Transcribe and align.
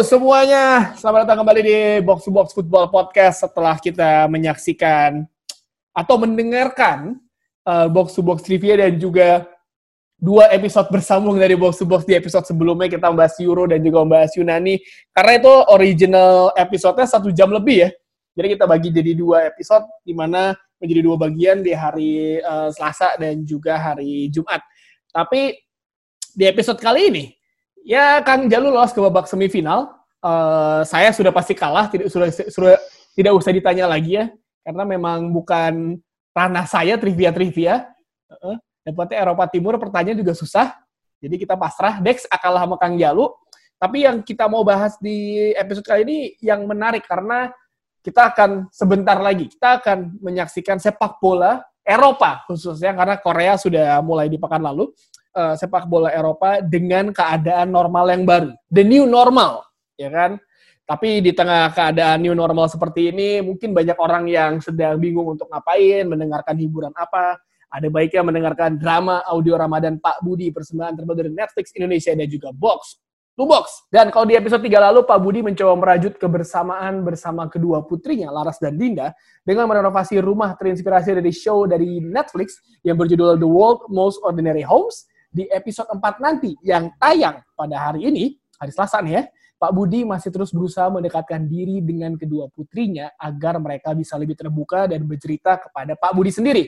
Semuanya, 0.00 0.96
selamat 0.96 1.28
datang 1.28 1.44
kembali 1.44 1.60
di 1.60 1.78
Box 2.00 2.24
to 2.24 2.32
Box 2.32 2.56
Football 2.56 2.88
Podcast. 2.88 3.44
Setelah 3.44 3.76
kita 3.76 4.24
menyaksikan 4.32 5.28
atau 5.92 6.16
mendengarkan 6.16 7.20
uh, 7.68 7.84
Box 7.88 8.16
to 8.16 8.24
Box 8.24 8.40
Trivia 8.40 8.80
dan 8.80 8.96
juga 8.96 9.44
dua 10.16 10.48
episode 10.56 10.88
bersambung 10.88 11.36
dari 11.36 11.52
Box 11.52 11.80
to 11.80 11.84
Box 11.84 12.08
di 12.08 12.16
episode 12.16 12.48
sebelumnya 12.48 12.88
kita 12.88 13.12
membahas 13.12 13.36
Euro 13.44 13.68
dan 13.68 13.84
juga 13.84 14.00
membahas 14.00 14.32
Yunani. 14.40 14.80
Karena 15.12 15.32
itu 15.36 15.52
original 15.68 16.56
episodenya 16.56 17.04
satu 17.04 17.28
jam 17.28 17.52
lebih 17.52 17.84
ya. 17.84 17.90
Jadi 18.40 18.56
kita 18.56 18.64
bagi 18.64 18.88
jadi 18.88 19.12
dua 19.12 19.52
episode 19.52 19.84
di 20.00 20.16
mana 20.16 20.56
menjadi 20.80 21.00
dua 21.04 21.16
bagian 21.20 21.60
di 21.60 21.76
hari 21.76 22.40
uh, 22.40 22.72
Selasa 22.72 23.20
dan 23.20 23.44
juga 23.44 23.76
hari 23.76 24.32
Jumat. 24.32 24.64
Tapi 25.12 25.60
di 26.32 26.44
episode 26.48 26.80
kali 26.80 27.12
ini 27.12 27.24
Ya, 27.84 28.20
Kang 28.22 28.46
Jalu 28.46 28.70
lolos 28.70 28.92
ke 28.92 29.00
babak 29.00 29.26
semifinal. 29.26 29.96
Uh, 30.20 30.84
saya 30.84 31.10
sudah 31.16 31.32
pasti 31.32 31.56
kalah, 31.56 31.88
tidak 31.88 32.12
sudah, 32.12 32.28
sudah 32.28 32.76
tidak 33.16 33.32
usah 33.32 33.52
ditanya 33.56 33.88
lagi 33.88 34.20
ya, 34.20 34.28
karena 34.60 34.84
memang 34.84 35.32
bukan 35.32 35.96
ranah 36.36 36.68
saya 36.68 37.00
trivia-trivia. 37.00 37.88
Uh, 38.28 38.60
dapatnya 38.84 39.24
Eropa 39.24 39.48
Timur, 39.48 39.80
pertanyaan 39.80 40.20
juga 40.20 40.36
susah. 40.36 40.76
Jadi 41.20 41.40
kita 41.40 41.56
pasrah. 41.56 42.00
Dex 42.00 42.28
kalah 42.28 42.68
sama 42.68 42.76
Kang 42.76 42.96
Jalu. 43.00 43.32
Tapi 43.80 44.04
yang 44.04 44.20
kita 44.20 44.44
mau 44.44 44.60
bahas 44.60 45.00
di 45.00 45.50
episode 45.56 45.88
kali 45.88 46.04
ini 46.04 46.18
yang 46.44 46.68
menarik 46.68 47.00
karena 47.08 47.48
kita 48.00 48.32
akan 48.32 48.68
sebentar 48.72 49.20
lagi 49.20 49.48
kita 49.48 49.80
akan 49.80 50.20
menyaksikan 50.24 50.80
sepak 50.80 51.20
bola 51.20 51.60
Eropa 51.84 52.44
khususnya 52.48 52.96
karena 52.96 53.16
Korea 53.20 53.54
sudah 53.60 54.00
mulai 54.00 54.28
di 54.28 54.40
pekan 54.40 54.64
lalu 54.64 54.92
uh, 55.34 55.54
sepak 55.54 55.86
bola 55.86 56.10
Eropa 56.10 56.62
dengan 56.62 57.14
keadaan 57.14 57.70
normal 57.70 58.10
yang 58.10 58.22
baru, 58.26 58.50
the 58.70 58.82
new 58.82 59.06
normal, 59.06 59.66
ya 59.94 60.10
kan? 60.10 60.38
Tapi 60.90 61.22
di 61.22 61.30
tengah 61.30 61.70
keadaan 61.70 62.18
new 62.18 62.34
normal 62.34 62.66
seperti 62.66 63.14
ini, 63.14 63.38
mungkin 63.38 63.70
banyak 63.70 63.94
orang 63.94 64.26
yang 64.26 64.58
sedang 64.58 64.98
bingung 64.98 65.38
untuk 65.38 65.46
ngapain, 65.46 66.02
mendengarkan 66.02 66.58
hiburan 66.58 66.90
apa. 66.98 67.38
Ada 67.70 67.86
baiknya 67.86 68.26
mendengarkan 68.26 68.74
drama 68.74 69.22
audio 69.30 69.54
Ramadan 69.54 70.02
Pak 70.02 70.26
Budi, 70.26 70.50
persembahan 70.50 70.98
terbaru 70.98 71.22
dari 71.22 71.30
Netflix 71.30 71.70
Indonesia 71.78 72.10
dan 72.10 72.26
juga 72.26 72.50
Box. 72.50 72.98
Box. 73.46 73.86
Dan 73.88 74.12
kalau 74.12 74.28
di 74.28 74.36
episode 74.36 74.60
3 74.60 74.90
lalu, 74.90 75.06
Pak 75.06 75.18
Budi 75.22 75.40
mencoba 75.40 75.72
merajut 75.78 76.18
kebersamaan 76.18 77.00
bersama 77.06 77.48
kedua 77.48 77.86
putrinya, 77.86 78.28
Laras 78.28 78.60
dan 78.60 78.76
Dinda, 78.76 79.14
dengan 79.46 79.64
merenovasi 79.70 80.20
rumah 80.20 80.52
terinspirasi 80.58 81.16
dari 81.16 81.32
show 81.32 81.64
dari 81.64 82.02
Netflix 82.02 82.60
yang 82.84 83.00
berjudul 83.00 83.40
The 83.40 83.48
World 83.48 83.88
Most 83.88 84.20
Ordinary 84.26 84.66
Homes 84.66 85.08
di 85.30 85.46
episode 85.46 85.86
4 85.94 86.18
nanti 86.18 86.58
yang 86.66 86.90
tayang 86.98 87.38
pada 87.54 87.90
hari 87.90 88.10
ini, 88.10 88.34
hari 88.58 88.74
Selasa 88.74 88.98
nih 88.98 89.14
ya, 89.14 89.22
Pak 89.60 89.72
Budi 89.76 90.02
masih 90.02 90.32
terus 90.34 90.50
berusaha 90.50 90.90
mendekatkan 90.90 91.46
diri 91.46 91.78
dengan 91.84 92.18
kedua 92.18 92.50
putrinya 92.50 93.14
agar 93.20 93.60
mereka 93.62 93.94
bisa 93.94 94.18
lebih 94.18 94.34
terbuka 94.34 94.90
dan 94.90 95.06
bercerita 95.06 95.60
kepada 95.60 95.94
Pak 95.94 96.12
Budi 96.16 96.32
sendiri. 96.32 96.64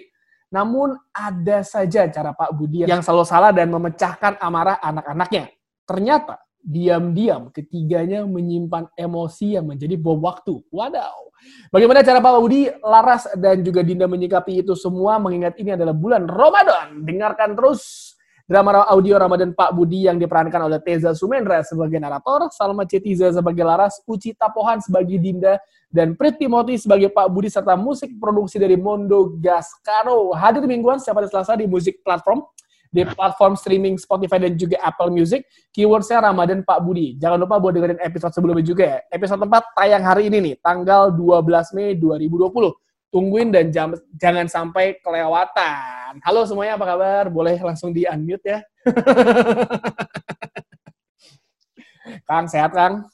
Namun 0.53 0.93
ada 1.11 1.65
saja 1.65 2.05
cara 2.13 2.37
Pak 2.37 2.53
Budi 2.53 2.85
yang 2.85 3.01
selalu 3.01 3.25
salah 3.25 3.51
dan 3.51 3.73
memecahkan 3.73 4.37
amarah 4.39 4.77
anak-anaknya. 4.85 5.49
Ternyata 5.89 6.37
diam-diam 6.61 7.49
ketiganya 7.51 8.29
menyimpan 8.29 8.93
emosi 8.95 9.57
yang 9.57 9.67
menjadi 9.73 9.97
bom 9.97 10.21
waktu. 10.21 10.61
Wadaw. 10.69 11.33
Bagaimana 11.73 12.05
cara 12.07 12.21
Pak 12.21 12.35
Budi, 12.39 12.69
Laras, 12.85 13.27
dan 13.35 13.65
juga 13.65 13.83
Dinda 13.83 14.07
menyikapi 14.07 14.63
itu 14.63 14.77
semua 14.79 15.19
mengingat 15.19 15.59
ini 15.59 15.75
adalah 15.75 15.97
bulan 15.97 16.29
Ramadan? 16.29 17.03
Dengarkan 17.03 17.57
terus 17.59 18.12
Drama 18.43 18.83
audio 18.91 19.23
Ramadan 19.23 19.55
Pak 19.55 19.71
Budi 19.71 20.11
yang 20.11 20.19
diperankan 20.19 20.67
oleh 20.67 20.83
Teza 20.83 21.15
Sumendra 21.15 21.63
sebagai 21.63 22.03
narator, 22.03 22.51
Salma 22.51 22.83
Cetiza 22.83 23.31
sebagai 23.31 23.63
Laras, 23.63 24.03
Uci 24.03 24.35
Tapohan 24.35 24.83
sebagai 24.83 25.15
Dinda, 25.23 25.63
dan 25.89 26.19
Priti 26.19 26.51
Moti 26.51 26.75
sebagai 26.75 27.15
Pak 27.15 27.31
Budi 27.31 27.47
serta 27.47 27.79
musik 27.79 28.11
produksi 28.19 28.59
dari 28.59 28.75
Mondo 28.75 29.39
Gascaro. 29.39 30.35
Hadir 30.35 30.67
mingguan 30.67 30.99
setiap 30.99 31.23
hari 31.23 31.31
Selasa 31.31 31.55
di 31.55 31.71
musik 31.71 32.03
platform 32.03 32.43
di 32.93 33.09
platform 33.09 33.57
streaming 33.57 33.97
Spotify 33.97 34.37
dan 34.37 34.59
juga 34.59 34.77
Apple 34.85 35.09
Music. 35.15 35.47
Keywordnya 35.73 36.21
Ramadan 36.21 36.61
Pak 36.61 36.79
Budi. 36.85 37.17
Jangan 37.17 37.41
lupa 37.41 37.57
buat 37.57 37.73
dengerin 37.73 38.03
episode 38.05 38.37
sebelumnya 38.37 38.67
juga 38.67 38.85
ya. 38.85 38.99
Episode 39.09 39.49
4 39.49 39.49
tayang 39.79 40.05
hari 40.05 40.29
ini 40.29 40.39
nih, 40.53 40.55
tanggal 40.61 41.15
12 41.15 41.73
Mei 41.73 41.97
2020 41.97 42.75
tungguin 43.13 43.53
dan 43.53 43.69
jam, 43.69 43.93
jangan 44.17 44.49
sampai 44.49 44.97
kelewatan. 45.05 46.17
Halo 46.25 46.49
semuanya, 46.49 46.81
apa 46.81 46.89
kabar? 46.89 47.29
Boleh 47.29 47.61
langsung 47.61 47.93
di 47.93 48.09
unmute 48.09 48.49
ya. 48.49 48.65
Kang, 52.29 52.49
sehat 52.49 52.73
Kang? 52.73 53.05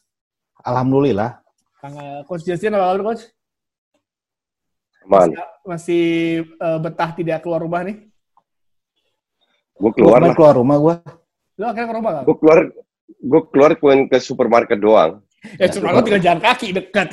Alhamdulillah. 0.63 1.43
Kang, 1.83 1.99
uh, 1.99 2.23
Coach 2.31 2.47
Justin, 2.47 2.79
apa 2.79 2.95
kabar 2.95 3.03
Coach? 3.11 3.27
Masih, 5.09 5.41
masih 5.67 6.07
uh, 6.63 6.79
betah 6.79 7.11
tidak 7.19 7.43
keluar 7.43 7.67
rumah 7.67 7.83
nih? 7.83 8.07
Gue 9.75 9.91
keluar 9.99 10.23
lah. 10.23 10.35
keluar 10.35 10.55
rumah 10.55 10.79
gue. 10.79 10.95
Lu 11.59 11.67
akhirnya 11.67 11.91
ke 11.91 11.95
rumah 11.99 12.11
Kang? 12.15 12.23
Gue 12.23 12.39
keluar, 12.39 12.71
gue 13.19 13.41
keluar 13.51 13.75
ke 14.07 14.17
supermarket 14.23 14.79
doang. 14.79 15.19
Ya, 15.59 15.67
cuma 15.71 15.95
lu 15.95 16.03
tinggal 16.03 16.23
jalan 16.23 16.41
kaki 16.43 16.69
dekat. 16.75 17.09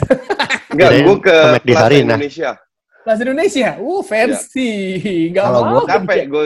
Enggak, 0.74 0.90
gue 0.97 1.18
ke 1.22 1.38
di 1.62 1.74
Plaza 1.74 1.81
Sarina. 1.81 2.13
Indonesia. 2.18 2.51
Plaza 3.06 3.22
Indonesia, 3.22 3.70
uh 3.78 4.02
fancy, 4.02 4.70
nggak 5.30 5.46
Kalau 5.46 5.62
mau. 5.62 5.72
gua 5.78 5.82
Capek, 5.86 6.22
gue 6.26 6.46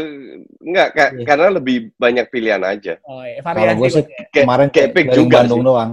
enggak 0.59 0.88
ka- 0.92 1.12
Iya. 1.16 1.24
karena 1.24 1.47
lebih 1.50 1.78
banyak 1.96 2.25
pilihan 2.28 2.59
aja. 2.62 2.94
Oh, 3.02 3.24
iya, 3.24 3.40
Kalau 3.40 3.80
gue 3.80 3.88
sih 3.90 4.03
ya. 4.03 4.28
Kayak- 4.28 4.44
kemarin 4.44 4.68
kayak 4.68 4.86
Epic 4.86 5.03
keliling 5.06 5.16
juga 5.18 5.38
Bandung 5.40 5.62
sih. 5.62 5.66
doang. 5.66 5.92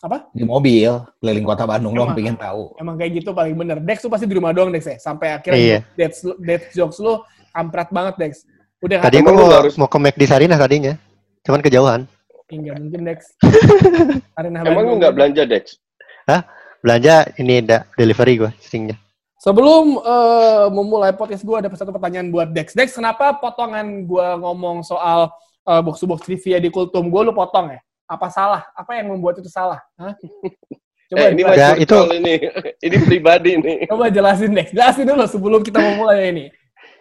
Apa? 0.00 0.16
Di 0.32 0.44
mobil, 0.48 0.90
keliling 1.20 1.44
kota 1.44 1.64
Bandung 1.68 1.92
doang, 1.92 2.08
Emang. 2.08 2.16
pengen 2.16 2.36
tahu. 2.40 2.62
Emang 2.74 2.96
kayak 2.96 3.12
gitu 3.14 3.30
paling 3.30 3.52
bener. 3.52 3.76
Dex 3.78 4.00
tuh 4.00 4.08
pasti 4.08 4.24
di 4.24 4.32
rumah 4.32 4.48
doang 4.50 4.72
Dex 4.72 4.82
ya. 4.82 4.96
Sampai 4.96 5.28
akhirnya 5.30 5.60
Iya. 5.60 5.78
Dex, 5.92 6.12
Dex 6.40 6.60
jokes 6.72 6.96
lu 6.96 7.20
kampret 7.52 7.88
banget 7.90 8.14
Dex. 8.16 8.32
Udah 8.80 9.04
Tadi 9.04 9.20
Emang 9.20 9.36
mau 9.36 9.44
lu 9.44 9.52
harus- 9.52 9.76
mau 9.76 9.84
ke 9.86 9.98
McD 10.00 10.22
Sarina 10.24 10.56
tadinya. 10.56 10.96
Cuman 11.44 11.60
kejauhan. 11.60 12.08
Enggak 12.48 12.80
mungkin 12.80 13.00
Dex. 13.04 13.20
Emang 14.40 14.84
lu 14.84 14.96
nggak 14.96 15.12
belanja 15.12 15.44
Dex? 15.44 15.76
Belanja 16.80 17.28
ini 17.36 17.60
ada 17.60 17.84
delivery 17.92 18.40
gue 18.40 18.50
seringnya. 18.58 18.96
Sebelum 19.40 19.96
eh, 20.04 20.66
memulai 20.68 21.16
podcast 21.16 21.40
gue 21.40 21.56
ada 21.56 21.72
satu 21.72 21.96
pertanyaan 21.96 22.28
buat 22.28 22.52
Dex. 22.52 22.76
Dex, 22.76 22.92
kenapa 22.92 23.40
potongan 23.40 24.04
gue 24.04 24.28
ngomong 24.36 24.84
soal 24.84 25.32
eh, 25.64 25.80
box 25.80 25.96
to 25.96 26.04
box 26.04 26.28
trivia 26.28 26.60
di 26.60 26.68
kultum 26.68 27.08
gue 27.08 27.20
lu 27.24 27.32
potong 27.32 27.72
ya? 27.72 27.80
Apa 28.04 28.28
salah? 28.28 28.68
Apa 28.76 29.00
yang 29.00 29.16
membuat 29.16 29.40
itu 29.40 29.48
salah? 29.48 29.80
Hah? 29.96 30.12
Coba, 31.10 31.26
eh, 31.26 31.30
ini 31.32 31.42
jelasin. 31.42 31.58
Ya, 31.58 31.70
itu- 31.80 32.06
ini. 32.20 32.34
ini 32.86 32.96
pribadi 33.02 33.50
nih. 33.58 33.76
coba 33.90 34.12
jelasin 34.12 34.52
Dex. 34.52 34.76
Jelasin 34.76 35.08
dulu 35.08 35.24
sebelum 35.26 35.60
kita 35.64 35.82
memulai 35.82 36.30
ini. 36.30 36.44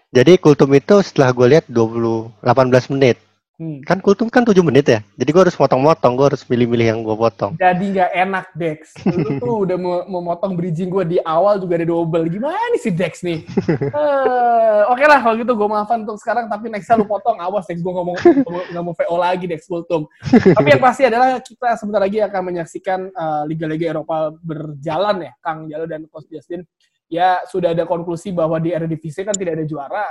Jadi 0.09 0.41
kultum 0.41 0.73
itu 0.73 0.95
setelah 1.05 1.29
gue 1.35 1.47
lihat 1.59 1.65
20 1.69 2.39
18 2.41 2.89
menit. 2.95 3.21
Hmm. 3.59 3.83
Kan 3.83 3.99
kultum 3.99 4.31
kan 4.31 4.47
7 4.47 4.55
menit 4.63 4.87
ya. 4.87 5.03
Jadi 5.19 5.29
gue 5.35 5.41
harus 5.43 5.59
motong-motong, 5.59 6.15
gue 6.15 6.31
harus 6.31 6.47
milih-milih 6.47 6.95
yang 6.95 6.99
gue 7.03 7.11
potong. 7.11 7.59
Jadi 7.59 7.91
nggak 7.91 8.11
enak 8.15 8.45
Dex. 8.55 8.95
Lu 9.03 9.35
tuh 9.35 9.55
udah 9.67 9.75
mau 9.75 10.07
memotong 10.07 10.55
bridging 10.55 10.87
gue 10.87 11.03
di 11.03 11.17
awal 11.27 11.59
juga 11.59 11.75
ada 11.75 11.91
double. 11.91 12.31
Gimana 12.31 12.55
nih 12.55 12.79
si 12.79 12.89
Dex 12.95 13.19
nih? 13.19 13.43
Eh, 13.89 14.81
Oke 14.87 15.03
lah 15.09 15.19
kalau 15.19 15.35
gitu 15.35 15.51
gue 15.59 15.67
maafan 15.67 16.07
untuk 16.07 16.15
sekarang. 16.23 16.47
Tapi 16.47 16.71
nextnya 16.71 16.95
lu 16.95 17.03
potong. 17.03 17.35
Awas 17.43 17.67
Dex 17.67 17.83
gue 17.83 17.91
ngomong 17.91 18.15
nggak 18.47 18.83
mau 18.85 18.95
VO 18.95 19.15
lagi 19.19 19.43
Dex 19.43 19.67
Kultum. 19.67 20.07
Tapi 20.55 20.67
yang 20.71 20.79
pasti 20.79 21.03
adalah 21.03 21.43
kita 21.43 21.75
sebentar 21.75 21.99
lagi 21.99 22.23
akan 22.23 22.41
menyaksikan 22.47 22.99
eh, 23.11 23.43
liga-liga 23.51 23.91
Eropa 23.91 24.31
berjalan 24.39 25.27
ya. 25.27 25.31
Kang 25.43 25.67
Jalo 25.67 25.83
dan 25.83 26.07
Coach 26.07 26.31
Justin. 26.31 26.63
Ya 27.11 27.43
sudah 27.49 27.75
ada 27.75 27.83
konklusi 27.83 28.31
bahwa 28.31 28.55
di 28.61 28.71
Eredivisie 28.71 29.27
kan 29.27 29.35
tidak 29.35 29.59
ada 29.59 29.65
juara. 29.67 30.05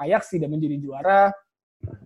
Ajax 0.00 0.32
tidak 0.32 0.48
menjadi 0.48 0.80
juara. 0.80 1.28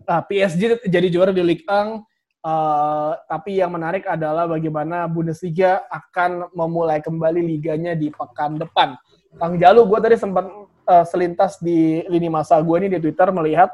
Ah, 0.08 0.24
PSG 0.24 0.88
jadi 0.88 1.08
juara 1.12 1.30
di 1.32 1.44
Ligue 1.44 1.66
1. 1.68 2.00
Uh, 2.38 3.18
tapi 3.26 3.58
yang 3.58 3.74
menarik 3.74 4.06
adalah 4.06 4.46
bagaimana 4.46 5.10
Bundesliga 5.10 5.84
akan 5.90 6.48
memulai 6.54 7.02
kembali 7.02 7.42
liganya 7.42 7.98
di 7.98 8.14
pekan 8.14 8.56
depan. 8.56 8.94
Kang 9.36 9.58
Jalu, 9.58 9.84
gue 9.84 9.98
tadi 10.00 10.16
sempat 10.16 10.46
uh, 10.86 11.04
selintas 11.04 11.58
di 11.60 12.00
lini 12.06 12.30
masa 12.30 12.56
gue 12.62 12.76
ini 12.78 12.88
di 12.88 12.98
Twitter 13.02 13.28
melihat 13.34 13.68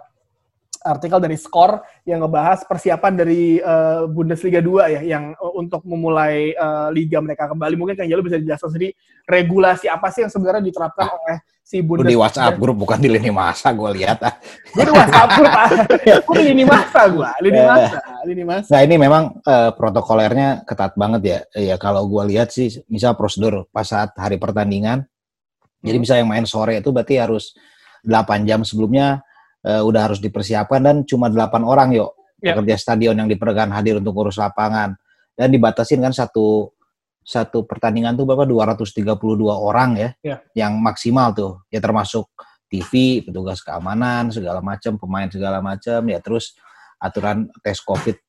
artikel 0.85 1.17
dari 1.17 1.41
Skor 1.41 1.81
yang 2.05 2.21
ngebahas 2.21 2.69
persiapan 2.69 3.13
dari 3.17 3.57
eh, 3.57 4.03
Bundesliga 4.05 4.61
2 4.61 4.95
ya 4.95 5.01
yang 5.17 5.33
eh, 5.33 5.53
untuk 5.57 5.81
memulai 5.89 6.53
eh, 6.53 6.89
liga 6.93 7.25
mereka 7.25 7.49
kembali. 7.49 7.75
Mungkin 7.81 7.97
Kang 7.97 8.11
Jalu 8.13 8.29
bisa 8.29 8.37
dijelaskan 8.37 8.69
sendiri 8.69 8.93
regulasi 9.25 9.89
apa 9.89 10.13
sih 10.13 10.29
yang 10.29 10.33
sebenarnya 10.33 10.61
diterapkan 10.61 11.09
oleh 11.09 11.41
si 11.65 11.81
Bundesliga. 11.81 12.13
di 12.13 12.21
WhatsApp 12.21 12.61
grup 12.61 12.77
bukan 12.77 13.01
di 13.01 13.09
lini 13.09 13.33
masa 13.33 13.73
gue 13.73 13.91
lihat 13.97 14.21
ah. 14.21 14.37
Gue 14.71 14.85
di 14.85 14.93
WhatsApp 14.93 15.29
group, 15.33 15.49
Pak. 15.51 15.69
Gue 16.29 16.35
di 16.37 16.47
lini 16.53 16.65
masa 16.69 17.01
gue, 17.09 17.31
lini 17.41 17.61
masa, 17.65 17.99
lini 18.29 18.45
masa. 18.45 18.69
Nah 18.77 18.81
ini 18.85 18.95
memang 19.01 19.25
eh, 19.41 19.71
protokolernya 19.73 20.69
ketat 20.69 20.93
banget 21.01 21.21
ya. 21.25 21.39
Ya 21.57 21.77
kalau 21.81 22.05
gue 22.05 22.23
lihat 22.37 22.53
sih, 22.53 22.85
misal 22.93 23.17
prosedur 23.17 23.65
pas 23.73 23.89
saat 23.89 24.13
hari 24.21 24.37
pertandingan, 24.37 25.09
jadi 25.85 25.97
Hmm. 26.01 26.05
bisa 26.05 26.15
yang 26.17 26.29
main 26.29 26.49
sore 26.49 26.81
itu 26.81 26.89
berarti 26.89 27.21
harus 27.21 27.53
8 28.05 28.49
jam 28.49 28.61
sebelumnya 28.65 29.21
eh, 29.65 29.83
udah 29.83 30.01
harus 30.13 30.21
dipersiapkan 30.21 30.81
dan 30.85 30.97
cuma 31.09 31.33
8 31.33 31.65
orang 31.65 31.91
yuk. 31.97 32.13
Ya. 32.45 32.53
pekerja 32.53 32.77
stadion 32.77 33.17
yang 33.17 33.25
diperlukan 33.25 33.73
hadir 33.73 33.97
untuk 34.05 34.13
urus 34.21 34.37
lapangan. 34.37 34.93
Dan 35.33 35.49
dibatasin 35.49 36.05
kan 36.05 36.13
satu 36.13 36.69
satu 37.25 37.65
pertandingan 37.65 38.13
tuh 38.21 38.29
berapa? 38.29 38.45
232 38.45 39.17
orang 39.49 39.97
ya, 39.97 40.09
Ya. 40.21 40.37
yang 40.53 40.77
maksimal 40.77 41.33
tuh. 41.33 41.65
Ya 41.73 41.81
termasuk 41.81 42.29
TV 42.69 43.25
petugas 43.25 43.65
keamanan 43.65 44.29
segala 44.29 44.61
macam 44.61 45.01
pemain 45.01 45.25
segala 45.33 45.65
macam 45.65 46.05
ya 46.05 46.21
terus 46.21 46.53
aturan 47.01 47.49
tes 47.65 47.81
covid 47.81 48.21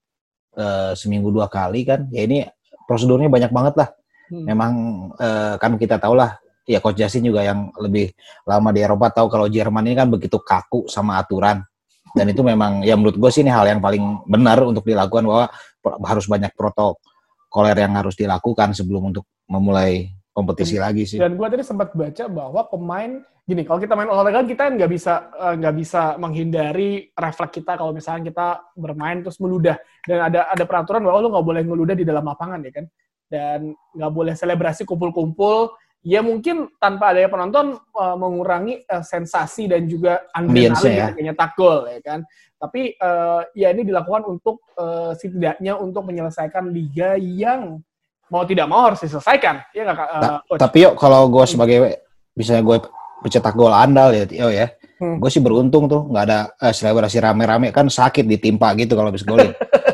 eh, 0.55 0.91
seminggu 0.95 1.27
dua 1.35 1.51
kali 1.51 1.83
kan. 1.83 2.07
Ya 2.07 2.23
ini 2.23 2.47
prosedurnya 2.87 3.27
banyak 3.27 3.51
banget 3.51 3.75
lah. 3.75 3.89
Hmm. 4.25 4.41
memang 4.41 4.73
eh, 5.21 5.53
kan 5.61 5.77
kita 5.77 6.01
tahu 6.01 6.17
lah 6.17 6.33
ya 6.65 6.81
coach 6.81 6.97
Jasin 6.97 7.21
juga 7.21 7.45
yang 7.45 7.69
lebih 7.77 8.11
lama 8.43 8.73
di 8.73 8.81
Eropa 8.81 9.13
tahu 9.13 9.29
kalau 9.29 9.45
Jerman 9.45 9.85
ini 9.85 9.95
kan 9.95 10.09
begitu 10.09 10.41
kaku 10.41 10.89
sama 10.89 11.21
aturan. 11.21 11.61
Dan 12.15 12.31
itu 12.31 12.41
memang 12.41 12.81
ya 12.81 12.97
menurut 12.97 13.19
gue 13.19 13.29
sih 13.29 13.45
ini 13.45 13.51
hal 13.51 13.67
yang 13.69 13.83
paling 13.83 14.25
benar 14.25 14.63
untuk 14.65 14.87
dilakukan 14.87 15.23
bahwa 15.27 15.45
harus 16.07 16.25
banyak 16.25 16.51
protokoler 16.55 17.77
yang 17.77 17.93
harus 17.93 18.15
dilakukan 18.17 18.71
sebelum 18.73 19.13
untuk 19.13 19.27
memulai 19.45 20.09
kompetisi 20.35 20.75
lagi 20.75 21.03
sih. 21.07 21.19
Dan 21.21 21.39
gue 21.39 21.47
tadi 21.47 21.63
sempat 21.63 21.95
baca 21.95 22.25
bahwa 22.27 22.61
pemain 22.67 23.23
gini, 23.45 23.61
kalau 23.61 23.79
kita 23.79 23.93
main 23.93 24.09
olahraga 24.09 24.41
kita 24.43 24.73
nggak 24.73 24.91
bisa 24.91 25.13
eh, 25.31 25.53
nggak 25.59 25.75
bisa 25.75 26.01
menghindari 26.17 27.07
refleks 27.13 27.53
kita 27.61 27.77
kalau 27.77 27.93
misalnya 27.93 28.31
kita 28.31 28.47
bermain 28.75 29.21
terus 29.21 29.37
meludah. 29.37 29.77
Dan 30.03 30.27
ada 30.27 30.49
ada 30.49 30.63
peraturan 30.65 31.03
bahwa 31.03 31.19
lu 31.19 31.29
nggak 31.31 31.45
boleh 31.45 31.61
ngeludah 31.67 31.95
di 31.95 32.05
dalam 32.07 32.25
lapangan 32.25 32.59
ya 32.63 32.71
kan? 32.73 32.85
Dan 33.25 33.59
nggak 33.95 34.11
boleh 34.11 34.33
selebrasi 34.35 34.87
kumpul-kumpul 34.87 35.75
ya 36.05 36.21
mungkin 36.21 36.69
tanpa 36.77 37.11
adanya 37.11 37.33
penonton 37.33 37.65
eh, 37.81 38.15
mengurangi 38.15 38.85
eh, 38.85 39.03
sensasi 39.03 39.65
dan 39.65 39.89
juga 39.89 40.29
adrenalin 40.29 41.17
ya. 41.17 41.33
nyetak 41.33 41.57
gol 41.57 41.89
ya 41.89 41.99
kan 42.05 42.19
tapi 42.61 42.93
eh, 42.93 43.41
ya 43.57 43.73
ini 43.73 43.81
dilakukan 43.83 44.29
untuk 44.29 44.61
eh, 44.77 45.17
setidaknya 45.17 45.73
untuk 45.81 46.05
menyelesaikan 46.05 46.69
liga 46.69 47.17
yang 47.17 47.81
mau 48.29 48.45
tidak 48.45 48.69
mau 48.69 48.93
harus 48.93 49.01
diselesaikan 49.01 49.65
ya 49.73 49.83
Kak, 49.89 50.07
eh, 50.07 50.39
Coach? 50.45 50.61
Tapi 50.61 50.77
yuk 50.85 50.93
kalau 50.95 51.25
gue 51.25 51.45
sebagai 51.49 51.77
misalnya 52.37 52.61
gue 52.61 52.77
pencetak 53.25 53.57
gol 53.57 53.73
andal 53.73 54.13
ya, 54.13 54.29
yo 54.29 54.53
ya, 54.53 54.69
Hmm. 54.95 55.19
gue 55.19 55.27
sih 55.27 55.43
beruntung 55.43 55.91
tuh 55.91 56.07
nggak 56.07 56.23
ada 56.23 56.39
eh, 56.55 56.71
selebrasi 56.71 57.19
rame-rame 57.19 57.75
kan 57.75 57.91
sakit 57.91 58.23
ditimpa 58.23 58.71
gitu 58.79 58.95
kalau 58.95 59.11
habis 59.11 59.27
golin. 59.27 59.51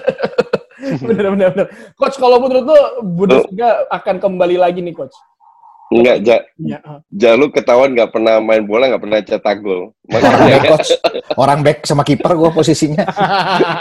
bener 1.08 1.34
bener 1.34 1.48
bener. 1.54 1.68
Coach 1.98 2.18
kalau 2.22 2.38
menurut 2.42 2.66
lu 2.70 2.80
Bundesliga 3.18 3.86
akan 3.90 4.22
kembali 4.22 4.62
lagi 4.62 4.86
nih 4.86 4.94
coach. 4.94 5.14
Enggak, 5.92 6.18
ja, 6.24 6.38
Ya. 6.56 6.80
Jalu 7.12 7.52
ketahuan 7.52 7.92
nggak 7.92 8.16
pernah 8.16 8.40
main 8.40 8.64
bola, 8.64 8.88
nggak 8.88 9.04
pernah 9.04 9.20
cetak 9.20 9.60
gol. 9.60 9.92
orang 10.08 10.24
Makanya, 10.24 10.58
back 10.64 10.82
orang 11.36 11.60
back 11.68 11.78
sama 11.84 12.04
kiper 12.08 12.32
gue 12.32 12.52
posisinya. 12.56 13.04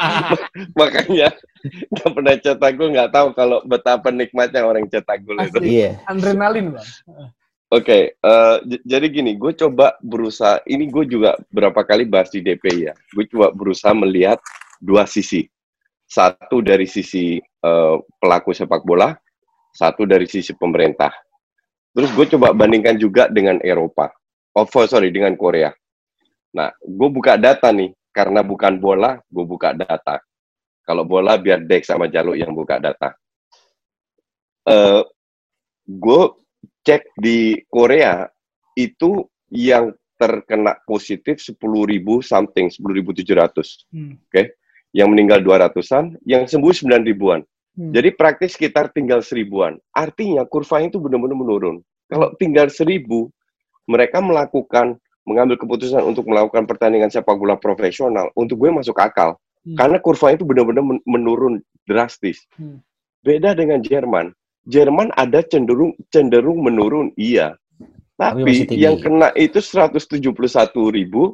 makanya 0.80 1.30
nggak 1.94 2.10
pernah 2.10 2.34
cetak 2.34 2.72
gol, 2.74 2.90
nggak 2.90 3.10
tahu 3.14 3.28
kalau 3.38 3.62
betapa 3.62 4.10
nikmatnya 4.10 4.66
orang 4.66 4.90
cetak 4.90 5.22
gol 5.22 5.38
itu. 5.38 5.62
Iya. 5.62 6.02
Adrenalin 6.10 6.74
bang. 6.74 6.88
Oke, 7.70 8.18
eh, 8.18 8.56
j- 8.66 8.82
jadi 8.82 9.06
gini, 9.06 9.38
gue 9.38 9.54
coba 9.54 9.94
berusaha, 10.02 10.58
ini 10.66 10.90
gue 10.90 11.06
juga 11.06 11.38
berapa 11.54 11.86
kali 11.86 12.02
bahas 12.02 12.26
di 12.34 12.42
DP 12.42 12.90
ya, 12.90 12.92
gue 13.14 13.24
coba 13.30 13.54
berusaha 13.54 13.94
melihat 13.94 14.42
dua 14.82 15.06
sisi. 15.06 15.46
Satu 16.10 16.58
dari 16.58 16.90
sisi 16.90 17.38
eh, 17.38 17.96
pelaku 18.18 18.50
sepak 18.50 18.82
bola, 18.82 19.14
satu 19.70 20.02
dari 20.02 20.26
sisi 20.26 20.50
pemerintah. 20.58 21.14
Terus 21.90 22.10
gue 22.14 22.26
coba 22.36 22.54
bandingkan 22.54 22.94
juga 22.94 23.26
dengan 23.26 23.58
Eropa. 23.66 24.14
Oh, 24.54 24.66
sorry, 24.66 25.10
dengan 25.10 25.34
Korea. 25.34 25.70
Nah, 26.54 26.70
gue 26.82 27.08
buka 27.10 27.38
data 27.38 27.70
nih, 27.70 27.94
karena 28.10 28.42
bukan 28.42 28.78
bola, 28.82 29.18
gue 29.30 29.44
buka 29.46 29.74
data. 29.74 30.18
Kalau 30.82 31.06
bola, 31.06 31.38
biar 31.38 31.62
Dex 31.62 31.86
sama 31.86 32.10
Jaluk 32.10 32.34
yang 32.34 32.50
buka 32.50 32.82
data. 32.82 33.14
Eh, 34.66 35.02
gue 35.86 36.22
cek 36.82 37.14
di 37.18 37.58
Korea 37.70 38.26
itu 38.74 39.26
yang 39.50 39.94
terkena 40.18 40.76
positif 40.84 41.40
10.000 41.40 41.58
something, 42.20 42.66
10.700. 42.68 43.86
Hmm. 43.90 44.18
Yang 44.90 45.08
meninggal 45.08 45.40
200-an, 45.46 46.18
yang 46.26 46.50
sembuh 46.50 46.74
9 46.74 47.06
ribuan. 47.06 47.40
Hmm. 47.78 47.94
Jadi 47.94 48.08
praktis 48.14 48.58
sekitar 48.58 48.90
tinggal 48.90 49.22
seribuan. 49.22 49.78
Artinya 49.94 50.42
kurvanya 50.46 50.90
itu 50.90 50.98
benar-benar 50.98 51.38
menurun. 51.38 51.76
Kalau 52.10 52.34
tinggal 52.36 52.66
seribu, 52.66 53.30
mereka 53.86 54.18
melakukan 54.18 54.98
mengambil 55.22 55.54
keputusan 55.54 56.02
untuk 56.02 56.26
melakukan 56.26 56.66
pertandingan 56.66 57.12
sepak 57.12 57.38
bola 57.38 57.54
profesional. 57.54 58.34
Untuk 58.34 58.58
gue 58.58 58.70
masuk 58.74 58.98
akal. 58.98 59.38
Hmm. 59.62 59.76
Karena 59.78 59.98
kurvanya 60.02 60.42
itu 60.42 60.46
benar-benar 60.48 60.82
men- 60.82 61.04
menurun 61.06 61.54
drastis. 61.86 62.42
Hmm. 62.58 62.82
Beda 63.22 63.54
dengan 63.54 63.84
Jerman. 63.84 64.32
Jerman 64.68 65.12
ada 65.16 65.40
cenderung 65.40 65.96
cenderung 66.12 66.60
menurun, 66.60 67.12
iya. 67.16 67.56
Tapi 68.20 68.68
yang 68.76 69.00
kena 69.00 69.32
itu 69.32 69.64
171 69.64 70.20
ribu, 70.92 71.32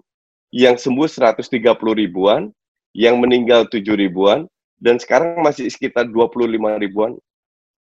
yang 0.55 0.79
sembuh 0.79 1.11
130 1.11 1.75
ribuan, 1.99 2.55
yang 2.95 3.19
meninggal 3.19 3.67
7 3.67 3.83
ribuan, 3.99 4.47
dan 4.77 5.01
sekarang 5.01 5.41
masih 5.41 5.69
sekitar 5.69 6.07
25 6.09 6.77
ribuan 6.79 7.13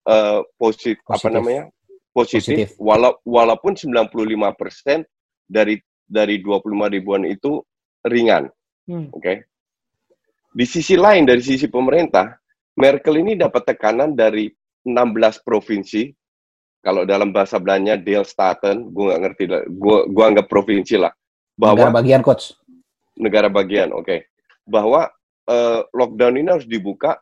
eh 0.03 0.39
posit, 0.59 0.99
apa 1.07 1.15
Positif. 1.15 1.31
namanya 1.33 1.63
positif, 2.11 2.43
Positif. 2.43 2.69
Walau, 2.77 3.17
walaupun 3.23 3.73
95 3.73 4.53
persen 4.53 5.01
dari 5.47 5.79
dari 6.03 6.37
25 6.43 6.91
ribuan 6.91 7.23
itu 7.25 7.63
ringan, 8.05 8.51
Hmm. 8.83 9.07
oke? 9.15 9.47
Di 10.53 10.65
sisi 10.67 10.93
lain 10.93 11.23
dari 11.25 11.39
sisi 11.41 11.65
pemerintah, 11.65 12.35
Merkel 12.75 13.23
ini 13.23 13.33
dapat 13.33 13.73
tekanan 13.73 14.13
dari 14.13 14.51
16 14.85 15.39
provinsi. 15.41 16.11
Kalau 16.83 17.07
dalam 17.07 17.31
bahasa 17.31 17.57
Belanda 17.63 17.95
Delstaten, 17.95 18.91
gue 18.91 19.03
nggak 19.07 19.21
ngerti 19.23 19.43
lah. 19.47 19.61
Gue 19.71 19.97
gua 20.11 20.25
anggap 20.29 20.51
provinsi 20.51 20.99
lah. 20.99 21.15
Negara 21.55 21.87
Bahwa 21.87 21.97
bagian 22.03 22.21
coach. 22.21 22.53
negara 23.15 23.47
bagian, 23.47 23.93
oke. 23.95 24.27
Bahwa 24.67 25.07
eh, 25.49 25.81
lockdown 25.91 26.39
ini 26.39 26.49
harus 26.49 26.67
dibuka, 26.69 27.17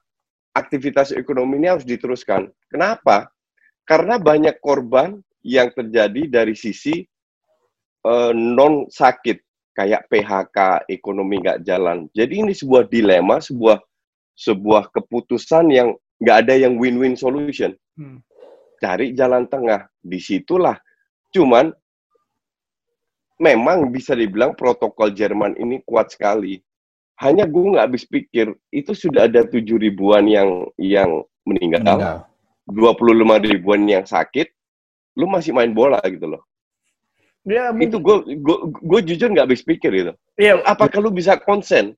aktivitas 0.52 1.16
ekonomi 1.16 1.62
ini 1.62 1.68
harus 1.72 1.88
diteruskan. 1.88 2.52
Kenapa? 2.68 3.32
Karena 3.88 4.22
banyak 4.22 4.62
korban 4.62 5.20
yang 5.42 5.74
terjadi 5.74 6.30
dari 6.30 6.54
sisi 6.54 7.02
eh, 8.06 8.34
non 8.34 8.90
sakit, 8.90 9.38
kayak 9.74 10.06
PHK, 10.12 10.90
ekonomi 10.92 11.42
nggak 11.42 11.64
jalan. 11.66 12.06
Jadi 12.14 12.34
ini 12.46 12.54
sebuah 12.54 12.90
dilema, 12.92 13.40
sebuah 13.40 13.80
sebuah 14.36 14.90
keputusan 14.90 15.70
yang 15.70 15.94
nggak 16.22 16.38
ada 16.48 16.54
yang 16.58 16.78
win-win 16.78 17.18
solution. 17.18 17.74
Hmm. 17.98 18.22
Cari 18.82 19.14
jalan 19.14 19.46
tengah. 19.46 19.86
Di 20.02 20.18
situlah. 20.18 20.78
Cuman 21.30 21.70
memang 23.38 23.90
bisa 23.94 24.18
dibilang 24.18 24.58
protokol 24.58 25.14
Jerman 25.14 25.58
ini 25.58 25.82
kuat 25.86 26.14
sekali. 26.14 26.62
Hanya 27.22 27.46
gue 27.46 27.78
nggak 27.78 27.86
habis 27.86 28.04
pikir 28.10 28.58
itu 28.74 28.92
sudah 28.98 29.30
ada 29.30 29.46
tujuh 29.46 29.78
ribuan 29.78 30.26
yang 30.26 30.66
yang 30.82 31.22
meninggal, 31.46 31.86
Meninggal. 31.86 32.18
25 32.66 33.54
ribuan 33.54 33.82
yang 33.86 34.06
sakit, 34.10 34.50
lu 35.22 35.30
masih 35.30 35.54
main 35.54 35.70
bola 35.70 36.02
gitu 36.02 36.26
loh. 36.26 36.42
Ya, 37.46 37.70
Itu 37.74 38.02
gue 38.02 38.38
gue 38.82 39.00
jujur 39.06 39.30
nggak 39.34 39.46
habis 39.50 39.62
pikir 39.62 39.92
gitu. 39.94 40.14
Iya, 40.38 40.62
Apakah 40.66 40.98
lu 41.02 41.14
bisa 41.14 41.38
konsen? 41.38 41.94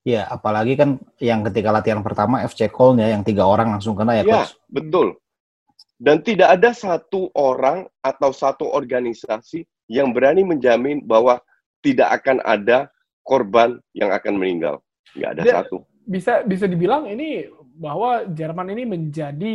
Iya, 0.00 0.24
apalagi 0.28 0.80
kan 0.80 0.96
yang 1.20 1.44
ketika 1.44 1.68
latihan 1.68 2.00
pertama 2.00 2.40
FC 2.40 2.72
Köln 2.72 2.96
ya, 3.00 3.12
yang 3.12 3.20
tiga 3.20 3.44
orang 3.44 3.76
langsung 3.76 3.92
kena 3.92 4.16
ya, 4.20 4.24
Ya, 4.24 4.44
coach. 4.44 4.56
betul. 4.72 5.20
Dan 6.00 6.24
tidak 6.24 6.56
ada 6.56 6.72
satu 6.72 7.28
orang 7.36 7.84
atau 8.00 8.32
satu 8.32 8.64
organisasi 8.72 9.68
yang 9.92 10.16
berani 10.16 10.40
menjamin 10.40 11.04
bahwa 11.04 11.36
tidak 11.84 12.24
akan 12.24 12.40
ada 12.40 12.88
korban 13.30 13.78
yang 13.94 14.10
akan 14.10 14.34
meninggal. 14.34 14.82
Nggak 15.14 15.30
ada 15.38 15.42
Dia- 15.46 15.56
satu. 15.62 15.86
bisa 16.10 16.42
bisa 16.42 16.66
dibilang 16.66 17.06
ini 17.06 17.46
bahwa 17.78 18.26
Jerman 18.26 18.74
ini 18.74 18.82
menjadi 18.82 19.54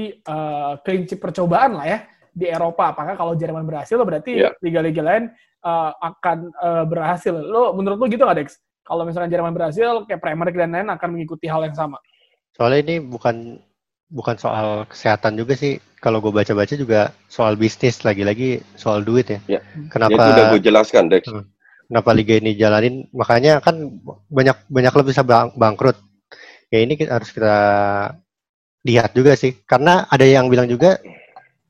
kelinci 0.88 1.20
percobaan 1.20 1.76
lah 1.76 1.84
ya 1.86 2.00
di 2.32 2.48
Eropa. 2.48 2.96
Apakah 2.96 3.20
kalau 3.20 3.36
Jerman 3.36 3.68
berhasil 3.68 4.00
berarti 4.00 4.40
Iya. 4.40 4.56
liga-liga 4.64 5.04
lain 5.04 5.24
eh, 5.66 5.92
akan 6.00 6.38
eh, 6.56 6.84
berhasil. 6.88 7.36
Lo 7.36 7.76
menurut 7.76 8.00
lo 8.00 8.08
gitu 8.08 8.24
nggak 8.24 8.40
Dex? 8.40 8.56
kalau 8.86 9.02
misalkan 9.02 9.34
Jerman 9.34 9.50
berhasil, 9.50 10.06
kayak 10.06 10.22
Premier 10.22 10.46
League 10.46 10.62
dan 10.62 10.70
lain 10.70 10.94
akan 10.94 11.10
mengikuti 11.18 11.50
hal 11.50 11.66
yang 11.66 11.74
sama. 11.74 11.98
Soalnya 12.54 12.86
ini 12.86 12.96
bukan 13.02 13.58
bukan 14.14 14.38
soal 14.38 14.86
kesehatan 14.86 15.34
juga 15.42 15.58
sih. 15.58 15.82
Kalau 15.98 16.22
gue 16.22 16.30
baca-baca 16.30 16.78
juga 16.78 17.10
soal 17.26 17.58
bisnis 17.58 18.06
lagi-lagi 18.06 18.62
soal 18.78 19.02
duit 19.02 19.26
ya. 19.26 19.58
Ya. 19.58 19.62
Kenapa? 19.90 20.14
Itu 20.14 20.30
udah 20.38 20.46
gue 20.54 20.62
jelaskan, 20.62 21.10
Dex. 21.10 21.26
Hmm. 21.26 21.50
Kenapa 21.86 22.10
liga 22.12 22.34
ini 22.36 22.54
jalanin? 22.54 23.06
Makanya 23.12 23.62
kan 23.62 23.78
banyak 24.28 24.58
banyak 24.66 24.92
klub 24.92 25.06
bisa 25.06 25.22
bang, 25.22 25.54
bangkrut. 25.54 25.98
Ya 26.68 26.82
ini 26.82 26.94
kita, 26.94 27.14
harus 27.14 27.30
kita 27.30 27.56
lihat 28.84 29.14
juga 29.14 29.34
sih. 29.34 29.54
Karena 29.64 30.06
ada 30.06 30.26
yang 30.26 30.50
bilang 30.50 30.66
juga 30.66 30.98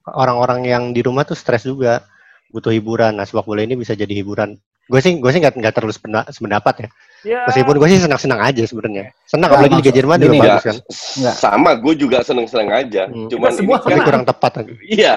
orang-orang 0.07 0.63
yang 0.63 0.83
di 0.89 1.01
rumah 1.01 1.23
tuh 1.23 1.35
stres 1.35 1.63
juga 1.63 2.03
butuh 2.49 2.71
hiburan. 2.71 3.15
Nah, 3.15 3.25
sepak 3.25 3.43
bola 3.43 3.61
ini 3.61 3.75
bisa 3.75 3.91
jadi 3.91 4.11
hiburan. 4.13 4.55
Gue 4.85 5.01
sih 5.01 5.17
gue 5.17 5.27
sih 5.27 5.41
nggak 5.41 5.57
nggak 5.57 5.73
terlalu 5.73 5.93
sependapat 6.29 6.75
ya. 6.77 6.89
Ya, 7.25 7.41
Meskipun 7.49 7.75
gue 7.75 7.87
sih 7.89 7.99
senang-senang 7.99 8.37
aja 8.39 8.63
sebenarnya. 8.63 9.09
Senang 9.25 9.49
Ya, 9.49 9.53
apalagi 9.57 9.73
Liga 9.73 9.81
maksud- 9.81 9.97
Jerman 9.97 10.17
juga 10.21 10.35
bagus 10.37 10.61
kan. 10.63 10.75
Enggak. 11.17 11.35
sama 11.35 11.71
gue 11.73 11.93
juga 11.97 12.17
seneng-seneng 12.21 12.69
aja. 12.69 13.03
Hmm. 13.09 13.27
Cuman 13.27 13.49
Kita 13.49 13.57
semua 13.57 13.75
ini 13.75 13.81
kan- 13.81 13.89
Tapi 13.89 14.01
kurang 14.05 14.23
tepat 14.23 14.51
aja. 14.55 14.73
Iya, 14.79 15.13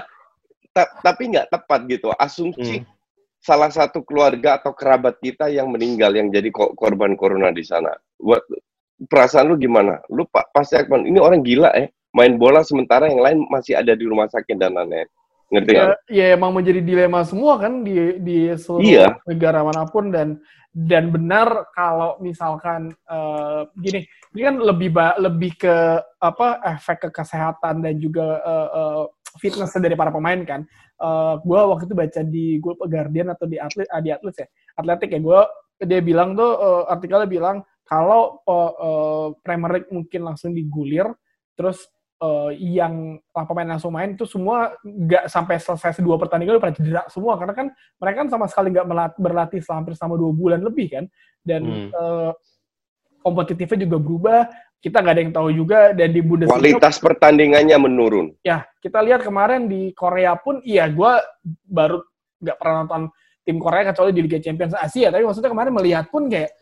Ta- 0.70 0.92
tapi 1.04 1.22
nggak 1.28 1.46
tepat 1.48 1.80
gitu. 1.84 2.08
Asumsi 2.16 2.80
Hmm. 2.80 2.97
Salah 3.38 3.70
satu 3.70 4.02
keluarga 4.02 4.58
atau 4.58 4.74
kerabat 4.74 5.18
kita 5.18 5.48
yang 5.48 5.70
meninggal 5.70 6.10
yang 6.12 6.28
jadi 6.28 6.50
ko- 6.50 6.74
korban 6.74 7.14
corona 7.14 7.48
di 7.48 7.62
sana. 7.62 7.90
Buat 8.18 8.42
perasaan 9.06 9.48
lu 9.48 9.56
gimana? 9.56 10.02
Lu 10.10 10.26
pa- 10.26 10.46
pasti 10.50 10.74
akan 10.74 11.06
ini 11.06 11.18
orang 11.22 11.40
gila 11.42 11.70
eh 11.74 11.88
main 12.10 12.34
bola 12.34 12.66
sementara 12.66 13.06
yang 13.06 13.22
lain 13.22 13.38
masih 13.46 13.78
ada 13.78 13.94
di 13.94 14.04
rumah 14.04 14.26
sakit 14.26 14.58
dan 14.58 14.74
lain-lain. 14.74 15.06
Ngerti 15.48 15.70
ya, 15.72 15.80
nggak? 15.80 15.98
ya 16.12 16.24
emang 16.36 16.52
menjadi 16.52 16.80
dilema 16.84 17.24
semua 17.24 17.56
kan 17.56 17.80
di 17.80 18.20
di 18.20 18.52
seluruh 18.52 18.84
Iya. 18.84 19.16
negara 19.24 19.64
mana 19.64 19.88
pun 19.88 20.12
dan 20.12 20.36
dan 20.76 21.08
benar 21.08 21.64
kalau 21.72 22.20
misalkan 22.20 22.92
eh, 23.08 23.62
gini 23.80 24.04
ini 24.36 24.40
kan 24.44 24.60
lebih 24.60 24.92
ba- 24.92 25.16
lebih 25.16 25.56
ke 25.56 25.74
apa 26.20 26.60
efek 26.68 27.08
ke 27.08 27.24
kesehatan 27.24 27.80
dan 27.80 27.96
juga 27.96 28.44
eh, 28.44 28.68
eh, 28.76 29.02
fitness 29.38 29.72
dari 29.78 29.94
para 29.94 30.10
pemain 30.10 30.42
kan. 30.44 30.66
Eh 30.98 31.34
gue 31.40 31.60
waktu 31.62 31.86
itu 31.86 31.94
baca 31.94 32.20
di 32.26 32.46
gue 32.58 32.74
Guardian 32.84 33.30
atau 33.32 33.46
di 33.46 33.56
atlet 33.56 33.88
ah, 33.88 34.02
di 34.02 34.10
atlet 34.10 34.34
ya 34.34 34.46
atletik 34.76 35.14
ya 35.14 35.20
gue 35.22 35.40
dia 35.86 36.00
bilang 36.02 36.34
tuh 36.34 36.58
eh, 36.58 36.84
artikelnya 36.90 37.30
bilang 37.30 37.56
kalau 37.86 38.42
eh, 38.44 38.72
eh, 38.82 39.26
Premier 39.40 39.70
League 39.78 39.90
mungkin 39.94 40.20
langsung 40.26 40.50
digulir 40.52 41.06
terus 41.54 41.86
eh, 42.18 42.50
yang 42.58 43.14
lah 43.30 43.44
pemain 43.46 43.78
langsung 43.78 43.94
main 43.94 44.18
itu 44.18 44.26
semua 44.26 44.74
nggak 44.82 45.30
sampai 45.30 45.62
selesai 45.62 46.02
dua 46.02 46.18
pertandingan 46.18 46.58
udah 46.58 46.64
pada 46.66 46.76
cedera 46.76 47.02
semua 47.08 47.38
karena 47.38 47.54
kan 47.54 47.66
mereka 48.02 48.16
kan 48.26 48.28
sama 48.28 48.46
sekali 48.50 48.74
nggak 48.74 48.86
berlatih 49.16 49.62
selama 49.62 49.78
hampir 49.80 49.94
selama 49.94 50.14
dua 50.18 50.32
bulan 50.34 50.60
lebih 50.66 50.86
kan 50.90 51.04
dan 51.46 51.62
Hmm. 51.62 51.90
eh, 51.94 52.32
kompetitifnya 53.18 53.84
juga 53.86 53.98
berubah 53.98 54.40
kita 54.78 55.02
nggak 55.02 55.14
ada 55.14 55.22
yang 55.26 55.34
tahu 55.34 55.48
juga 55.50 55.78
dan 55.90 56.14
di 56.14 56.22
Bundesliga 56.22 56.54
Kualitas 56.54 57.02
pertandingannya 57.02 57.76
menurun. 57.82 58.26
ya 58.46 58.62
kita 58.78 59.02
lihat 59.02 59.26
kemarin 59.26 59.66
di 59.66 59.90
Korea 59.92 60.38
pun 60.38 60.62
iya 60.62 60.86
gue 60.86 61.12
baru 61.66 61.98
nggak 62.38 62.56
pernah 62.56 62.74
nonton 62.86 63.02
tim 63.42 63.58
Korea 63.58 63.90
kecuali 63.90 64.10
di 64.14 64.22
Liga 64.22 64.38
Champions 64.38 64.78
Asia 64.78 65.10
tapi 65.10 65.26
maksudnya 65.26 65.50
kemarin 65.50 65.72
melihat 65.74 66.06
pun 66.06 66.30
kayak 66.30 66.54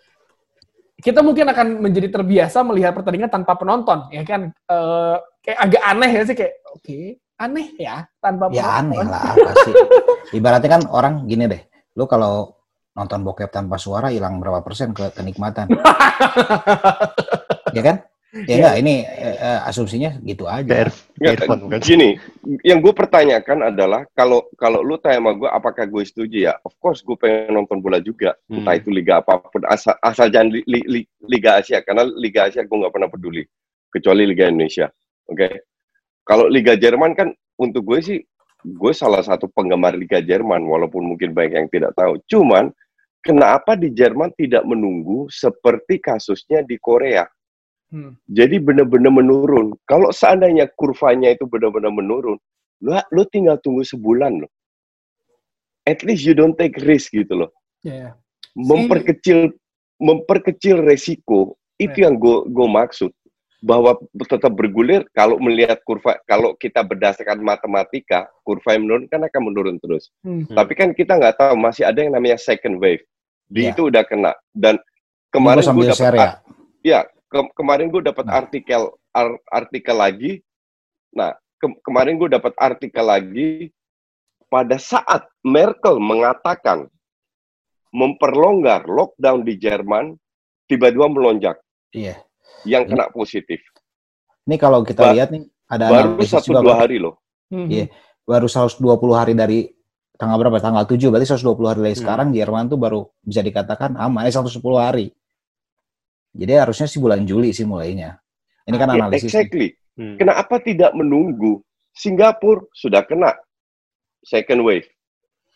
kita 0.96 1.20
mungkin 1.20 1.44
akan 1.52 1.84
menjadi 1.84 2.08
terbiasa 2.08 2.64
melihat 2.64 2.96
pertandingan 2.96 3.28
tanpa 3.28 3.52
penonton 3.52 4.08
ya 4.08 4.24
kan 4.24 4.48
Eh, 4.66 5.16
kayak 5.46 5.58
agak 5.62 5.82
aneh 5.86 6.10
ya 6.10 6.22
sih 6.26 6.34
kayak 6.34 6.54
oke 6.74 6.98
aneh 7.36 7.66
ya 7.78 7.96
tanpa 8.18 8.50
Ya 8.50 8.82
aneh 8.82 8.98
penonton 8.98 9.12
lah 9.12 9.22
apa 9.30 9.50
sih. 9.62 9.74
Ibaratnya 10.40 10.70
kan 10.72 10.82
orang 10.90 11.14
gini 11.28 11.44
deh. 11.46 11.62
Lu 11.94 12.08
kalau 12.10 12.50
nonton 12.96 13.20
bokep 13.22 13.52
tanpa 13.52 13.76
suara 13.76 14.08
hilang 14.08 14.40
berapa 14.40 14.64
persen 14.64 14.90
ke 14.96 15.12
kenikmatan. 15.14 15.68
ya 17.76 17.82
kan? 17.84 17.96
Ya 18.44 18.60
enggak, 18.60 18.76
ini 18.84 18.94
eh, 19.06 19.60
asumsinya 19.64 20.20
gitu 20.20 20.44
aja. 20.44 20.92
Nggak, 21.16 21.40
earphone 21.40 21.60
bukan? 21.64 21.80
Gini, 21.80 22.20
yang 22.60 22.84
gue 22.84 22.92
pertanyakan 22.92 23.72
adalah 23.72 24.04
kalau 24.12 24.44
kalau 24.60 24.84
lu 24.84 25.00
tanya 25.00 25.24
sama 25.24 25.32
gue 25.32 25.48
apakah 25.48 25.88
gue 25.88 26.04
setuju 26.04 26.52
ya? 26.52 26.54
Of 26.60 26.76
course 26.76 27.00
gue 27.00 27.16
pengen 27.16 27.56
nonton 27.56 27.80
bola 27.80 27.96
juga, 27.96 28.36
Hmm. 28.50 28.60
entah 28.60 28.76
itu 28.76 28.92
liga 28.92 29.24
apa 29.24 29.40
pun 29.40 29.64
asal 29.64 29.96
asal 30.04 30.28
jangan 30.28 30.52
li- 30.52 30.66
li- 30.68 30.84
li- 30.84 31.08
liga 31.24 31.64
Asia 31.64 31.80
karena 31.80 32.04
liga 32.04 32.50
Asia 32.50 32.60
gue 32.60 32.76
nggak 32.76 32.92
pernah 32.92 33.08
peduli 33.08 33.40
kecuali 33.88 34.28
liga 34.28 34.52
Indonesia. 34.52 34.92
Oke, 35.32 35.64
kalau 36.26 36.44
liga 36.52 36.76
Jerman 36.76 37.16
kan 37.16 37.32
untuk 37.56 37.88
gue 37.88 38.04
sih 38.04 38.18
gue 38.66 38.92
salah 38.92 39.24
satu 39.24 39.48
penggemar 39.48 39.96
liga 39.96 40.20
Jerman 40.20 40.60
walaupun 40.66 41.08
mungkin 41.08 41.32
banyak 41.32 41.56
yang 41.56 41.70
tidak 41.72 41.96
tahu. 41.96 42.20
Cuman 42.28 42.68
kenapa 43.24 43.80
di 43.80 43.94
Jerman 43.96 44.34
tidak 44.36 44.66
menunggu 44.68 45.30
seperti 45.32 46.04
kasusnya 46.04 46.60
di 46.66 46.76
Korea? 46.76 47.24
Hmm. 47.86 48.18
Jadi 48.26 48.58
benar-benar 48.58 49.14
menurun. 49.14 49.72
Kalau 49.86 50.10
seandainya 50.10 50.66
kurvanya 50.74 51.30
itu 51.32 51.46
benar-benar 51.46 51.94
menurun, 51.94 52.38
lu, 52.82 52.90
lu 53.14 53.22
tinggal 53.30 53.56
tunggu 53.62 53.86
sebulan 53.86 54.42
loh. 54.42 54.50
At 55.86 56.02
least 56.02 56.26
you 56.26 56.34
don't 56.34 56.58
take 56.58 56.74
risk 56.82 57.14
gitu 57.14 57.46
loh. 57.46 57.50
Ya, 57.86 57.94
ya. 57.94 58.10
Memperkecil 58.58 59.54
memperkecil 59.96 60.82
resiko 60.82 61.56
itu 61.80 62.04
Ya. 62.04 62.10
yang 62.10 62.18
gue 62.20 62.44
gue 62.52 62.68
maksud 62.68 63.12
bahwa 63.64 63.96
tetap 64.28 64.52
bergulir 64.52 65.08
kalau 65.16 65.40
melihat 65.40 65.80
kurva 65.88 66.20
kalau 66.28 66.52
kita 66.60 66.84
berdasarkan 66.84 67.40
matematika 67.40 68.28
kurva 68.44 68.76
yang 68.76 68.84
menurun 68.84 69.06
kan 69.08 69.22
akan 69.24 69.42
menurun 69.46 69.76
terus. 69.80 70.10
Hmm. 70.26 70.44
Hmm. 70.44 70.56
Tapi 70.58 70.72
kan 70.74 70.90
kita 70.92 71.16
nggak 71.16 71.38
tahu 71.38 71.54
masih 71.56 71.86
ada 71.86 72.02
yang 72.02 72.12
namanya 72.12 72.36
second 72.36 72.82
wave. 72.82 73.00
Di 73.46 73.70
Iya. 73.70 73.78
itu 73.78 73.82
udah 73.88 74.02
kena 74.02 74.32
dan 74.52 74.74
kemarin 75.30 75.62
gue 75.62 75.86
dapat 75.86 76.12
ya. 76.18 76.30
ya 76.82 77.00
ke- 77.36 77.52
kemarin 77.54 77.88
gue 77.88 78.00
dapat 78.02 78.24
Nah. 78.24 78.34
artikel 78.34 78.82
ar- 79.12 79.42
artikel 79.50 79.92
lagi 79.94 80.32
nah 81.12 81.30
ke- 81.56 81.80
kemarin 81.82 82.16
gue 82.16 82.28
dapat 82.28 82.52
artikel 82.56 83.04
lagi 83.04 83.68
pada 84.46 84.76
saat 84.76 85.28
Merkel 85.42 85.98
mengatakan 85.98 86.88
memperlonggar 87.90 88.84
lockdown 88.84 89.42
di 89.42 89.56
Jerman 89.56 90.16
tiba-tiba 90.66 91.06
melonjak 91.06 91.56
Iya. 91.90 92.20
yang 92.64 92.84
kena 92.84 93.08
positif 93.10 93.60
Ini 94.44 94.56
kalau 94.56 94.80
kita 94.80 95.02
Ba- 95.02 95.12
lihat 95.12 95.28
nih 95.28 95.42
ada 95.66 95.84
baru 95.86 96.08
analisis 96.14 96.30
satu 96.32 96.46
juga 96.48 96.60
dua 96.62 96.72
kan. 96.72 96.80
hari 96.80 96.96
loh 96.98 97.14
Hmm. 97.46 97.66
Iya. 97.66 97.86
baru 98.22 98.46
120 98.46 98.82
hari 99.14 99.32
dari 99.32 99.70
tanggal 100.16 100.34
berapa? 100.36 100.58
Tanggal 100.58 100.82
7 100.84 101.08
berarti 101.08 101.28
120 101.28 101.68
hari 101.68 101.80
dari 101.80 101.94
Hmm. 101.94 102.02
sekarang 102.02 102.28
Jerman 102.32 102.66
tuh 102.66 102.74
baru 102.76 103.00
bisa 103.20 103.38
dikatakan 103.38 103.94
aman 103.94 104.22
eh 104.22 104.30
110 104.30 104.58
hari. 104.80 105.06
Jadi 106.36 106.52
harusnya 106.52 106.86
sih 106.86 107.00
bulan 107.00 107.24
Juli 107.24 107.50
sih 107.56 107.64
mulainya. 107.64 108.20
Ini 108.68 108.76
kan 108.76 108.92
Ya, 108.92 108.94
analisis. 109.00 109.32
exactly. 109.32 109.72
Hmm. 109.96 110.20
kenapa 110.20 110.60
tidak 110.60 110.92
menunggu 110.92 111.64
Singapura? 111.96 112.60
Sudah 112.76 113.00
kena 113.08 113.32
second 114.20 114.60
wave. 114.60 114.84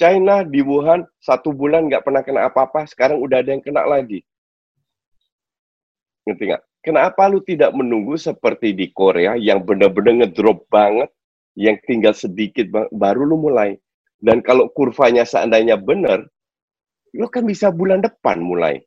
China 0.00 0.40
di 0.49 0.64
Wuhan 0.64 1.04
satu 1.20 1.52
bulan 1.52 1.92
nggak 1.92 2.00
pernah 2.08 2.25
kena 2.25 2.49
apa-apa 2.49 2.88
sekarang 2.88 3.20
udah 3.20 3.44
ada 3.44 3.52
yang 3.52 3.60
kena 3.60 3.84
lagi. 3.84 4.25
Ngerti 6.25 6.44
nggak? 6.49 6.62
Kenapa 6.80 7.28
lu 7.28 7.44
tidak 7.44 7.76
menunggu 7.76 8.16
seperti 8.16 8.72
di 8.72 8.88
Korea 8.88 9.37
yang 9.37 9.60
benar-benar 9.60 10.25
ngedrop 10.25 10.64
banget 10.72 11.12
yang 11.52 11.76
tinggal 11.84 12.16
sedikit 12.16 12.72
ba- 12.72 12.88
baru 12.88 13.28
lu 13.28 13.37
mulai? 13.37 13.76
Dan 14.16 14.40
kalau 14.40 14.72
kurvanya 14.72 15.28
seandainya 15.28 15.76
benar 15.76 16.25
lu 17.12 17.26
kan 17.26 17.42
bisa 17.42 17.68
bulan 17.75 17.99
depan 18.00 18.38
mulai 18.38 18.80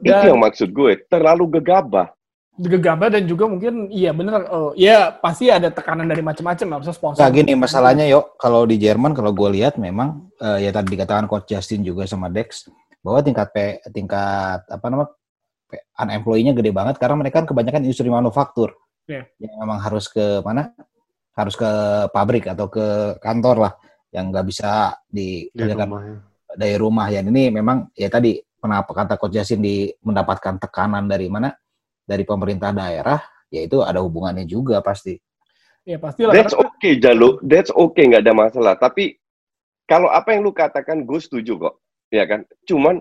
itu 0.00 0.12
Dan- 0.12 0.28
yang 0.32 0.40
maksud 0.40 0.68
gue 0.70 0.92
terlalu 1.06 1.60
gegabah. 1.60 2.12
Gegabah 2.56 3.12
dan 3.12 3.28
juga 3.28 3.44
mungkin 3.44 3.92
iya 3.92 4.16
bener 4.16 4.48
oh, 4.48 4.72
ya 4.72 5.12
pasti 5.12 5.52
ada 5.52 5.68
tekanan 5.68 6.08
dari 6.08 6.24
macam-macam 6.24 6.66
lah 6.72 6.78
bisa 6.80 6.92
sponsor. 6.96 7.20
Nah 7.20 7.28
gini 7.28 7.52
masalahnya 7.52 8.08
yuk 8.08 8.40
kalau 8.40 8.64
di 8.64 8.80
Jerman 8.80 9.12
kalau 9.12 9.28
gue 9.36 9.60
lihat 9.60 9.76
memang 9.76 10.32
eh, 10.40 10.64
ya 10.64 10.72
tadi 10.72 10.96
dikatakan 10.96 11.28
coach 11.28 11.52
Justin 11.52 11.84
juga 11.84 12.08
sama 12.08 12.32
Dex 12.32 12.64
bahwa 13.04 13.20
tingkat 13.20 13.52
P, 13.52 13.56
tingkat 13.92 14.64
apa 14.72 14.86
nama 14.88 15.04
P- 15.68 15.84
unemployed-nya 16.00 16.56
gede 16.56 16.72
banget 16.72 16.96
karena 16.96 17.20
mereka 17.20 17.44
kan 17.44 17.46
kebanyakan 17.52 17.84
industri 17.84 18.08
manufaktur. 18.08 18.72
Iya. 19.06 19.22
yang 19.38 19.54
memang 19.62 19.78
harus 19.78 20.08
ke 20.10 20.40
mana? 20.42 20.72
Harus 21.36 21.54
ke 21.54 21.70
pabrik 22.10 22.48
atau 22.48 22.66
ke 22.66 23.20
kantor 23.20 23.68
lah 23.68 23.72
yang 24.10 24.32
nggak 24.32 24.46
bisa 24.48 24.96
Di 25.06 25.46
dikerjakan 25.52 25.86
rumah, 25.92 26.02
ya. 26.02 26.16
dari 26.56 26.74
rumah. 26.80 27.06
Ya 27.12 27.20
ini 27.20 27.52
memang 27.52 27.92
ya 27.92 28.08
tadi 28.08 28.40
kenapa 28.66 28.90
kata 28.90 29.14
coach 29.16 29.38
Justin 29.38 29.62
di 29.62 29.88
mendapatkan 30.02 30.58
tekanan 30.58 31.06
dari 31.06 31.30
mana 31.30 31.54
dari 32.02 32.26
pemerintah 32.26 32.74
daerah 32.74 33.22
ya 33.48 33.62
itu 33.62 33.80
ada 33.80 34.02
hubungannya 34.02 34.44
juga 34.44 34.82
pasti 34.82 35.14
ya 35.86 36.02
pasti 36.02 36.26
lah 36.26 36.34
That's 36.34 36.52
okay, 36.52 36.98
Jalo. 36.98 37.38
That's 37.46 37.70
okay, 37.70 38.10
nggak 38.10 38.26
ada 38.26 38.34
masalah. 38.34 38.74
Tapi 38.74 39.16
kalau 39.86 40.10
apa 40.10 40.34
yang 40.34 40.42
lu 40.42 40.50
katakan, 40.50 41.06
gue 41.06 41.20
setuju 41.22 41.56
kok. 41.56 41.74
Ya 42.10 42.26
kan? 42.26 42.42
Cuman 42.66 42.98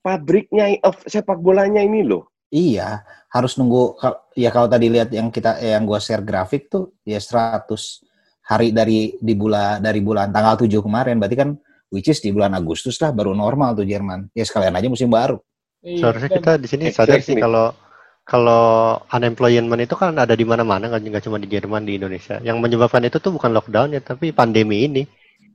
pabriknya 0.00 0.80
of 0.80 0.96
sepak 1.04 1.38
bolanya 1.40 1.84
ini 1.84 2.04
loh. 2.04 2.28
Iya, 2.54 3.02
harus 3.34 3.58
nunggu 3.58 3.98
ya 4.38 4.54
kalau 4.54 4.70
tadi 4.70 4.86
lihat 4.86 5.10
yang 5.10 5.32
kita 5.32 5.58
eh, 5.58 5.74
yang 5.74 5.82
gua 5.82 5.98
share 5.98 6.22
grafik 6.22 6.70
tuh 6.70 6.94
ya 7.02 7.18
100 7.18 7.66
hari 8.46 8.70
dari 8.70 9.18
di 9.18 9.34
bulan 9.34 9.82
dari 9.82 9.98
bulan 9.98 10.30
tanggal 10.30 10.54
7 10.62 10.70
kemarin 10.78 11.18
berarti 11.18 11.34
kan 11.34 11.50
which 11.94 12.10
is 12.10 12.18
di 12.18 12.34
bulan 12.34 12.58
Agustus 12.58 12.98
lah 12.98 13.14
baru 13.14 13.30
normal 13.38 13.78
tuh 13.78 13.86
Jerman. 13.86 14.26
Ya 14.34 14.42
sekalian 14.42 14.74
aja 14.74 14.90
musim 14.90 15.06
baru. 15.06 15.38
Iya, 15.78 16.10
Seharusnya 16.10 16.30
kita 16.34 16.52
di 16.58 16.66
sini 16.66 16.84
sadar 16.90 17.22
sih 17.22 17.38
kalau 17.38 17.70
kalau 18.26 18.98
unemployment 19.14 19.84
itu 19.84 19.94
kan 19.94 20.16
ada 20.16 20.34
di 20.34 20.42
mana-mana 20.42 20.90
kan 20.90 20.98
nggak 20.98 21.22
cuma 21.22 21.38
di 21.38 21.46
Jerman 21.46 21.86
di 21.86 22.00
Indonesia. 22.00 22.42
Yang 22.42 22.58
menyebabkan 22.58 23.06
itu 23.06 23.22
tuh 23.22 23.30
bukan 23.30 23.54
lockdown 23.54 23.94
ya, 23.94 24.00
tapi 24.02 24.34
pandemi 24.34 24.90
ini. 24.90 25.06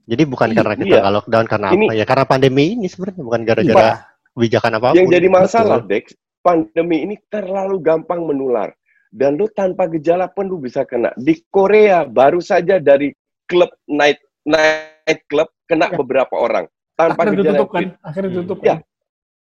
Jadi 0.10 0.24
bukan 0.26 0.56
karena 0.56 0.74
kita 0.74 0.96
iya. 0.96 1.02
nggak 1.04 1.16
lockdown 1.22 1.46
karena 1.46 1.68
Ini- 1.76 1.90
apa 1.90 1.94
ya? 1.98 2.06
Karena 2.08 2.26
pandemi 2.26 2.64
ini 2.74 2.88
sebenarnya 2.90 3.22
bukan 3.26 3.42
gara-gara 3.46 3.90
Iya. 3.90 3.94
kebijakan 4.34 4.72
apa 4.80 4.88
pun. 4.90 4.98
Yang 4.98 5.10
jadi 5.18 5.28
masalah, 5.30 5.78
Betul. 5.82 5.90
Dex, 5.92 6.04
pandemi 6.42 6.98
ini 7.06 7.16
terlalu 7.30 7.78
gampang 7.84 8.22
menular. 8.24 8.74
Dan 9.10 9.42
lu 9.42 9.50
tanpa 9.50 9.90
gejala 9.90 10.30
pun 10.30 10.46
lu 10.46 10.62
bisa 10.62 10.86
kena. 10.86 11.10
Di 11.18 11.42
Korea 11.50 12.06
baru 12.06 12.38
saja 12.38 12.78
dari 12.78 13.10
klub 13.50 13.70
night 13.90 14.22
night 14.46 14.99
club 15.30 15.50
kena 15.66 15.90
Ya. 15.90 15.98
beberapa 15.98 16.36
orang 16.38 16.66
tanpa 16.94 17.26
akhirnya 17.26 17.38
gejala. 17.40 17.50
ditutup 17.56 17.70
kan, 17.70 17.84
COVID. 17.88 18.06
akhirnya 18.06 18.30
Hmm. 18.30 18.38
ditutup 18.38 18.60
Ya. 18.62 18.76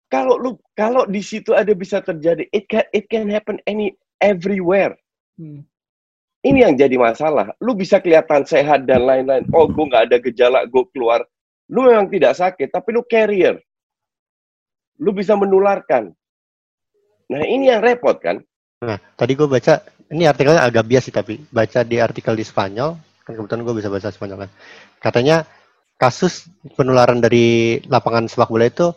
Kalau 0.09 0.35
lu 0.41 0.51
kalau 0.73 1.03
di 1.05 1.21
situ 1.21 1.53
ada 1.53 1.69
bisa 1.77 2.01
terjadi, 2.01 2.49
it 2.49 2.65
can 2.65 2.85
it 2.97 3.05
can 3.09 3.29
happen 3.29 3.61
any 3.69 3.93
everywhere. 4.17 4.97
Hmm. 5.37 5.61
Ini 6.39 6.71
yang 6.71 6.73
jadi 6.79 6.95
masalah. 6.95 7.51
Lu 7.59 7.75
bisa 7.75 7.99
kelihatan 7.99 8.47
sehat 8.47 8.87
dan 8.87 9.03
lain-lain. 9.03 9.43
Oh, 9.51 9.67
gue 9.67 9.85
nggak 9.85 10.07
ada 10.07 10.17
gejala, 10.23 10.63
gue 10.65 10.83
keluar. 10.95 11.21
Lu 11.67 11.83
memang 11.83 12.07
tidak 12.07 12.33
sakit, 12.39 12.71
tapi 12.71 12.95
lu 12.95 13.03
carrier. 13.03 13.59
Lu 15.03 15.11
bisa 15.11 15.35
menularkan. 15.35 16.15
Nah, 17.29 17.43
ini 17.43 17.69
yang 17.69 17.83
repot 17.83 18.17
kan? 18.23 18.39
Nah, 18.81 18.97
tadi 19.19 19.35
gue 19.35 19.45
baca, 19.45 19.83
ini 20.09 20.25
artikelnya 20.25 20.63
agak 20.63 20.87
bias 20.87 21.11
sih 21.11 21.13
tapi 21.13 21.37
baca 21.51 21.83
di 21.83 21.99
artikel 21.99 22.33
di 22.33 22.47
Spanyol, 22.47 22.95
kan 23.29 23.37
kebetulan 23.37 23.61
gue 23.61 23.75
bisa 23.77 23.89
bahasa 23.93 24.09
Spanyol 24.09 24.49
kan. 24.49 24.49
Katanya 24.97 25.45
kasus 26.01 26.49
penularan 26.73 27.21
dari 27.21 27.77
lapangan 27.85 28.25
sepak 28.25 28.49
bola 28.49 28.65
itu 28.65 28.89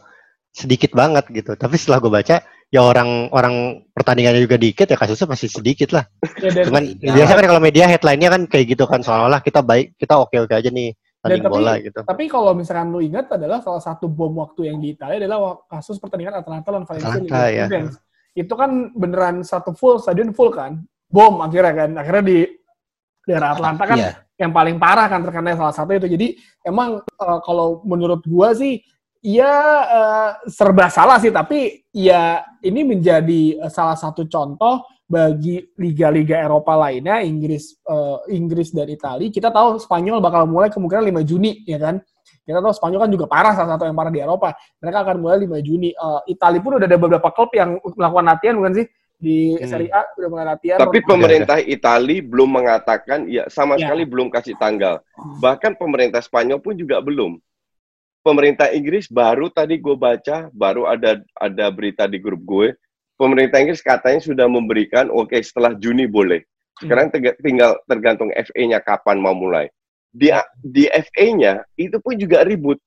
sedikit 0.56 0.96
banget 0.96 1.28
gitu. 1.28 1.52
Tapi 1.52 1.76
setelah 1.76 2.00
gue 2.00 2.12
baca, 2.12 2.36
ya 2.72 2.80
orang 2.80 3.28
orang 3.36 3.84
pertandingannya 3.92 4.40
juga 4.40 4.56
dikit 4.56 4.88
ya 4.88 4.96
kasusnya 4.96 5.28
masih 5.28 5.52
sedikit 5.52 5.92
lah. 5.92 6.08
Ya, 6.40 6.48
dan, 6.48 6.64
Cuman 6.72 6.82
iya. 6.96 7.12
biasanya 7.12 7.38
kan 7.44 7.48
kalau 7.52 7.62
media 7.62 7.84
headline-nya 7.84 8.28
kan 8.32 8.42
kayak 8.48 8.72
gitu 8.72 8.84
kan 8.88 9.04
seolah-olah 9.04 9.44
kita 9.44 9.60
baik, 9.60 10.00
kita 10.00 10.16
oke-oke 10.16 10.56
aja 10.56 10.72
nih 10.72 10.96
tanding 11.22 11.46
bola 11.46 11.78
gitu. 11.78 12.02
tapi 12.02 12.26
kalau 12.26 12.50
misalkan 12.50 12.90
lu 12.90 12.98
ingat 12.98 13.30
adalah 13.30 13.62
salah 13.62 13.78
satu 13.78 14.10
bom 14.10 14.34
waktu 14.42 14.74
yang 14.74 14.82
di 14.82 14.98
Italia 14.98 15.22
adalah 15.22 15.62
kasus 15.70 16.02
pertandingan 16.02 16.42
Atalanta 16.42 16.68
lawan 16.74 16.82
Valencia 16.82 17.14
Atalanta, 17.14 17.42
ya. 17.46 17.66
Itu 18.34 18.58
kan 18.58 18.90
beneran 18.96 19.46
satu 19.46 19.70
full 19.70 20.02
stadion 20.02 20.34
full 20.34 20.50
kan, 20.50 20.82
bom 21.06 21.38
akhirnya 21.38 21.86
kan, 21.86 21.90
akhirnya 21.94 22.24
di 22.26 22.38
daerah 23.26 23.54
Atlanta 23.54 23.84
kan 23.86 23.98
Iya. 23.98 24.12
yang 24.38 24.50
paling 24.50 24.76
parah 24.82 25.06
kan 25.06 25.22
terkena 25.22 25.54
salah 25.54 25.74
satu 25.74 25.94
itu. 25.94 26.10
Jadi 26.10 26.34
emang 26.66 26.98
eh, 27.02 27.38
kalau 27.46 27.80
menurut 27.86 28.22
gua 28.26 28.52
sih 28.54 28.82
ya 29.22 29.54
eh, 29.86 30.30
serba 30.50 30.90
salah 30.90 31.22
sih 31.22 31.30
tapi 31.30 31.86
ya 31.94 32.42
ini 32.66 32.82
menjadi 32.82 33.62
eh, 33.62 33.70
salah 33.70 33.94
satu 33.94 34.26
contoh 34.26 34.82
bagi 35.06 35.60
liga-liga 35.76 36.40
Eropa 36.40 36.72
lainnya 36.74 37.20
Inggris 37.22 37.76
eh, 37.84 38.18
Inggris 38.34 38.72
dan 38.74 38.88
Italia. 38.90 39.28
Kita 39.30 39.52
tahu 39.54 39.78
Spanyol 39.78 40.18
bakal 40.18 40.48
mulai 40.50 40.72
kemungkinan 40.72 41.04
5 41.22 41.28
Juni 41.28 41.62
ya 41.68 41.78
kan. 41.78 42.00
Kita 42.42 42.58
tahu 42.58 42.74
Spanyol 42.74 43.06
kan 43.06 43.10
juga 43.14 43.26
parah 43.30 43.54
salah 43.54 43.78
satu 43.78 43.86
yang 43.86 43.94
parah 43.94 44.10
di 44.10 44.18
Eropa. 44.18 44.50
Mereka 44.82 44.98
akan 45.06 45.16
mulai 45.22 45.38
5 45.46 45.62
Juni. 45.62 45.94
Eh, 45.94 46.20
Italia 46.34 46.58
pun 46.58 46.80
udah 46.80 46.88
ada 46.90 46.98
beberapa 46.98 47.28
klub 47.30 47.54
yang 47.54 47.78
melakukan 47.94 48.24
latihan 48.26 48.54
bukan 48.58 48.72
sih 48.82 48.86
di 49.22 49.54
Hmm. 49.54 49.70
Serie 49.70 49.90
A 49.94 50.02
udah 50.18 50.28
mulai 50.28 50.46
latihan. 50.50 50.82
Tapi 50.82 50.98
pemerintah 51.00 51.62
Italia 51.62 52.18
belum 52.18 52.50
mengatakan, 52.50 53.30
ya 53.30 53.46
sama 53.46 53.78
Ya. 53.78 53.86
sekali 53.86 54.02
belum 54.02 54.28
kasih 54.28 54.58
tanggal. 54.58 54.98
Hmm. 55.14 55.38
Bahkan 55.38 55.78
pemerintah 55.78 56.18
Spanyol 56.18 56.58
pun 56.58 56.74
juga 56.74 56.98
belum. 56.98 57.38
Pemerintah 58.22 58.70
Inggris 58.70 59.06
baru 59.06 59.46
tadi 59.46 59.78
gue 59.78 59.94
baca, 59.94 60.50
baru 60.50 60.86
ada 60.86 61.18
ada 61.34 61.66
berita 61.70 62.06
di 62.06 62.18
grup 62.18 62.42
gue. 62.42 62.74
Pemerintah 63.14 63.58
Inggris 63.58 63.78
katanya 63.78 64.18
sudah 64.18 64.46
memberikan, 64.46 65.06
oke 65.06 65.38
setelah 65.38 65.74
Juni 65.74 66.06
boleh. 66.06 66.42
Sekarang 66.78 67.10
tega- 67.10 67.38
tinggal 67.38 67.78
tergantung 67.84 68.30
FA-nya 68.32 68.78
kapan 68.78 69.18
mau 69.18 69.34
mulai. 69.34 69.70
Di 70.10 70.34
di 70.58 70.86
FA-nya 70.86 71.62
itu 71.74 71.94
pun 71.98 72.18
juga 72.18 72.42
ribut. 72.42 72.82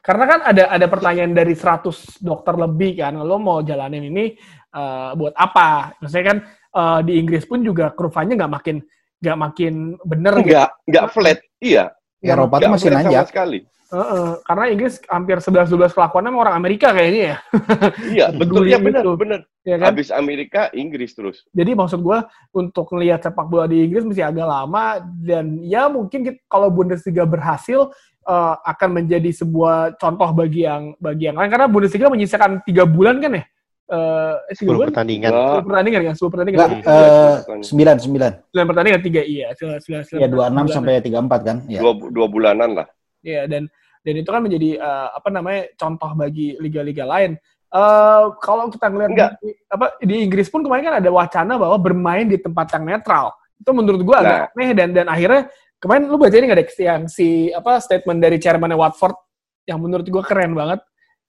Karena 0.00 0.24
kan 0.28 0.40
ada 0.44 0.64
ada 0.72 0.86
pertanyaan 0.88 1.32
dari 1.32 1.52
100 1.56 2.20
dokter 2.20 2.54
lebih 2.56 3.00
kan, 3.00 3.16
lo 3.20 3.36
mau 3.40 3.60
jalanin 3.60 4.08
ini 4.08 4.36
eh, 4.72 5.10
buat 5.16 5.34
apa? 5.36 5.96
Maksudnya 6.00 6.26
kan 6.26 6.38
eh, 6.76 7.00
di 7.04 7.12
Inggris 7.20 7.44
pun 7.48 7.60
juga 7.64 7.92
kurvanya 7.92 8.36
nggak 8.44 8.52
makin 8.52 8.76
nggak 9.20 9.38
makin 9.38 9.74
bener 10.00 10.32
gitu. 10.40 10.48
Enggak, 10.56 10.68
enggak 10.88 11.06
flat. 11.12 11.38
Iya, 11.60 11.84
Eropa 12.24 12.56
tuh 12.56 12.68
enggak 12.68 12.72
masih 12.72 12.88
nanjak. 12.92 13.26
sekali. 13.28 13.60
Heeh, 13.90 14.38
karena 14.46 14.64
Inggris 14.70 15.02
hampir 15.10 15.42
11-12 15.42 15.98
kelakuannya 15.98 16.30
sama 16.30 16.38
orang 16.46 16.56
Amerika 16.62 16.94
kayaknya 16.94 17.22
ya. 17.34 17.36
Iya, 18.14 18.26
betul. 18.30 18.62
Ya 18.70 18.78
benar, 18.78 19.02
itu. 19.02 19.12
benar. 19.18 19.40
ya 19.66 19.76
kan? 19.82 19.86
Habis 19.90 20.08
Amerika, 20.14 20.70
Inggris 20.70 21.10
terus. 21.10 21.42
Jadi 21.50 21.74
maksud 21.74 21.98
gue 21.98 22.18
untuk 22.54 22.86
ngelihat 22.94 23.26
sepak 23.26 23.50
bola 23.50 23.66
di 23.66 23.82
Inggris 23.82 24.06
mesti 24.06 24.22
agak 24.22 24.46
lama 24.46 25.02
dan 25.26 25.58
ya 25.66 25.90
mungkin 25.90 26.22
kita- 26.22 26.38
kalau 26.46 26.70
Bundesliga 26.70 27.26
berhasil 27.26 27.90
eh, 28.30 28.54
akan 28.62 28.88
menjadi 29.02 29.30
sebuah 29.34 29.98
contoh 29.98 30.30
bagi 30.30 30.62
yang 30.62 30.94
bagi 31.02 31.26
yang 31.26 31.36
lain 31.36 31.50
karena 31.50 31.66
Bundesliga 31.66 32.06
menyisakan 32.06 32.62
tiga 32.62 32.86
bulan 32.86 33.18
kan 33.18 33.42
ya? 33.42 33.44
Eh, 33.90 34.34
eh, 34.46 34.54
tiga 34.54 34.70
10 34.70 34.78
bulan? 34.78 34.88
pertandingan. 34.94 35.30
Enggak. 35.34 35.50
10 35.50 35.66
pertandingan 35.66 36.00
kan? 36.06 36.14
10 36.14 36.30
pertandingan. 36.30 36.58
Enggak, 36.62 36.70
eh, 36.86 37.34
sembilan, 37.66 37.96
sembilan. 37.98 38.32
9 38.54 38.68
pertandingan, 38.70 39.00
3 39.02 39.22
iya. 39.26 39.46
9, 39.58 39.82
9, 39.82 40.02
9 40.06 40.22
Ya, 40.22 40.28
dua 40.30 40.44
enam 40.46 40.66
sampai 40.70 41.02
tiga 41.02 41.18
empat 41.18 41.40
kan? 41.42 41.56
Ya. 41.66 41.82
Dua, 41.82 41.92
dua 41.98 42.26
bulanan 42.30 42.70
lah. 42.78 42.86
Iya, 43.26 43.50
dan 43.50 43.66
dan 44.00 44.14
itu 44.16 44.30
kan 44.30 44.40
menjadi 44.40 44.78
eh, 44.78 45.08
apa 45.10 45.28
namanya 45.28 45.60
contoh 45.74 46.10
bagi 46.14 46.54
liga-liga 46.62 47.02
lain. 47.04 47.34
Eh 47.70 48.24
kalau 48.42 48.66
kita 48.70 48.86
ngelihat 48.90 49.10
Enggak. 49.14 49.30
di, 49.42 49.50
apa 49.70 49.86
di 50.02 50.14
Inggris 50.26 50.50
pun 50.50 50.62
kemarin 50.62 50.90
kan 50.90 50.96
ada 51.02 51.10
wacana 51.10 51.54
bahwa 51.54 51.76
bermain 51.78 52.26
di 52.26 52.38
tempat 52.38 52.66
yang 52.74 52.86
netral. 52.86 53.34
Itu 53.58 53.70
menurut 53.74 54.00
gua 54.06 54.22
agak 54.22 54.38
Nah. 54.38 54.54
aneh 54.54 54.70
dan 54.72 54.88
dan 54.94 55.06
akhirnya 55.06 55.50
kemarin 55.80 56.06
lu 56.06 56.20
baca 56.20 56.36
ini 56.36 56.46
nggak 56.46 56.58
ada 56.60 56.66
yang 56.84 57.02
si 57.08 57.48
apa 57.50 57.80
statement 57.80 58.20
dari 58.20 58.36
chairman 58.36 58.76
Watford 58.76 59.16
yang 59.64 59.80
menurut 59.80 60.04
gua 60.12 60.22
keren 60.22 60.52
banget 60.52 60.80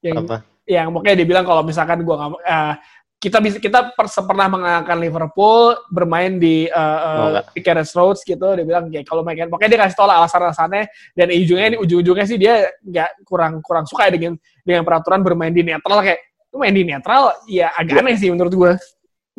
yang 0.04 0.28
Apa? 0.28 0.44
yang 0.68 0.88
pokoknya 0.92 1.16
dia 1.24 1.28
bilang 1.28 1.46
kalau 1.48 1.64
misalkan 1.64 2.04
gua 2.04 2.16
nggak 2.20 2.32
eh, 2.44 2.74
kita 3.22 3.38
bisa 3.38 3.62
kita 3.62 3.94
per, 3.94 4.10
pernah 4.10 4.50
mengalahkan 4.50 4.98
Liverpool 4.98 5.78
bermain 5.94 6.42
di 6.42 6.66
uh, 6.74 6.98
Oh, 7.06 7.28
enggak. 7.38 7.54
Carroll 7.62 7.86
Roads 7.94 8.26
gitu 8.26 8.48
dia 8.58 8.66
bilang 8.66 8.90
kayak 8.90 9.06
kalau 9.06 9.22
mereka 9.22 9.46
pokoknya 9.46 9.70
dia 9.78 9.80
kasih 9.86 9.98
tau 10.02 10.10
lah 10.10 10.26
alasan-alasannya 10.26 10.84
dan 11.14 11.28
ujungnya 11.30 11.66
ini 11.70 11.78
ujung-ujungnya 11.78 12.26
sih 12.26 12.38
dia 12.42 12.66
nggak 12.82 13.22
kurang 13.30 13.62
kurang 13.62 13.86
suka 13.86 14.10
ya 14.10 14.18
dengan 14.18 14.34
dengan 14.66 14.82
peraturan 14.82 15.22
bermain 15.22 15.54
di 15.54 15.62
netral 15.62 16.02
kayak 16.02 16.18
lu 16.50 16.58
main 16.66 16.74
di 16.74 16.82
netral 16.84 17.38
ya 17.46 17.70
agak 17.78 17.94
Ya. 17.94 18.02
aneh 18.02 18.16
sih 18.18 18.28
menurut 18.34 18.54
gua 18.58 18.74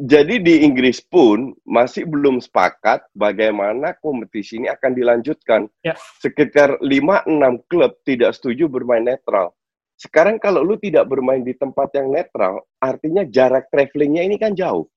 Jadi 0.00 0.40
di 0.40 0.64
Inggris 0.64 1.04
pun 1.04 1.52
masih 1.68 2.08
belum 2.08 2.40
sepakat 2.40 3.12
bagaimana 3.12 3.92
kompetisi 4.00 4.56
ini 4.56 4.72
akan 4.72 4.96
dilanjutkan. 4.96 5.68
Ya. 5.84 5.92
Sekitar 6.16 6.80
5-6 6.80 7.28
klub 7.68 7.92
tidak 8.08 8.32
setuju 8.32 8.72
bermain 8.72 9.04
netral. 9.04 9.52
Sekarang 10.00 10.40
kalau 10.40 10.64
lu 10.64 10.80
tidak 10.80 11.12
bermain 11.12 11.44
di 11.44 11.52
tempat 11.52 11.92
yang 11.92 12.08
netral, 12.08 12.64
artinya 12.80 13.20
jarak 13.28 13.68
travelingnya 13.68 14.24
ini 14.24 14.40
kan 14.40 14.56
jauh. 14.56 14.88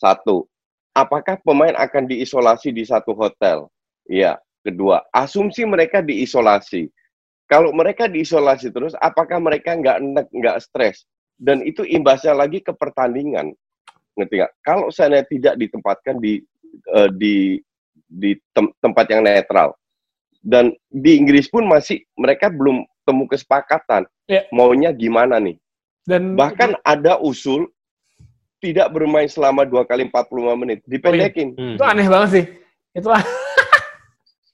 Satu, 0.00 0.48
apakah 0.96 1.36
pemain 1.44 1.76
akan 1.76 2.08
diisolasi 2.08 2.72
di 2.72 2.88
satu 2.88 3.12
hotel? 3.12 3.68
Iya. 4.08 4.40
Kedua, 4.60 5.00
asumsi 5.12 5.64
mereka 5.64 6.04
diisolasi. 6.04 6.88
Kalau 7.48 7.72
mereka 7.72 8.08
diisolasi 8.08 8.68
terus, 8.72 8.92
apakah 9.00 9.40
mereka 9.40 9.72
nggak 9.72 9.98
enek, 10.00 10.26
nggak 10.32 10.60
stres? 10.60 11.08
Dan 11.40 11.64
itu 11.64 11.80
imbasnya 11.84 12.36
lagi 12.36 12.60
ke 12.60 12.72
pertandingan 12.76 13.56
ngerti 14.14 14.34
nggak? 14.36 14.52
Kalau 14.60 14.88
saya 14.88 15.22
tidak 15.22 15.54
ditempatkan 15.56 16.16
di 16.16 16.40
eh, 16.88 17.10
di 17.12 17.34
di 18.04 18.30
tem- 18.50 18.74
tempat 18.76 19.06
yang 19.06 19.20
netral 19.20 19.74
dan 20.40 20.70
di 20.88 21.14
Inggris 21.14 21.46
pun 21.46 21.62
masih 21.62 22.00
mereka 22.14 22.48
belum 22.48 22.80
temu 23.02 23.26
kesepakatan 23.26 24.06
Ya. 24.24 24.46
maunya 24.48 24.90
gimana 24.90 25.36
nih. 25.36 25.58
dan 26.02 26.32
Bahkan 26.32 26.78
ada 26.80 27.18
usul 27.18 27.66
tidak 28.56 28.88
bermain 28.88 29.26
selama 29.26 29.62
dua 29.62 29.82
kali 29.82 30.06
45 30.06 30.30
menit, 30.54 30.78
dipendekin. 30.84 31.50
Hmm. 31.52 31.74
itu 31.74 31.82
aneh 31.82 32.06
banget 32.06 32.28
sih 32.30 32.44
itu 32.92 33.08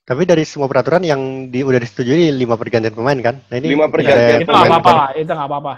Tapi 0.06 0.22
dari 0.22 0.46
semua 0.46 0.64
peraturan 0.64 1.02
yang 1.02 1.18
di, 1.46 1.60
udah 1.60 1.76
disetujui 1.76 2.30
lima 2.30 2.54
pergantian 2.54 2.94
pemain 2.94 3.18
kan? 3.18 3.42
Nah, 3.44 3.56
ini 3.56 3.74
Lima 3.74 3.90
pergantian 3.90 4.38
ada 4.38 4.38
itu 4.38 4.46
nggak 4.46 4.54
pemain. 4.56 4.70
apa-apa 4.72 4.92
lah 4.94 5.10
itu 5.12 5.26
nggak 5.28 5.48
apa-apa 5.50 5.72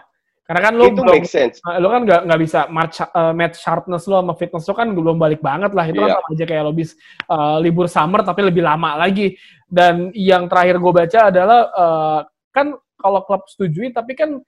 karena 0.49 0.61
kan 0.65 0.73
lu 0.75 0.85
Itu 0.89 1.05
belum 1.05 1.13
make 1.13 1.29
sense. 1.29 1.61
Nah, 1.61 1.77
lo 1.77 1.93
kan 1.93 2.03
nggak 2.03 2.21
nggak 2.25 2.41
bisa 2.41 2.61
match 2.69 2.97
uh, 3.05 3.31
match 3.31 3.61
sharpness 3.61 4.09
lo 4.09 4.17
sama 4.19 4.33
fitness 4.33 4.65
lo 4.65 4.73
kan 4.73 4.89
belum 4.89 5.15
balik 5.15 5.39
banget 5.39 5.77
lah 5.77 5.85
itu 5.85 6.01
kan 6.01 6.09
Iya. 6.09 6.17
sama 6.17 6.29
aja 6.33 6.45
kayak 6.45 6.63
lo 6.65 6.73
bis 6.73 6.91
uh, 7.29 7.61
libur 7.61 7.85
summer 7.85 8.25
tapi 8.25 8.41
lebih 8.43 8.65
lama 8.65 8.97
lagi 8.97 9.37
dan 9.67 10.09
yang 10.11 10.49
terakhir 10.49 10.81
gue 10.81 10.93
baca 10.95 11.21
adalah 11.29 11.61
uh, 11.71 12.21
kan 12.49 12.73
kalau 12.97 13.21
klub 13.23 13.45
setujui 13.45 13.93
tapi 13.93 14.17
kan 14.17 14.41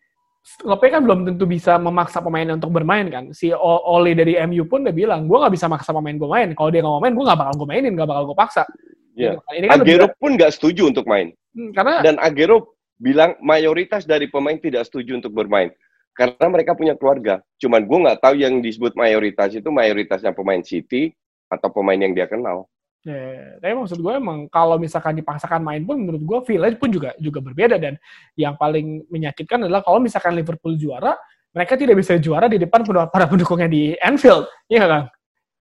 klubnya 0.59 0.91
kan 0.91 1.03
belum 1.05 1.21
tentu 1.23 1.45
bisa 1.45 1.77
memaksa 1.77 2.19
pemainnya 2.19 2.57
untuk 2.57 2.73
bermain 2.73 3.05
kan 3.07 3.25
si 3.31 3.53
O- 3.53 3.85
Ole 3.93 4.17
dari 4.17 4.41
MU 4.41 4.65
pun 4.65 4.81
udah 4.81 4.97
bilang 4.97 5.29
gue 5.29 5.37
nggak 5.37 5.53
bisa 5.53 5.69
maksa 5.69 5.93
pemain 5.93 6.17
gue 6.17 6.25
main 6.27 6.49
kalau 6.57 6.73
dia 6.73 6.81
nggak 6.81 6.91
mau 6.91 6.99
main 6.99 7.13
gue 7.13 7.23
nggak 7.23 7.39
bakal 7.39 7.55
gue 7.55 7.69
mainin 7.69 7.93
nggak 7.93 8.09
bakal 8.09 8.25
gue 8.27 8.39
paksa 8.39 8.65
Iya. 9.13 9.37
Gitu 9.37 9.41
kan. 9.43 9.53
ini 9.53 9.67
kan 9.69 9.77
lebih- 9.77 9.93
Agero 9.93 10.07
pun 10.17 10.31
nggak 10.33 10.53
setuju 10.57 10.83
untuk 10.89 11.05
main 11.05 11.29
Hmm, 11.51 11.75
karena 11.75 12.01
dan 12.01 12.17
Agero 12.17 12.73
bilang 12.97 13.37
mayoritas 13.39 14.05
dari 14.05 14.29
pemain 14.29 14.55
tidak 14.55 14.87
setuju 14.87 15.19
untuk 15.19 15.35
bermain. 15.35 15.69
Karena 16.17 16.47
mereka 16.51 16.77
punya 16.77 16.95
keluarga. 16.99 17.41
Cuman 17.57 17.87
gue 17.87 17.99
nggak 18.07 18.21
tahu 18.21 18.35
yang 18.39 18.59
disebut 18.61 18.93
mayoritas 18.99 19.55
itu 19.57 19.69
mayoritasnya 19.71 20.35
pemain 20.37 20.61
City 20.61 21.15
atau 21.51 21.69
pemain 21.73 21.99
yang 21.99 22.15
dia 22.15 22.31
kenal. 22.31 22.71
Ya, 23.01 23.57
tapi 23.65 23.73
maksud 23.81 23.97
gue 23.97 24.13
emang 24.13 24.45
kalau 24.53 24.77
misalkan 24.77 25.17
dipaksakan 25.17 25.65
main 25.65 25.81
pun 25.89 25.97
menurut 25.97 26.21
gue 26.21 26.39
village 26.53 26.77
pun 26.77 26.93
juga 26.93 27.17
juga 27.17 27.41
berbeda 27.41 27.81
dan 27.81 27.97
yang 28.37 28.61
paling 28.61 29.09
menyakitkan 29.09 29.65
adalah 29.65 29.81
kalau 29.81 30.05
misalkan 30.05 30.37
Liverpool 30.37 30.77
juara 30.77 31.17
mereka 31.51 31.81
tidak 31.81 31.97
bisa 31.97 32.21
juara 32.21 32.45
di 32.47 32.61
depan 32.61 32.85
para 33.09 33.25
pendukungnya 33.25 33.73
di 33.73 33.97
Anfield, 33.99 34.47
iya 34.69 34.85
kan? 34.85 35.03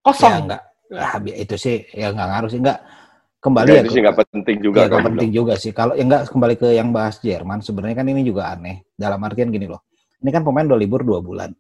Kosong. 0.03 0.29
Ya, 0.29 0.37
enggak. 0.43 0.61
Nah, 0.89 1.11
itu 1.31 1.55
sih 1.55 1.75
ya 1.95 2.11
nggak 2.11 2.27
ngaruh 2.27 2.49
sih 2.51 2.59
enggak 2.59 2.79
kembali 3.39 3.67
ya, 3.71 3.73
ya 3.73 3.81
itu 3.81 3.91
sih 3.95 4.01
nggak 4.03 4.17
penting 4.19 4.57
juga. 4.59 4.77
Ya, 4.77 4.85
nggak 4.91 5.07
penting 5.07 5.29
juga 5.31 5.53
sih. 5.55 5.71
Kalau 5.71 5.93
ya 5.95 6.03
enggak 6.03 6.21
kembali 6.27 6.55
ke 6.59 6.67
yang 6.75 6.89
bahas 6.91 7.23
Jerman, 7.23 7.63
sebenarnya 7.63 8.03
kan 8.03 8.07
ini 8.11 8.21
juga 8.27 8.51
aneh. 8.51 8.83
Dalam 8.93 9.17
artian 9.23 9.49
gini 9.49 9.65
loh. 9.65 9.88
Ini 10.19 10.29
kan 10.35 10.43
pemain 10.43 10.67
udah 10.67 10.79
libur 10.79 11.01
dua 11.07 11.23
bulan. 11.23 11.51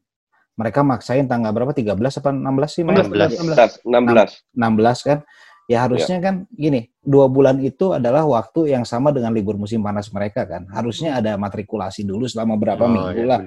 Mereka 0.59 0.83
maksain 0.83 1.23
tanggal 1.23 1.55
berapa? 1.55 1.71
13 1.71 1.95
apa 1.95 2.29
16 2.35 2.67
sih? 2.67 2.83
16. 2.83 3.87
16. 3.87 3.87
16. 3.87 4.59
16 4.59 5.07
kan? 5.07 5.19
Ya 5.69 5.85
harusnya 5.85 6.17
ya. 6.19 6.23
kan 6.25 6.35
gini, 6.51 6.89
dua 6.99 7.29
bulan 7.29 7.61
itu 7.61 7.93
adalah 7.93 8.25
waktu 8.25 8.73
yang 8.73 8.83
sama 8.83 9.13
dengan 9.13 9.31
libur 9.31 9.55
musim 9.55 9.79
panas 9.79 10.09
mereka 10.11 10.43
kan. 10.43 10.65
Harusnya 10.73 11.21
ada 11.21 11.37
matrikulasi 11.37 12.03
dulu 12.03 12.25
selama 12.25 12.57
berapa 12.57 12.83
oh, 12.83 12.89
minggu 12.89 13.21
ya, 13.23 13.27
lah. 13.29 13.39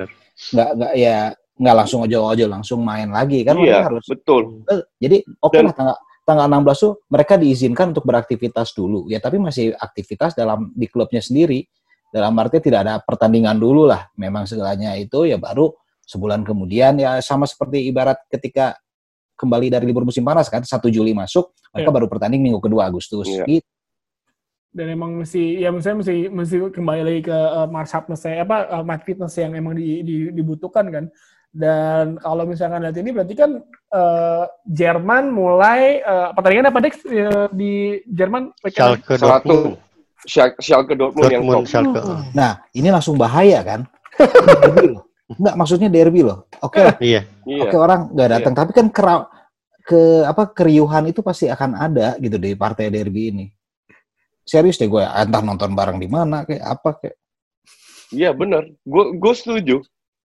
Nggak 0.54 0.70
nggak 0.78 0.92
ya 0.96 1.16
nggak 1.36 1.76
langsung 1.76 2.00
ojo-ojo 2.06 2.46
langsung 2.48 2.80
main 2.80 3.10
lagi 3.10 3.44
kan? 3.44 3.58
Iya, 3.60 3.90
harus. 3.90 4.06
betul. 4.08 4.64
Eh, 4.70 4.86
jadi 5.02 5.20
oke 5.42 5.52
okay 5.52 5.60
lah 5.66 5.74
tanggal 5.74 5.96
tanggal 6.22 6.46
16 6.46 6.84
tuh 6.86 6.92
mereka 7.10 7.34
diizinkan 7.34 7.90
untuk 7.90 8.06
beraktivitas 8.06 8.70
dulu 8.78 9.10
ya 9.10 9.18
tapi 9.18 9.42
masih 9.42 9.74
aktivitas 9.74 10.38
dalam 10.38 10.70
di 10.70 10.86
klubnya 10.86 11.18
sendiri 11.18 11.66
dalam 12.12 12.36
arti 12.36 12.60
tidak 12.60 12.84
ada 12.84 12.94
pertandingan 13.00 13.56
dulu 13.56 13.88
lah 13.88 14.12
memang 14.20 14.44
segalanya 14.44 14.92
itu 15.00 15.24
ya 15.24 15.40
baru 15.40 15.72
sebulan 16.04 16.44
kemudian 16.44 17.00
ya 17.00 17.16
sama 17.24 17.48
seperti 17.48 17.88
ibarat 17.88 18.20
ketika 18.28 18.76
kembali 19.40 19.72
dari 19.72 19.88
libur 19.88 20.04
musim 20.04 20.22
panas 20.22 20.52
kan 20.52 20.60
1 20.60 20.68
Juli 20.92 21.16
masuk 21.16 21.56
mereka 21.72 21.88
ya. 21.88 21.94
baru 21.96 22.06
pertanding 22.12 22.44
minggu 22.44 22.60
kedua 22.60 22.92
Agustus 22.92 23.26
ya. 23.26 23.48
gitu 23.48 23.66
dan 24.72 24.88
emang 24.88 25.20
mesti 25.20 25.60
ya 25.60 25.68
misalnya 25.68 26.00
mesti 26.00 26.16
mesti 26.32 26.56
kembali 26.72 27.00
lagi 27.04 27.20
ke 27.28 27.36
uh, 27.36 27.68
Mars 27.68 27.92
Fitness 27.92 28.24
apa 28.24 28.56
uh, 28.72 28.84
Mars 28.84 29.04
Fitness 29.04 29.36
yang 29.36 29.52
emang 29.52 29.76
di, 29.76 30.00
di, 30.00 30.16
dibutuhkan 30.32 30.88
kan 30.88 31.04
dan 31.52 32.16
kalau 32.16 32.48
misalkan 32.48 32.80
lihat 32.80 32.96
ini 32.96 33.12
berarti 33.12 33.34
kan 33.36 33.60
uh, 33.92 34.44
Jerman 34.64 35.28
mulai 35.28 36.00
uh, 36.00 36.32
pertandingan 36.32 36.72
apa 36.72 36.80
Dex 36.80 37.04
uh, 37.04 37.52
di 37.52 38.00
Jerman? 38.08 38.56
Schalke 38.72 39.20
Dortmund. 39.20 39.76
Schalke 40.28 40.94
Dortmund, 40.94 41.30
yang 41.30 41.42
top. 41.46 41.66
Schalke. 41.66 42.00
Nah, 42.34 42.62
ini 42.74 42.88
langsung 42.90 43.18
bahaya 43.18 43.62
kan? 43.66 43.80
Enggak, 45.38 45.54
maksudnya 45.56 45.88
derby 45.88 46.22
loh. 46.22 46.46
Oke 46.60 46.78
okay. 46.78 46.86
Iya. 47.00 47.20
Oke 47.46 47.72
okay, 47.72 47.78
orang 47.78 48.12
nggak 48.12 48.30
datang, 48.30 48.52
iya. 48.54 48.60
tapi 48.62 48.72
kan 48.76 48.86
kera 48.92 49.14
ke 49.82 50.22
apa 50.22 50.54
keriuhan 50.54 51.10
itu 51.10 51.20
pasti 51.26 51.50
akan 51.50 51.74
ada 51.74 52.14
gitu 52.22 52.38
di 52.38 52.54
partai 52.54 52.92
derby 52.92 53.34
ini. 53.34 53.46
Serius 54.42 54.78
deh 54.78 54.90
gue, 54.90 55.02
entah 55.02 55.42
nonton 55.42 55.74
bareng 55.74 55.98
di 55.98 56.10
mana 56.10 56.42
kayak 56.46 56.62
apa 56.62 56.90
kayak. 56.98 57.16
Iya 58.12 58.30
benar, 58.36 58.68
gue 58.68 59.04
gue 59.16 59.34
setuju. 59.34 59.76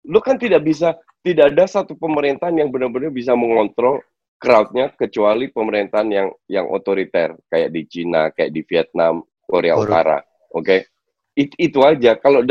Lu 0.06 0.18
kan 0.22 0.38
tidak 0.38 0.64
bisa 0.64 0.96
tidak 1.20 1.52
ada 1.54 1.66
satu 1.66 1.98
pemerintahan 1.98 2.54
yang 2.54 2.70
benar-benar 2.70 3.10
bisa 3.10 3.34
mengontrol 3.34 3.98
crowdnya 4.38 4.94
kecuali 4.94 5.50
pemerintahan 5.50 6.08
yang 6.08 6.28
yang 6.46 6.66
otoriter 6.70 7.34
kayak 7.50 7.74
di 7.74 7.82
Cina, 7.90 8.30
kayak 8.30 8.54
di 8.54 8.62
Vietnam, 8.62 9.26
Korea 9.46 9.78
Utara. 9.78 10.18
Oke, 10.52 10.62
okay? 10.62 10.80
It, 11.38 11.54
itu 11.56 11.80
aja. 11.86 12.18
Kalau 12.18 12.42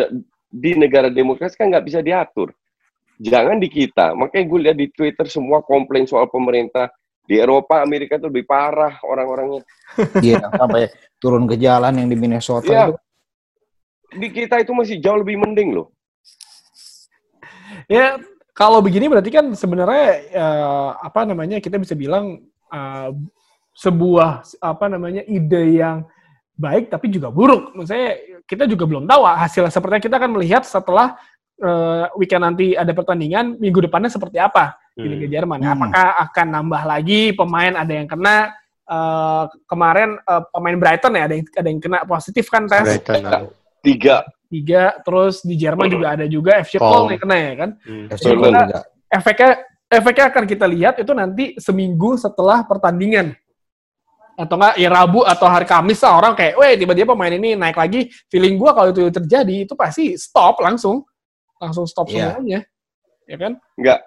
di 0.50 0.72
negara 0.80 1.12
demokrasi 1.12 1.60
kan 1.60 1.68
nggak 1.70 1.86
bisa 1.86 2.00
diatur. 2.00 2.56
Jangan 3.20 3.60
di 3.60 3.68
kita. 3.72 4.16
Makanya 4.16 4.46
gue 4.48 4.60
lihat 4.60 4.78
di 4.80 4.88
Twitter 4.92 5.28
semua 5.28 5.64
komplain 5.64 6.08
soal 6.08 6.28
pemerintah 6.32 6.92
di 7.26 7.42
Eropa, 7.42 7.82
Amerika 7.82 8.22
itu 8.22 8.30
lebih 8.30 8.46
parah 8.46 9.02
orang-orangnya. 9.02 9.66
Iya, 10.22 10.46
sampai 10.54 10.94
turun 11.18 11.50
ke 11.50 11.58
jalan 11.58 11.98
yang 11.98 12.08
di 12.08 12.18
Minnesota 12.18 12.70
ya. 12.70 12.86
itu. 12.88 12.94
Di 14.16 14.28
kita 14.32 14.62
itu 14.62 14.72
masih 14.72 15.02
jauh 15.02 15.20
lebih 15.20 15.42
mending 15.42 15.74
loh. 15.76 15.90
Ya, 17.90 18.22
kalau 18.56 18.80
begini 18.80 19.10
berarti 19.10 19.34
kan 19.34 19.52
sebenarnya 19.52 20.32
uh, 20.38 20.90
apa 21.02 21.28
namanya 21.28 21.60
kita 21.60 21.76
bisa 21.82 21.98
bilang 21.98 22.46
uh, 22.72 23.10
sebuah 23.76 24.48
apa 24.64 24.86
namanya 24.88 25.26
ide 25.28 25.82
yang 25.82 26.08
baik 26.56 26.92
tapi 26.92 27.12
juga 27.12 27.30
buruk. 27.30 27.76
Maksudnya 27.76 28.42
kita 28.48 28.64
juga 28.66 28.84
belum 28.88 29.06
tahu 29.06 29.22
hasil 29.28 29.68
sepertinya 29.70 30.04
kita 30.04 30.16
akan 30.18 30.32
melihat 30.40 30.64
setelah 30.64 31.20
uh, 31.62 32.08
weekend 32.16 32.44
nanti 32.44 32.74
ada 32.74 32.92
pertandingan 32.96 33.60
minggu 33.60 33.84
depannya 33.84 34.10
seperti 34.10 34.40
apa 34.40 34.76
hmm. 34.96 35.02
di 35.04 35.08
Liga 35.12 35.28
Jerman. 35.40 35.60
Hmm. 35.62 35.74
Apakah 35.76 36.08
akan 36.30 36.48
nambah 36.62 36.82
lagi 36.88 37.22
pemain 37.36 37.74
ada 37.76 37.94
yang 37.94 38.08
kena 38.08 38.56
uh, 38.88 39.52
kemarin 39.68 40.18
uh, 40.26 40.44
pemain 40.50 40.78
Brighton 40.80 41.14
ya 41.20 41.24
ada 41.28 41.36
yang 41.38 41.46
ada 41.54 41.68
yang 41.68 41.80
kena 41.84 42.00
positif 42.08 42.48
kan 42.48 42.66
tes. 42.66 42.84
Brighton. 43.04 43.52
Tiga 43.86 44.26
tiga 44.50 44.84
terus 45.02 45.42
di 45.42 45.58
Jerman 45.58 45.90
juga 45.90 46.16
ada 46.16 46.26
juga 46.30 46.62
FC 46.62 46.78
Köln 46.78 47.12
yang 47.12 47.22
kena 47.22 47.36
ya 47.36 47.54
kan 47.58 47.70
hmm. 47.82 48.06
FC 48.14 48.26
Köln 48.32 48.54
juga 48.54 48.80
efeknya 49.10 49.52
efeknya 49.90 50.26
akan 50.32 50.44
kita 50.46 50.66
lihat 50.70 50.96
itu 51.02 51.12
nanti 51.12 51.46
seminggu 51.58 52.16
setelah 52.16 52.64
pertandingan 52.64 53.34
atau 54.36 54.56
enggak 54.60 54.76
ya 54.76 54.90
Rabu 54.92 55.24
atau 55.24 55.48
hari 55.48 55.64
Kamis 55.64 56.04
lah 56.04 56.20
orang 56.20 56.36
kayak, 56.36 56.60
weh 56.60 56.76
tiba-tiba 56.76 57.16
pemain 57.16 57.32
ini 57.32 57.56
naik 57.56 57.80
lagi. 57.80 58.12
Feeling 58.28 58.60
gua 58.60 58.76
kalau 58.76 58.92
itu 58.92 59.08
terjadi 59.08 59.64
itu 59.64 59.74
pasti 59.74 60.20
stop 60.20 60.60
langsung, 60.60 61.08
langsung 61.58 61.88
stop 61.88 62.12
yeah. 62.12 62.36
semuanya, 62.36 62.60
ya 63.26 63.38
kan? 63.40 63.54
Enggak. 63.80 64.00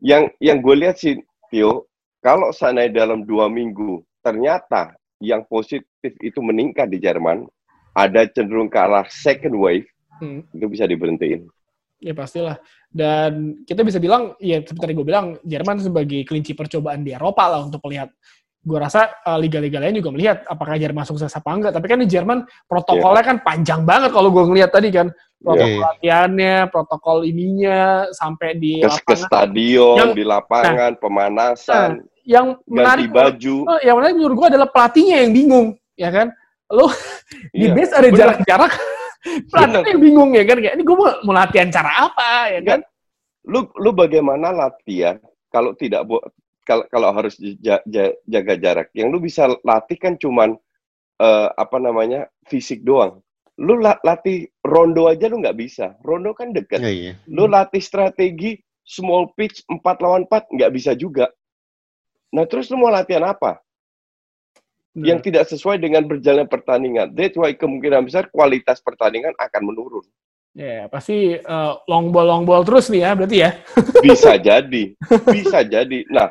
Yang 0.00 0.22
yang 0.40 0.58
gue 0.64 0.74
lihat 0.80 0.96
sih, 0.96 1.20
Tio, 1.52 1.88
kalau 2.24 2.52
sana 2.56 2.88
dalam 2.88 3.24
dua 3.28 3.52
minggu 3.52 4.00
ternyata 4.24 4.96
yang 5.20 5.44
positif 5.44 6.12
itu 6.24 6.40
meningkat 6.40 6.88
di 6.88 6.96
Jerman, 6.96 7.44
ada 7.92 8.24
cenderung 8.32 8.72
ke 8.72 8.80
arah 8.80 9.04
second 9.12 9.56
wave, 9.60 9.84
hmm. 10.24 10.40
itu 10.56 10.66
bisa 10.72 10.88
diberhentiin. 10.88 11.44
Ya 12.00 12.16
pastilah. 12.16 12.56
Dan 12.88 13.60
kita 13.68 13.84
bisa 13.84 14.00
bilang, 14.00 14.32
ya 14.40 14.64
seperti 14.64 14.96
gue 14.96 15.04
bilang, 15.04 15.36
Jerman 15.44 15.84
sebagai 15.84 16.24
kelinci 16.24 16.56
percobaan 16.56 17.04
di 17.04 17.12
Eropa 17.12 17.44
lah 17.52 17.60
untuk 17.68 17.84
melihat. 17.84 18.08
Gue 18.60 18.76
rasa 18.76 19.08
uh, 19.24 19.40
liga-liga 19.40 19.80
lain 19.80 20.04
juga 20.04 20.12
melihat 20.12 20.44
apakah 20.44 20.76
Jerman 20.76 21.08
sukses 21.08 21.32
apa 21.32 21.48
enggak. 21.48 21.72
Tapi 21.72 21.86
kan 21.88 21.98
di 22.04 22.08
Jerman 22.08 22.44
protokolnya 22.68 23.24
yeah. 23.24 23.28
kan 23.32 23.36
panjang 23.40 23.80
banget 23.88 24.10
kalau 24.12 24.28
gue 24.28 24.44
ngelihat 24.44 24.70
tadi 24.72 24.92
kan. 24.92 25.08
Protokol 25.40 25.72
yeah. 25.72 25.84
latihannya, 25.88 26.56
protokol 26.68 27.18
ininya, 27.24 28.04
sampai 28.12 28.60
di 28.60 28.84
ke, 28.84 28.92
ke 28.92 29.16
stadion, 29.16 29.96
yang, 29.96 30.12
di 30.12 30.20
lapangan, 30.20 30.92
nah, 30.92 31.00
pemanasan, 31.00 31.88
nah, 31.96 32.04
yang 32.28 32.60
menarik, 32.68 33.08
baju. 33.08 33.64
Uh, 33.64 33.80
yang 33.80 33.96
menarik 33.96 34.20
menurut 34.20 34.36
gue 34.36 34.48
adalah 34.52 34.68
pelatihnya 34.68 35.24
yang 35.24 35.32
bingung, 35.32 35.66
ya 35.96 36.12
kan? 36.12 36.28
lo 36.70 36.86
di 37.50 37.66
iya, 37.66 37.74
base 37.74 37.92
ada 37.92 38.08
jarak-jarak 38.08 38.72
pelatih 39.50 39.90
yang 39.90 40.00
bingung 40.00 40.30
ya 40.32 40.44
kan 40.46 40.56
kayak 40.62 40.74
ini 40.78 40.82
gue 40.86 40.96
mau, 40.96 41.10
mau 41.26 41.34
latihan 41.34 41.68
cara 41.68 41.90
apa 42.08 42.30
ya 42.56 42.60
kan 42.62 42.80
lu 43.44 43.66
lu 43.76 43.90
bagaimana 43.90 44.54
latihan 44.54 45.18
kalau 45.50 45.74
tidak 45.74 46.06
kalau 46.66 46.84
kalau 46.92 47.08
harus 47.14 47.36
jaga 48.26 48.54
jarak 48.60 48.88
yang 48.94 49.08
lu 49.08 49.18
bisa 49.18 49.48
latih 49.64 49.96
kan 49.96 50.14
cuman 50.20 50.56
uh, 51.20 51.48
apa 51.56 51.76
namanya 51.80 52.28
fisik 52.46 52.84
doang 52.84 53.20
lu 53.60 53.76
latih 53.80 54.48
rondo 54.64 55.08
aja 55.08 55.28
lu 55.28 55.44
nggak 55.44 55.58
bisa 55.58 55.92
rondo 56.00 56.32
kan 56.32 56.52
deket 56.56 56.80
ya, 56.80 56.90
iya. 56.90 57.12
lu 57.28 57.44
latih 57.44 57.80
strategi 57.80 58.56
small 58.84 59.28
pitch 59.36 59.64
4 59.68 59.84
lawan 60.00 60.24
4 60.24 60.56
nggak 60.56 60.72
bisa 60.72 60.96
juga 60.96 61.28
nah 62.32 62.48
terus 62.48 62.72
lu 62.72 62.80
mau 62.80 62.88
latihan 62.88 63.26
apa 63.28 63.60
hmm. 64.94 65.04
yang 65.06 65.18
tidak 65.22 65.46
sesuai 65.50 65.78
dengan 65.78 66.06
berjalan 66.06 66.46
pertandingan. 66.50 67.14
That's 67.14 67.38
why 67.38 67.54
kemungkinan 67.54 68.06
besar 68.06 68.26
kualitas 68.30 68.82
pertandingan 68.82 69.34
akan 69.38 69.62
menurun. 69.62 70.06
Ya, 70.50 70.66
yeah, 70.66 70.84
pasti 70.90 71.38
uh, 71.38 71.78
long 71.86 72.10
ball 72.10 72.26
long 72.26 72.42
ball 72.42 72.66
terus 72.66 72.90
nih 72.90 73.06
ya, 73.06 73.10
berarti 73.14 73.38
ya. 73.38 73.50
bisa 74.02 74.34
jadi, 74.50 74.84
bisa 75.30 75.62
jadi. 75.62 75.98
Nah, 76.10 76.26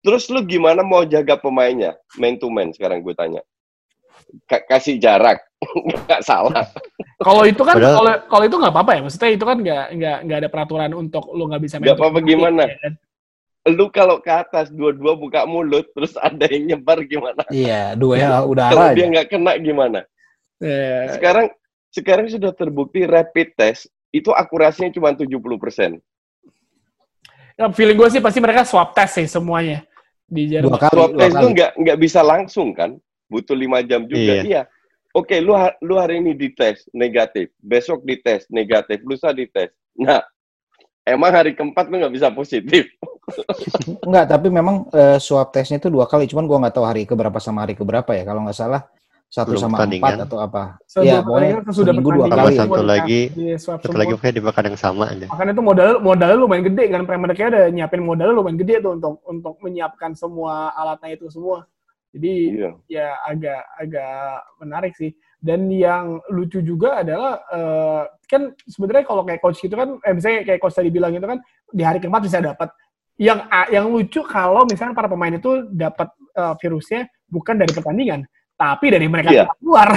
terus 0.00 0.28
lu 0.32 0.40
gimana 0.44 0.80
mau 0.80 1.04
jaga 1.04 1.36
pemainnya, 1.36 1.96
man 2.16 2.40
to 2.40 2.48
man 2.48 2.72
sekarang 2.72 3.04
gue 3.04 3.12
tanya. 3.12 3.44
K 4.46 4.62
kasih 4.68 4.96
jarak, 5.02 5.42
nggak 6.06 6.22
salah. 6.22 6.62
Kalau 7.18 7.42
itu 7.44 7.60
kan, 7.66 7.76
kalau 7.76 8.12
kalau 8.30 8.44
itu 8.46 8.56
nggak 8.56 8.72
apa-apa 8.72 8.92
ya, 8.96 9.00
maksudnya 9.02 9.30
itu 9.34 9.44
kan 9.44 9.58
nggak 9.58 9.86
nggak 9.98 10.18
nggak 10.26 10.38
ada 10.38 10.48
peraturan 10.48 10.92
untuk 10.94 11.28
lu 11.34 11.50
nggak 11.50 11.62
bisa. 11.62 11.82
Nggak 11.82 11.98
apa-apa 11.98 12.18
gimana? 12.22 12.64
Ya, 12.70 12.78
kan? 12.78 12.92
lu 13.68 13.92
kalau 13.92 14.24
ke 14.24 14.32
atas 14.32 14.72
dua-dua 14.72 15.20
buka 15.20 15.44
mulut 15.44 15.84
terus 15.92 16.16
ada 16.22 16.46
yang 16.48 16.74
nyebar 16.74 17.02
gimana? 17.04 17.42
Iya, 17.52 17.98
dua 17.98 18.14
ya 18.16 18.40
udara. 18.46 18.72
Kalau 18.72 18.88
dia 18.96 19.06
nggak 19.18 19.28
kena 19.28 19.52
gimana? 19.60 20.00
Yeah. 20.62 21.18
Sekarang 21.18 21.46
sekarang 21.90 22.26
sudah 22.30 22.54
terbukti 22.54 23.02
rapid 23.04 23.58
test 23.58 23.90
itu 24.14 24.30
akurasinya 24.30 24.94
cuma 24.94 25.10
70 25.12 25.28
persen. 25.58 25.90
Ya, 27.58 27.68
feeling 27.74 27.98
gue 27.98 28.08
sih 28.08 28.22
pasti 28.24 28.40
mereka 28.40 28.64
swab 28.64 28.96
test 28.96 29.20
sih 29.20 29.28
semuanya 29.28 29.84
di 30.30 30.42
Jerman. 30.46 30.78
Swab 30.78 31.12
test 31.18 31.34
itu 31.34 31.48
nggak 31.50 31.70
nggak 31.76 31.98
bisa 31.98 32.20
langsung 32.22 32.70
kan, 32.72 32.94
butuh 33.26 33.58
lima 33.58 33.82
jam 33.82 34.06
juga. 34.06 34.40
Iya. 34.40 34.42
iya. 34.46 34.62
Oke, 35.10 35.42
lu 35.42 35.58
lu 35.82 35.98
hari 35.98 36.22
ini 36.22 36.38
dites 36.38 36.86
negatif, 36.94 37.50
besok 37.58 38.06
dites 38.06 38.46
negatif, 38.46 39.02
lusa 39.02 39.34
dites. 39.34 39.74
Nah, 39.98 40.22
emang 41.02 41.34
hari 41.34 41.58
keempat 41.58 41.90
lu 41.90 41.98
nggak 41.98 42.14
bisa 42.14 42.30
positif. 42.30 42.86
Enggak, 44.06 44.30
tapi 44.30 44.48
memang 44.54 44.86
eh, 44.94 45.18
swab 45.18 45.50
testnya 45.50 45.82
itu 45.82 45.90
dua 45.90 46.06
kali. 46.06 46.30
Cuman 46.30 46.46
gua 46.46 46.62
nggak 46.62 46.74
tahu 46.78 46.86
hari 46.86 47.02
keberapa 47.10 47.42
sama 47.42 47.66
hari 47.66 47.74
keberapa 47.74 48.14
ya. 48.14 48.22
Kalau 48.22 48.46
nggak 48.46 48.54
salah 48.54 48.86
satu 49.30 49.54
Belum 49.54 49.62
sama 49.62 49.74
pertandingan. 49.78 50.10
empat 50.10 50.26
atau 50.26 50.38
apa. 50.42 50.62
Iya, 50.98 51.22
pokoknya 51.22 51.22
pertandingan, 51.22 51.62
sesudah 51.70 51.92
seminggu 51.94 52.10
dua 52.10 52.24
pertandingan, 52.26 52.42
kali. 52.42 52.58
Satu 52.58 52.74
di- 52.74 52.90
lagi, 52.90 53.20
Satu 53.56 53.84
semua. 53.86 53.98
lagi 54.02 54.12
kayak 54.18 54.34
di 54.34 54.42
pekan 54.42 54.64
yang 54.66 54.78
sama 54.78 55.04
aja. 55.06 55.26
Makanya 55.30 55.52
itu 55.54 55.62
modal 55.62 55.90
modalnya 56.02 56.36
lumayan 56.36 56.64
gede 56.66 56.84
kan 56.90 57.00
Premier 57.06 57.28
League 57.30 57.46
ada 57.46 57.62
nyiapin 57.70 58.02
modalnya 58.02 58.34
lumayan 58.34 58.58
gede 58.58 58.74
tuh 58.82 58.92
untuk 58.98 59.14
untuk 59.22 59.54
menyiapkan 59.62 60.10
semua 60.12 60.74
alatnya 60.74 61.14
itu 61.14 61.30
semua. 61.30 61.62
Jadi 62.10 62.34
Iya. 62.58 62.70
ya 62.90 63.06
agak 63.22 63.60
agak 63.78 64.18
menarik 64.58 64.92
sih. 64.98 65.14
Dan 65.38 65.70
yang 65.70 66.18
lucu 66.28 66.58
juga 66.60 67.00
adalah 67.00 67.38
eh, 67.48 68.02
kan 68.26 68.42
sebenarnya 68.66 69.06
kalau 69.06 69.22
kayak 69.22 69.38
coach 69.38 69.62
gitu 69.62 69.72
kan, 69.72 69.94
eh, 70.02 70.10
misalnya 70.12 70.42
kayak 70.42 70.58
coach 70.58 70.74
tadi 70.74 70.90
bilang 70.90 71.14
itu 71.14 71.22
kan 71.22 71.38
di 71.70 71.86
hari 71.86 72.02
keempat 72.02 72.22
bisa 72.26 72.42
dapat. 72.42 72.66
Yang 73.14 73.46
yang 73.70 73.86
lucu 73.86 74.20
kalau 74.26 74.66
misalnya 74.66 74.92
para 74.92 75.06
pemain 75.06 75.30
itu 75.30 75.70
dapat 75.70 76.10
eh, 76.34 76.54
virusnya 76.58 77.00
bukan 77.30 77.56
dari 77.56 77.70
pertandingan, 77.70 78.26
tapi 78.60 78.92
dari 78.92 79.08
mereka 79.08 79.32
Iya. 79.32 79.44
keluar. 79.56 79.88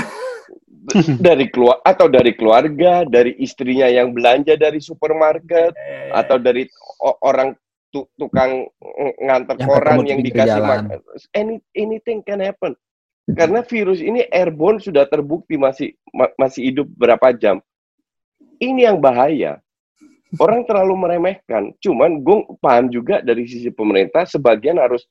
dari 1.19 1.47
keluar 1.47 1.79
atau 1.81 2.07
dari 2.07 2.31
keluarga, 2.31 3.03
dari 3.03 3.35
istrinya 3.37 3.87
yang 3.87 4.11
belanja 4.11 4.55
dari 4.55 4.79
supermarket 4.79 5.71
Eh, 5.75 6.11
atau 6.11 6.35
dari 6.35 6.67
orang 7.19 7.55
tu- 7.87 8.07
tukang 8.15 8.67
ng- 8.67 9.17
ngantar 9.21 9.55
Yang 9.59 9.67
koran 9.67 9.97
yang 10.03 10.19
dikasih 10.19 10.59
makan. 10.59 10.99
Any, 11.31 11.55
anything 11.73 12.19
can 12.19 12.39
happen. 12.39 12.75
Karena 13.23 13.63
virus 13.63 14.03
ini 14.03 14.27
airborne 14.27 14.83
sudah 14.83 15.07
terbukti 15.07 15.55
masih 15.55 15.95
ma- 16.11 16.35
masih 16.35 16.67
hidup 16.67 16.87
berapa 16.91 17.31
jam. 17.31 17.63
Ini 18.59 18.91
yang 18.91 18.99
bahaya. 18.99 19.63
Orang 20.35 20.65
terlalu 20.65 20.97
meremehkan. 20.97 21.71
Cuman 21.77 22.19
gue 22.19 22.43
paham 22.57 22.89
juga 22.89 23.21
dari 23.21 23.45
sisi 23.45 23.69
pemerintah 23.69 24.25
sebagian 24.25 24.75
harus 24.75 25.07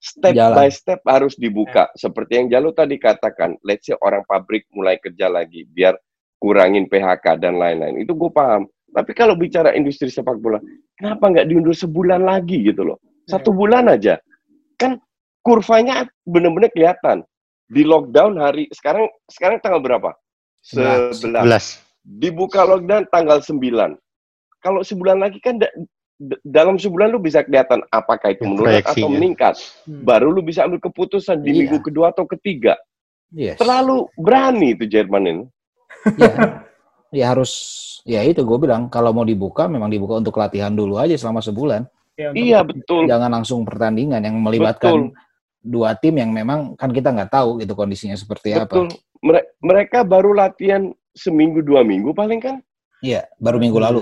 step 0.00 0.32
Jalan. 0.32 0.56
by 0.56 0.68
step 0.72 1.00
harus 1.04 1.36
dibuka. 1.36 1.92
Seperti 1.94 2.40
yang 2.40 2.48
Jalu 2.48 2.72
tadi 2.72 2.96
katakan, 2.96 3.60
let's 3.62 3.84
say 3.86 3.94
orang 4.00 4.24
pabrik 4.24 4.64
mulai 4.72 4.96
kerja 4.96 5.28
lagi 5.28 5.68
biar 5.68 5.94
kurangin 6.40 6.88
PHK 6.88 7.36
dan 7.36 7.60
lain-lain. 7.60 8.00
Itu 8.00 8.16
gue 8.16 8.32
paham. 8.32 8.64
Tapi 8.90 9.12
kalau 9.14 9.38
bicara 9.38 9.76
industri 9.76 10.10
sepak 10.10 10.40
bola, 10.42 10.58
kenapa 10.98 11.30
nggak 11.30 11.46
diundur 11.46 11.76
sebulan 11.76 12.26
lagi 12.26 12.58
gitu 12.64 12.82
loh? 12.82 12.98
Satu 13.28 13.54
bulan 13.54 13.86
aja. 13.86 14.18
Kan 14.80 14.98
kurvanya 15.46 16.08
bener-bener 16.26 16.72
kelihatan. 16.74 17.22
Di 17.70 17.86
lockdown 17.86 18.34
hari 18.34 18.66
sekarang 18.74 19.06
sekarang 19.30 19.62
tanggal 19.62 19.78
berapa? 19.78 20.10
Sebelas. 20.58 21.22
11. 21.22 21.78
11. 21.78 22.18
Dibuka 22.18 22.66
lockdown 22.66 23.06
tanggal 23.14 23.38
9. 23.38 23.94
Kalau 24.60 24.80
sebulan 24.82 25.22
lagi 25.22 25.38
kan 25.38 25.62
dalam 26.44 26.76
sebulan 26.76 27.08
lu 27.08 27.16
bisa 27.16 27.40
kelihatan 27.40 27.80
apakah 27.88 28.36
itu 28.36 28.44
menurun 28.44 28.84
atau 28.84 29.08
meningkat. 29.08 29.56
Hmm. 29.88 30.04
Baru 30.04 30.28
lu 30.28 30.44
bisa 30.44 30.68
ambil 30.68 30.76
keputusan 30.78 31.40
di 31.40 31.48
Iya. 31.50 31.58
minggu 31.64 31.78
kedua 31.80 32.12
atau 32.12 32.28
ketiga. 32.28 32.76
Yes. 33.32 33.56
Terlalu 33.56 34.04
berani 34.20 34.76
itu 34.76 34.84
Jerman 34.84 35.22
ini. 35.24 35.44
ya, 36.20 36.32
ya 37.12 37.24
harus 37.32 37.52
ya 38.04 38.20
itu 38.24 38.40
gue 38.44 38.58
bilang 38.60 38.88
kalau 38.88 39.12
mau 39.12 39.24
dibuka 39.24 39.64
memang 39.64 39.88
dibuka 39.88 40.20
untuk 40.20 40.36
latihan 40.36 40.72
dulu 40.72 41.00
aja 41.00 41.16
selama 41.16 41.40
sebulan. 41.40 41.88
ya, 42.20 42.30
untuk- 42.32 42.42
Iya 42.44 42.58
betul. 42.68 43.02
Jangan 43.08 43.30
langsung 43.32 43.64
pertandingan 43.64 44.20
yang 44.20 44.36
melibatkan 44.36 45.08
Betul. 45.08 45.16
dua 45.64 45.96
tim 45.96 46.20
yang 46.20 46.32
memang 46.32 46.76
kan 46.76 46.92
kita 46.92 47.16
nggak 47.16 47.32
tahu 47.32 47.60
gitu 47.64 47.72
kondisinya 47.72 48.16
seperti 48.16 48.52
Betul. 48.52 48.92
apa. 48.92 48.96
Mere- 49.24 49.48
mereka 49.64 50.04
baru 50.04 50.36
latihan 50.36 50.92
seminggu 51.16 51.64
dua 51.64 51.80
minggu 51.80 52.12
paling 52.12 52.40
kan. 52.44 52.56
Iya, 53.00 53.24
baru 53.40 53.56
minggu 53.56 53.80
lalu. 53.80 54.00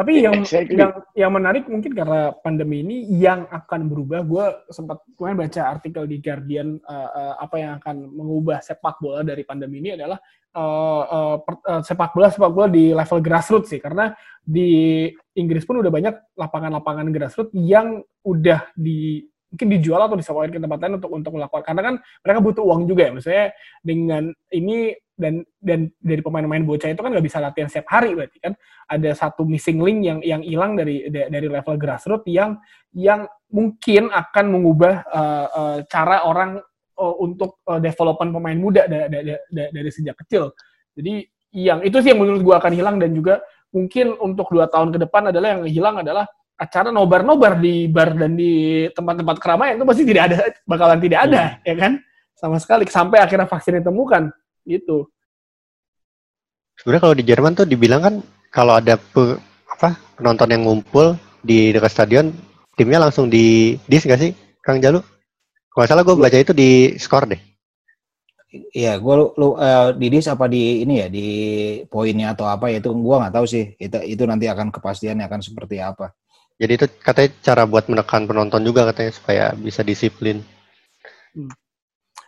Tapi 0.00 0.24
yang 0.24 0.40
Exactly. 0.40 0.80
yang 0.80 0.96
yang 1.12 1.32
menarik 1.36 1.68
mungkin 1.68 1.92
karena 1.92 2.32
pandemi 2.40 2.80
ini 2.80 3.04
yang 3.20 3.44
akan 3.52 3.84
berubah. 3.84 4.24
Gue 4.24 4.44
sempat 4.72 5.04
kemarin 5.12 5.44
baca 5.44 5.60
artikel 5.68 6.08
di 6.08 6.24
Guardian 6.24 6.80
eh, 6.80 7.10
eh, 7.20 7.34
apa 7.36 7.56
yang 7.60 7.72
akan 7.76 8.08
mengubah 8.08 8.64
sepak 8.64 8.96
bola 8.96 9.20
dari 9.20 9.44
pandemi 9.44 9.84
ini 9.84 10.00
adalah 10.00 10.16
eh, 10.56 11.04
eh, 11.04 11.36
per- 11.44 11.64
eh, 11.68 11.82
sepak 11.84 12.10
bola 12.16 12.32
sepak 12.32 12.48
bola 12.48 12.68
di 12.72 12.96
level 12.96 13.20
grassroots 13.20 13.76
sih. 13.76 13.80
Karena 13.84 14.08
di 14.40 15.04
Inggris 15.36 15.68
pun 15.68 15.84
udah 15.84 15.92
banyak 15.92 16.32
lapangan-lapangan 16.32 17.12
grassroots 17.12 17.52
yang 17.52 18.00
udah 18.24 18.72
di 18.72 19.20
mungkin 19.50 19.68
dijual 19.68 20.00
atau 20.06 20.14
disewain 20.14 20.48
ke 20.54 20.62
tempat 20.62 20.78
lain 20.78 21.02
untuk 21.02 21.10
untuk 21.10 21.32
melakukan. 21.34 21.62
Karena 21.66 21.82
kan 21.82 21.94
mereka 22.22 22.38
butuh 22.38 22.62
uang 22.62 22.86
juga 22.86 23.10
ya. 23.10 23.12
Misalnya 23.12 23.46
dengan 23.82 24.22
ini 24.54 24.94
dan 25.20 25.44
dan 25.60 25.92
dari 26.00 26.22
pemain-pemain 26.24 26.64
bocah 26.64 26.88
itu 26.88 27.02
kan 27.02 27.10
nggak 27.12 27.26
bisa 27.26 27.38
latihan 27.42 27.68
setiap 27.68 27.90
hari 27.92 28.14
berarti 28.14 28.38
kan. 28.40 28.54
Ada 28.88 29.10
satu 29.18 29.42
missing 29.44 29.82
link 29.82 30.06
yang 30.06 30.18
yang 30.22 30.42
hilang 30.46 30.78
dari 30.78 31.10
da- 31.10 31.28
dari 31.28 31.50
level 31.50 31.76
grassroots 31.76 32.30
yang 32.30 32.56
yang 32.94 33.26
mungkin 33.50 34.08
akan 34.08 34.44
mengubah 34.48 34.94
uh, 35.10 35.46
uh, 35.50 35.76
cara 35.90 36.22
orang 36.24 36.62
uh, 36.96 37.14
untuk 37.18 37.58
uh, 37.66 37.82
development 37.82 38.30
pemain 38.30 38.58
muda 38.58 38.86
da- 38.86 39.10
da- 39.10 39.24
da- 39.26 39.44
da- 39.50 39.70
dari 39.74 39.90
sejak 39.90 40.14
kecil. 40.24 40.54
Jadi 40.94 41.26
yang 41.50 41.82
itu 41.82 41.98
sih 41.98 42.14
yang 42.14 42.22
menurut 42.22 42.46
gua 42.46 42.62
akan 42.62 42.72
hilang 42.72 42.96
dan 43.02 43.10
juga 43.10 43.42
mungkin 43.74 44.14
untuk 44.18 44.50
dua 44.50 44.66
tahun 44.66 44.94
ke 44.94 44.98
depan 45.06 45.30
adalah 45.30 45.58
yang 45.58 45.62
hilang 45.66 45.96
adalah 46.02 46.26
acara 46.60 46.92
nobar-nobar 46.92 47.56
di 47.56 47.88
bar 47.88 48.12
dan 48.12 48.36
di 48.36 48.84
tempat-tempat 48.92 49.36
keramaian 49.40 49.80
itu 49.80 49.88
pasti 49.88 50.04
tidak 50.04 50.22
ada 50.28 50.36
bakalan 50.68 51.00
tidak 51.00 51.20
ada 51.24 51.56
ya 51.64 51.74
kan 51.80 51.92
sama 52.36 52.60
sekali 52.60 52.84
sampai 52.84 53.24
akhirnya 53.24 53.48
vaksin 53.48 53.80
ditemukan 53.80 54.28
gitu. 54.68 55.08
Sebenarnya 56.76 57.02
kalau 57.04 57.16
di 57.16 57.24
Jerman 57.24 57.52
tuh 57.56 57.68
dibilang 57.68 58.00
kan 58.00 58.14
kalau 58.52 58.76
ada 58.76 58.96
pe- 58.96 59.40
apa 59.68 59.96
penonton 60.16 60.48
yang 60.52 60.62
ngumpul 60.64 61.16
di 61.44 61.72
dekat 61.72 61.92
stadion, 61.92 62.32
timnya 62.76 63.00
langsung 63.00 63.28
di 63.28 63.76
dis 63.88 64.04
nggak 64.04 64.20
sih, 64.20 64.32
Kang 64.64 64.80
Jalu? 64.80 65.00
Kalau 65.72 65.86
salah 65.88 66.04
gue 66.04 66.16
baca 66.16 66.36
itu 66.36 66.52
di 66.52 66.96
skor 66.96 67.28
deh. 67.28 67.40
Iya, 68.74 68.98
gue 68.98 69.14
lu, 69.14 69.26
lu 69.38 69.48
eh, 69.62 69.94
di 69.94 70.06
dis 70.10 70.26
apa 70.26 70.50
di 70.50 70.82
ini 70.82 71.04
ya 71.04 71.06
di 71.06 71.26
poinnya 71.86 72.34
atau 72.34 72.50
apa 72.50 72.66
ya 72.66 72.82
itu 72.82 72.90
gue 72.90 73.16
nggak 73.16 73.34
tahu 73.36 73.46
sih. 73.46 73.76
Itu 73.78 74.00
itu 74.02 74.22
nanti 74.26 74.50
akan 74.50 74.74
kepastiannya 74.74 75.24
akan 75.28 75.40
seperti 75.44 75.78
apa. 75.78 76.10
Jadi 76.60 76.72
itu 76.76 76.86
katanya 77.00 77.30
cara 77.40 77.62
buat 77.64 77.88
menekan 77.88 78.28
penonton 78.28 78.60
juga 78.60 78.84
katanya 78.92 79.16
supaya 79.16 79.44
bisa 79.56 79.80
disiplin. 79.80 80.44
Hmm. 81.32 81.48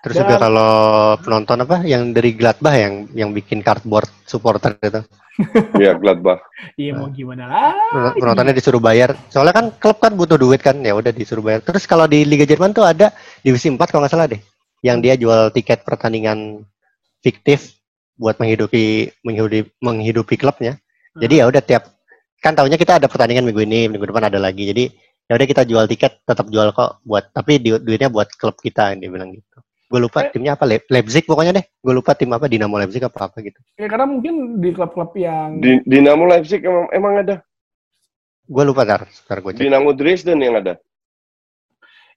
Terus 0.03 0.19
Dan- 0.19 0.23
juga 0.27 0.37
kalau 0.41 0.73
penonton 1.21 1.59
apa 1.63 1.77
yang 1.85 2.11
dari 2.11 2.33
Gladbach 2.35 2.75
yang 2.75 2.95
yang 3.13 3.31
bikin 3.31 3.61
cardboard 3.61 4.09
supporter 4.25 4.75
itu. 4.81 5.05
Iya, 5.81 5.97
Gladbach. 5.97 6.45
Iya 6.77 6.93
mau 6.93 7.09
gimana 7.09 7.49
lah. 7.49 7.73
Penonton- 7.93 8.21
Penontonnya 8.21 8.55
disuruh 8.57 8.83
bayar. 8.85 9.17
Soalnya 9.33 9.55
kan 9.57 9.67
klub 9.81 9.97
kan 9.97 10.13
butuh 10.13 10.37
duit 10.37 10.61
kan, 10.61 10.77
ya 10.85 10.93
udah 10.93 11.09
disuruh 11.09 11.41
bayar. 11.41 11.65
Terus 11.65 11.89
kalau 11.89 12.05
di 12.05 12.25
Liga 12.29 12.45
Jerman 12.45 12.77
tuh 12.77 12.85
ada 12.85 13.13
divisi 13.41 13.73
4 13.73 13.89
kalau 13.89 14.05
nggak 14.05 14.13
salah 14.13 14.29
deh, 14.29 14.41
yang 14.85 15.01
dia 15.01 15.17
jual 15.17 15.49
tiket 15.57 15.89
pertandingan 15.89 16.69
fiktif 17.25 17.81
buat 18.21 18.37
menghidupi 18.37 19.09
menghidupi 19.25 19.73
menghidupi 19.81 20.35
klubnya. 20.37 20.77
Jadi 21.17 21.41
ya 21.41 21.49
udah 21.49 21.65
tiap 21.65 21.89
kan 22.43 22.53
tahunya 22.53 22.75
kita 22.75 22.99
ada 22.99 23.07
pertandingan 23.07 23.47
minggu 23.47 23.63
ini, 23.63 23.87
minggu 23.87 24.03
depan 24.05 24.27
ada 24.27 24.37
lagi. 24.37 24.67
Jadi 24.67 24.85
ya 25.23 25.33
udah 25.33 25.47
kita 25.47 25.63
jual 25.63 25.87
tiket, 25.87 26.21
tetap 26.21 26.51
jual 26.51 26.69
kok 26.71 26.99
buat 27.03 27.31
tapi 27.31 27.57
du- 27.57 27.79
duitnya 27.79 28.11
buat 28.11 28.27
klub 28.33 28.59
kita 28.59 28.93
dia 28.95 29.07
bilang 29.07 29.31
gitu. 29.31 29.59
Gue 29.87 30.01
lupa 30.01 30.25
Eh. 30.25 30.33
timnya 30.33 30.53
apa 30.53 30.65
Le- 30.65 30.89
Leipzig 30.89 31.23
pokoknya 31.23 31.53
deh. 31.55 31.65
Gue 31.79 31.93
lupa 31.93 32.13
tim 32.13 32.29
apa 32.29 32.49
Dinamo 32.49 32.75
Leipzig 32.75 33.01
apa 33.01 33.29
apa 33.29 33.39
gitu. 33.39 33.61
Ya 33.77 33.87
karena 33.87 34.09
mungkin 34.09 34.35
di 34.59 34.71
klub-klub 34.71 35.13
yang 35.15 35.61
Di, 35.61 35.85
Dinamo 35.85 36.25
Leipzig 36.25 36.59
emang, 36.61 36.89
emang 36.91 37.15
ada. 37.19 37.37
Gue 38.43 38.65
lupa 38.65 38.83
ntar, 38.83 39.05
ntar 39.07 39.39
gue 39.39 39.53
cek. 39.53 39.63
Dinamo 39.63 39.93
Dresden 39.93 40.39
yang 40.39 40.59
ada. 40.59 40.75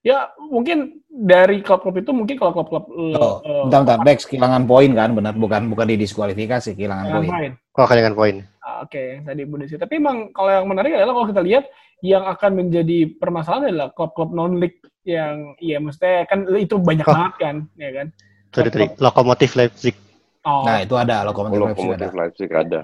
ya 0.00 0.30
mungkin 0.38 1.02
dari 1.08 1.58
klub-klub 1.60 1.98
itu 1.98 2.10
mungkin 2.10 2.36
kalau 2.36 2.54
klub-klub 2.54 2.84
eh, 2.88 3.14
Oh, 3.14 3.42
eh, 3.42 3.62
bentar, 3.66 3.82
bentar, 3.82 4.06
Bex 4.06 4.22
kehilangan 4.24 4.62
poin 4.64 4.86
kan, 4.88 5.10
benar 5.10 5.34
bukan 5.34 5.66
bukan 5.66 5.86
didiskualifikasi, 5.88 6.72
kehilangan 6.72 7.04
yang 7.04 7.16
poin. 7.18 7.28
main. 7.28 7.52
Kok 7.68 7.84
kehilangan 7.84 8.14
poin? 8.14 8.34
Oke, 8.82 9.16
yang 9.16 9.24
tadi 9.24 9.42
Bundesliga. 9.44 9.84
Tapi 9.84 9.94
emang 9.96 10.16
kalau 10.30 10.50
yang 10.50 10.66
menarik 10.66 10.92
adalah 10.92 11.14
kalau 11.14 11.28
kita 11.30 11.42
lihat 11.42 11.64
yang 12.04 12.24
akan 12.24 12.50
menjadi 12.52 12.98
permasalahan 13.16 13.72
adalah 13.72 13.88
klub-klub 13.92 14.30
non 14.30 14.60
league 14.60 14.80
yang 15.02 15.56
ya 15.56 15.78
maksudnya 15.78 16.26
kan 16.26 16.44
itu 16.52 16.76
banyak 16.76 17.06
Oh. 17.06 17.14
banget 17.14 17.34
kan, 17.38 17.56
ya 17.78 17.90
kan? 17.94 18.06
Sorry 18.50 18.68
tadi, 18.68 18.86
Lokomotif 18.98 19.50
Leipzig. 19.54 19.94
Oh, 20.42 20.62
Nah, 20.62 20.78
itu 20.80 20.94
ada 20.94 21.24
lokomotif 21.24 21.58
Leipzig 21.58 21.88
ada. 21.90 22.06
Lokomotif 22.06 22.12
Leipzig 22.14 22.50
ada. 22.52 22.80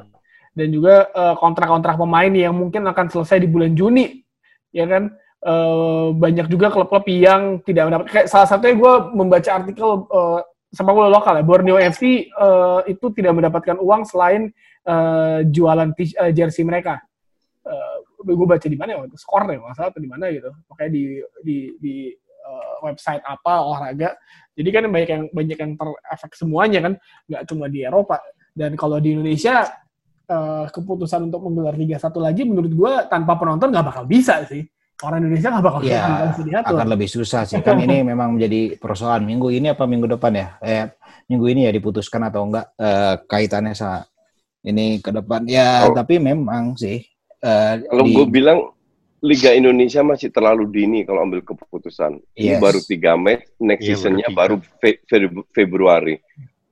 dan 0.52 0.68
juga 0.68 0.94
eh, 1.08 1.34
kontrak-kontrak 1.40 1.96
pemain 1.96 2.28
yang 2.28 2.52
mungkin 2.52 2.84
akan 2.84 3.06
selesai 3.08 3.40
di 3.40 3.48
bulan 3.48 3.72
Juni, 3.72 4.20
ya 4.70 4.84
kan? 4.84 5.08
Eh, 5.42 6.06
banyak 6.12 6.46
juga 6.46 6.68
klub-klub 6.68 7.02
yang 7.08 7.58
tidak 7.64 7.88
mendapat. 7.88 8.06
Kayak 8.12 8.26
salah 8.28 8.46
satunya 8.46 8.76
gue 8.76 8.92
membaca 9.12 9.50
artikel 9.50 9.88
eh, 10.06 10.40
sepak 10.70 10.92
bola 10.92 11.08
lokal 11.08 11.36
ya, 11.36 11.44
Borneo 11.44 11.76
FC 11.76 12.28
eh, 12.28 12.80
itu 12.86 13.06
tidak 13.12 13.32
mendapatkan 13.32 13.76
uang 13.76 14.04
selain 14.04 14.52
eh, 14.86 15.40
jualan 15.46 15.90
t- 15.94 16.16
eh, 16.16 16.32
jersey 16.34 16.64
mereka. 16.66 17.00
gue 18.22 18.46
baca 18.46 18.62
di 18.70 18.78
mana 18.78 18.94
ya, 18.94 18.98
waktu 19.02 19.18
skor 19.18 19.50
deh, 19.50 19.58
nggak 19.58 19.74
salah 19.74 19.90
atau 19.90 19.98
di 19.98 20.06
mana 20.06 20.30
gitu. 20.30 20.46
Pokoknya 20.70 20.90
di 20.94 21.02
di 21.42 21.56
di 21.82 21.94
eh, 22.22 22.74
website 22.86 23.22
apa 23.26 23.66
olahraga. 23.66 24.14
Jadi 24.54 24.68
kan 24.70 24.82
banyak 24.86 25.10
yang 25.10 25.24
banyak 25.34 25.58
yang 25.58 25.72
terefek 25.74 26.32
semuanya 26.38 26.78
kan, 26.86 26.92
nggak 27.26 27.42
cuma 27.50 27.66
di 27.66 27.82
Eropa. 27.82 28.22
Dan 28.54 28.78
kalau 28.78 29.02
di 29.02 29.18
Indonesia 29.18 29.66
eh, 30.30 30.66
keputusan 30.70 31.30
untuk 31.30 31.42
menggelar 31.42 31.74
Liga 31.74 31.98
1 31.98 32.14
lagi, 32.22 32.46
menurut 32.46 32.70
gue 32.70 32.92
tanpa 33.10 33.34
penonton 33.34 33.74
nggak 33.74 33.86
bakal 33.90 34.04
bisa 34.06 34.46
sih. 34.46 34.62
Orang 35.02 35.18
Indonesia 35.26 35.50
nggak 35.50 35.66
bakal 35.66 35.80
nggak 35.82 36.28
bisa 36.30 36.42
diatur. 36.46 36.78
akan 36.78 36.88
lebih 36.94 37.08
susah 37.10 37.42
sih 37.42 37.58
kan 37.58 37.74
ini 37.82 38.06
memang 38.14 38.38
menjadi 38.38 38.78
persoalan 38.78 39.26
minggu 39.26 39.50
ini 39.50 39.74
apa 39.74 39.82
minggu 39.82 40.06
depan 40.14 40.30
ya 40.30 40.46
eh 40.62 40.94
minggu 41.26 41.46
ini 41.50 41.66
ya 41.66 41.74
diputuskan 41.74 42.22
atau 42.30 42.46
enggak 42.46 42.70
eh, 42.78 43.18
kaitannya 43.26 43.74
sama 43.74 44.06
ini 44.62 44.98
ke 44.98 45.10
depan 45.10 45.42
ya 45.44 45.86
Oh. 45.86 45.92
tapi 45.92 46.16
memang 46.16 46.74
sih 46.74 47.02
eh, 47.38 47.74
Kalau 47.82 48.04
di- 48.04 48.14
gue 48.14 48.26
bilang 48.28 48.58
Liga 49.20 49.50
Indonesia 49.50 50.02
masih 50.02 50.30
terlalu 50.30 50.66
dini 50.68 51.02
kalau 51.02 51.22
ambil 51.22 51.42
keputusan. 51.42 52.18
Ini 52.34 52.58
Yes. 52.58 52.60
baru 52.60 52.80
tiga 52.82 53.14
match, 53.14 53.46
next 53.56 53.80
Iya, 53.80 53.94
seasonnya 53.94 54.26
baru 54.28 54.58
fe- 54.76 54.98
Fe- 55.04 55.30
Februari. 55.52 56.18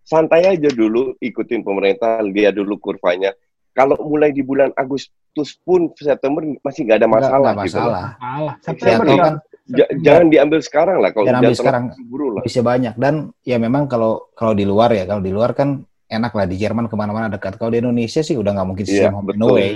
Santai 0.03 0.43
aja 0.49 0.67
dulu, 0.69 1.15
ikutin 1.17 1.63
pemerintah, 1.63 2.19
lihat 2.21 2.51
dulu 2.53 2.75
kurvanya. 2.77 3.31
Kalau 3.71 3.95
mulai 4.01 4.31
di 4.31 4.43
bulan 4.43 4.75
Agustus 4.75 5.15
pun 5.57 5.95
September 5.95 6.43
masih 6.59 6.91
nggak 6.91 6.99
ada 6.99 7.07
masalah. 7.09 7.39
enggak 7.55 7.67
gitu 7.71 7.79
loh. 7.79 7.87
masalah 7.87 8.07
Salah. 8.11 8.43
Ya, 8.51 8.53
September 8.61 9.07
ya. 9.07 9.19
kan 9.21 9.35
Ja- 9.71 9.91
jangan 9.97 10.27
diambil 10.27 10.59
sekarang 10.61 10.97
lah 10.99 11.11
kalau 11.11 11.25
Jangan 11.25 11.31
udah 11.33 11.47
ambil 11.47 11.55
terlalu 11.55 11.63
sekarang. 11.63 11.85
buru 12.05 12.27
lah. 12.33 12.43
bisa 12.43 12.61
banyak 12.61 12.95
dan 12.97 13.15
ya 13.41 13.57
memang 13.57 13.87
kalau 13.87 14.27
kalau 14.33 14.51
di 14.51 14.67
luar 14.67 14.91
ya 14.91 15.05
kalau 15.05 15.23
di 15.23 15.31
luar 15.31 15.55
kan 15.55 15.87
enak 16.11 16.33
lah 16.35 16.45
di 16.45 16.59
Jerman 16.59 16.91
ke 16.91 16.95
mana-mana 16.99 17.31
dekat. 17.31 17.55
Kalau 17.55 17.71
di 17.71 17.79
Indonesia 17.79 18.21
sih 18.21 18.35
udah 18.35 18.51
nggak 18.51 18.67
mungkin 18.67 18.85
Iya, 18.85 18.91
sistem 18.91 19.13
home 19.15 19.29
and 19.31 19.39
betul. 19.39 19.51
away 19.55 19.71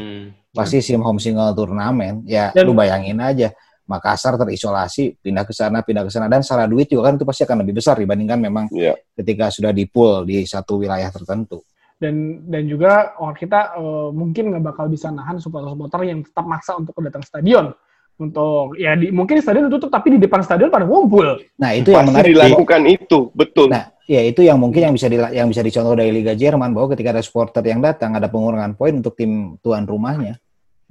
pasti 0.55 0.79
sim 0.83 0.99
home 0.99 1.23
single 1.23 1.55
turnamen. 1.55 2.27
Ya 2.27 2.51
Dan- 2.51 2.67
lu 2.67 2.75
bayangin 2.75 3.19
aja 3.23 3.55
Makassar 3.85 4.41
terisolasi 4.41 5.21
pindah 5.21 5.45
ke 5.45 5.53
sana 5.53 5.85
pindah 5.85 6.03
ke 6.03 6.11
sana. 6.11 6.25
Dan 6.27 6.41
secara 6.41 6.65
duit 6.65 6.89
juga 6.89 7.13
kan 7.13 7.21
itu 7.21 7.25
pasti 7.25 7.45
akan 7.45 7.63
lebih 7.63 7.79
besar 7.79 8.01
dibandingkan 8.01 8.41
memang 8.41 8.65
Iya. 8.73 8.97
ketika 9.15 9.53
sudah 9.53 9.71
di 9.71 9.85
pool 9.85 10.25
di 10.25 10.43
satu 10.43 10.81
wilayah 10.81 11.13
tertentu. 11.13 11.61
Dan 11.95 12.43
dan 12.49 12.65
juga 12.67 13.15
orang 13.21 13.37
kita 13.37 13.77
eh, 13.77 14.09
mungkin 14.11 14.51
nggak 14.51 14.65
bakal 14.65 14.89
bisa 14.89 15.13
nahan 15.13 15.39
supporter-supporter 15.39 16.01
yang 16.03 16.25
tetap 16.25 16.43
maksa 16.45 16.75
untuk 16.75 16.97
datang 16.99 17.23
stadion 17.23 17.71
untuk 18.15 18.79
ya 18.79 18.95
di, 18.95 19.11
mungkin 19.11 19.43
stadion 19.43 19.67
tutup 19.67 19.91
tapi 19.91 20.15
di 20.15 20.19
depan 20.23 20.39
stadion 20.47 20.71
pada 20.71 20.87
ngumpul 20.87 21.43
nah 21.59 21.75
itu 21.75 21.91
yang 21.91 22.07
Pasti 22.07 22.15
menarik 22.15 22.31
dilakukan 22.31 22.83
itu, 22.87 23.19
betul. 23.35 23.67
Nah, 23.75 23.91
ya 24.05 24.21
itu 24.23 24.41
yang 24.45 24.61
mungkin 24.61 24.81
yang 24.91 24.95
bisa 24.95 25.09
dila- 25.09 25.33
yang 25.33 25.49
bisa 25.49 25.65
dicontoh 25.65 25.97
dari 25.97 26.13
Liga 26.13 26.37
Jerman 26.37 26.71
bahwa 26.77 26.93
ketika 26.93 27.17
ada 27.17 27.23
supporter 27.25 27.65
yang 27.65 27.81
datang 27.81 28.15
ada 28.15 28.29
pengurangan 28.29 28.77
poin 28.77 28.95
untuk 28.95 29.17
tim 29.17 29.57
tuan 29.65 29.89
rumahnya. 29.89 30.39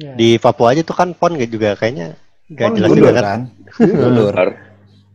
Ya. 0.01 0.17
Di 0.17 0.41
Papua 0.41 0.73
aja 0.73 0.81
tuh 0.81 0.97
kan 0.97 1.13
PON 1.13 1.37
juga 1.45 1.77
kayaknya 1.77 2.17
nggak 2.49 2.67
PON 2.67 2.75
jelas 2.75 2.89
mundur 2.89 3.05
juga 3.05 3.13
kan. 3.13 3.23
kan? 3.23 3.41
Mundur. 4.03 4.33
Benar. 4.33 4.51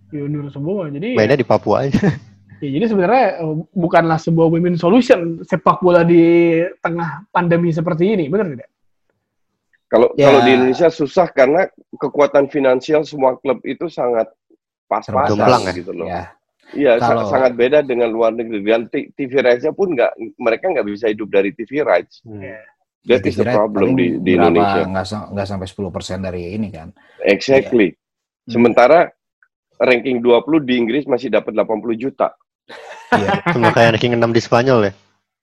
diundur 0.08 0.48
semua 0.48 0.88
jadi 0.88 1.20
Mainnya 1.20 1.36
di 1.36 1.44
Papua 1.44 1.84
aja. 1.84 2.00
ya, 2.64 2.68
jadi 2.72 2.84
sebenarnya 2.88 3.44
eh, 3.44 3.54
bukanlah 3.76 4.16
sebuah 4.16 4.48
win-win 4.48 4.80
solution 4.80 5.44
sepak 5.44 5.84
bola 5.84 6.00
di 6.00 6.56
tengah 6.80 7.28
pandemi 7.28 7.68
seperti 7.68 8.16
ini 8.16 8.24
benar 8.32 8.48
tidak 8.48 8.68
Kalau 9.88 10.12
Ya. 10.14 10.28
kalau 10.28 10.40
di 10.44 10.50
Indonesia 10.52 10.88
susah 10.92 11.26
karena 11.32 11.64
kekuatan 11.96 12.52
finansial 12.52 13.02
semua 13.02 13.40
klub 13.40 13.64
itu 13.64 13.88
sangat 13.88 14.28
pas-pasan 14.84 15.64
ya? 15.64 15.72
gitu 15.72 15.92
loh. 15.92 16.06
Ya, 16.06 16.32
Iya, 16.76 17.00
sa- 17.00 17.16
Kalau- 17.16 17.32
sangat 17.32 17.56
beda 17.56 17.80
dengan 17.80 18.12
luar 18.12 18.36
negeri. 18.36 18.60
Dan 18.60 18.92
TV 18.92 19.32
rights-nya 19.40 19.72
pun 19.72 19.96
nggak, 19.96 20.12
mereka 20.36 20.68
nggak 20.68 20.84
bisa 20.84 21.08
hidup 21.08 21.32
dari 21.32 21.48
TV 21.56 21.80
rights. 21.80 22.20
Hmm. 22.20 22.44
That 23.08 23.24
ya, 23.24 23.32
is 23.32 23.40
the 23.40 23.48
problem 23.48 23.96
di, 23.96 24.20
di 24.20 24.36
berapa, 24.36 24.52
Indonesia. 24.52 24.82
Nggak, 24.84 25.06
sa- 25.08 25.28
nggak 25.32 25.48
sampai 25.48 25.64
10% 25.64 26.20
dari 26.20 26.42
ini 26.52 26.68
kan. 26.68 26.92
Exactly. 27.24 27.96
Hmm. 27.96 28.52
Sementara 28.52 29.08
ranking 29.80 30.20
20 30.20 30.60
di 30.60 30.76
Inggris 30.76 31.08
masih 31.08 31.32
dapat 31.32 31.54
80 31.56 31.96
juta 31.96 32.34
Iya, 33.16 33.30
Cuma 33.56 33.72
kayak 33.72 33.96
ranking 33.96 34.12
6 34.12 34.28
di 34.36 34.40
Spanyol 34.42 34.78
ya. 34.84 34.92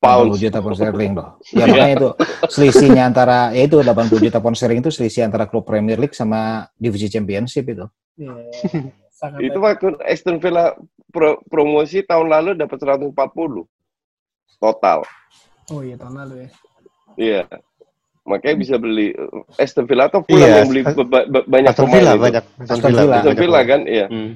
80 0.05 0.13
pounds. 0.21 0.37
juta 0.37 0.57
pound 0.59 0.75
sterling 0.75 1.13
loh. 1.13 1.29
Ya 1.49 1.65
makanya 1.65 1.91
itu 1.91 2.09
selisihnya 2.47 3.03
antara 3.05 3.37
ya 3.49 3.63
itu 3.63 3.77
80 3.77 3.89
juta 4.21 4.37
pound 4.37 4.53
sterling 4.53 4.79
itu 4.79 4.89
selisih 4.89 5.21
antara 5.23 5.45
klub 5.45 5.63
Premier 5.63 5.97
League 5.97 6.13
sama 6.13 6.39
divisi 6.75 7.07
Championship 7.07 7.65
itu. 7.65 7.85
sangat 9.15 9.39
Itu 9.41 9.57
waktu 9.57 9.95
Aston 10.01 10.37
Villa 10.37 10.75
pro- 11.09 11.39
promosi 11.45 12.01
tahun 12.01 12.27
lalu 12.27 12.49
dapat 12.53 12.77
140 12.77 13.11
total. 14.57 14.99
oh 15.67 15.81
iya 15.81 15.95
tahun 15.95 16.15
lalu 16.19 16.35
ya 16.37 16.49
Iya. 17.15 17.41
Makanya 18.23 18.55
bisa 18.57 18.75
beli 18.75 19.13
uh, 19.13 19.45
Aston 19.55 19.85
Villa 19.85 20.09
atau 20.09 20.19
Fulham 20.19 20.41
Iya, 20.41 20.57
yang 20.59 20.67
beli 20.67 20.81
ba- 20.81 20.97
ba- 21.05 21.27
ba- 21.27 21.47
banyak 21.47 21.69
Aston 21.71 21.85
pemain 21.85 21.95
Villa 21.95 22.13
banyak. 22.17 22.43
Aston 22.59 22.75
Villa. 22.81 23.01
Aston 23.05 23.13
banyak 23.23 23.37
Villa 23.37 23.61
kan, 23.63 23.81
iya. 23.85 24.05
Hmm. 24.09 24.31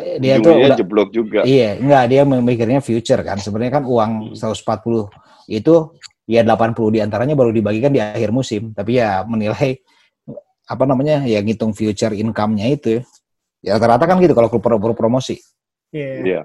Dia 0.00 0.40
tuh 0.40 0.54
udah 0.56 0.78
jeblok 0.78 1.08
juga. 1.12 1.40
Iya, 1.44 1.76
enggak 1.76 2.04
dia 2.08 2.22
memikirnya 2.24 2.80
future 2.80 3.20
kan. 3.20 3.36
Sebenarnya 3.36 3.82
kan 3.82 3.84
uang 3.84 4.32
140 4.32 5.10
itu 5.50 5.74
ya 6.24 6.40
80 6.46 6.94
di 6.94 6.98
antaranya 7.02 7.34
baru 7.36 7.52
dibagikan 7.52 7.92
di 7.92 8.00
akhir 8.00 8.32
musim. 8.32 8.72
Tapi 8.72 9.02
ya 9.02 9.26
menilai 9.26 9.82
apa 10.64 10.84
namanya 10.88 11.26
ya 11.28 11.42
ngitung 11.44 11.76
future 11.76 12.16
income-nya 12.16 12.72
itu. 12.72 13.04
Ya 13.60 13.76
rata-rata 13.76 14.08
kan 14.08 14.16
gitu 14.18 14.32
kalau 14.32 14.48
klub 14.48 14.64
pro- 14.64 14.80
pro- 14.80 14.96
promosi. 14.96 15.38
Iya. 15.92 16.12
Iya. 16.24 16.42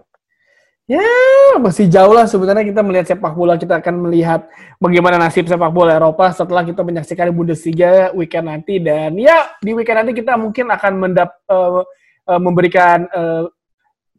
Ya, 0.88 1.04
masih 1.60 1.92
jauh 1.92 2.16
lah 2.16 2.32
sebenarnya 2.32 2.64
kita 2.64 2.80
melihat 2.80 3.12
sepak 3.12 3.36
bola 3.36 3.60
kita 3.60 3.84
akan 3.84 4.08
melihat 4.08 4.48
bagaimana 4.80 5.20
nasib 5.20 5.44
sepak 5.44 5.68
bola 5.68 6.00
Eropa 6.00 6.32
setelah 6.32 6.64
kita 6.64 6.80
menyaksikan 6.80 7.28
Bundesliga 7.36 8.16
weekend 8.16 8.48
nanti 8.48 8.80
dan 8.80 9.12
ya 9.20 9.52
di 9.60 9.76
weekend 9.76 10.08
nanti 10.08 10.16
kita 10.16 10.40
mungkin 10.40 10.72
akan 10.72 10.94
mendap 10.96 11.44
eh, 11.44 11.84
eh, 12.28 12.42
memberikan 12.42 13.08
eh, 13.08 13.46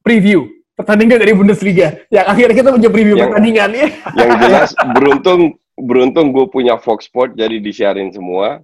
preview 0.01 0.49
pertandingan 0.73 1.19
dari 1.19 1.33
Bundesliga. 1.35 2.01
Yang 2.09 2.27
akhirnya 2.27 2.55
kita 2.55 2.71
punya 2.71 2.91
preview 2.91 3.15
Yang- 3.19 3.25
pertandingan 3.29 3.71
ya. 3.75 3.89
Yang 4.17 4.31
jelas 4.47 4.71
beruntung 4.95 5.41
beruntung 5.79 6.27
gue 6.35 6.47
punya 6.51 6.75
Fox 6.79 7.07
Sport 7.07 7.35
jadi 7.37 7.59
disiarin 7.59 8.15
semua. 8.15 8.63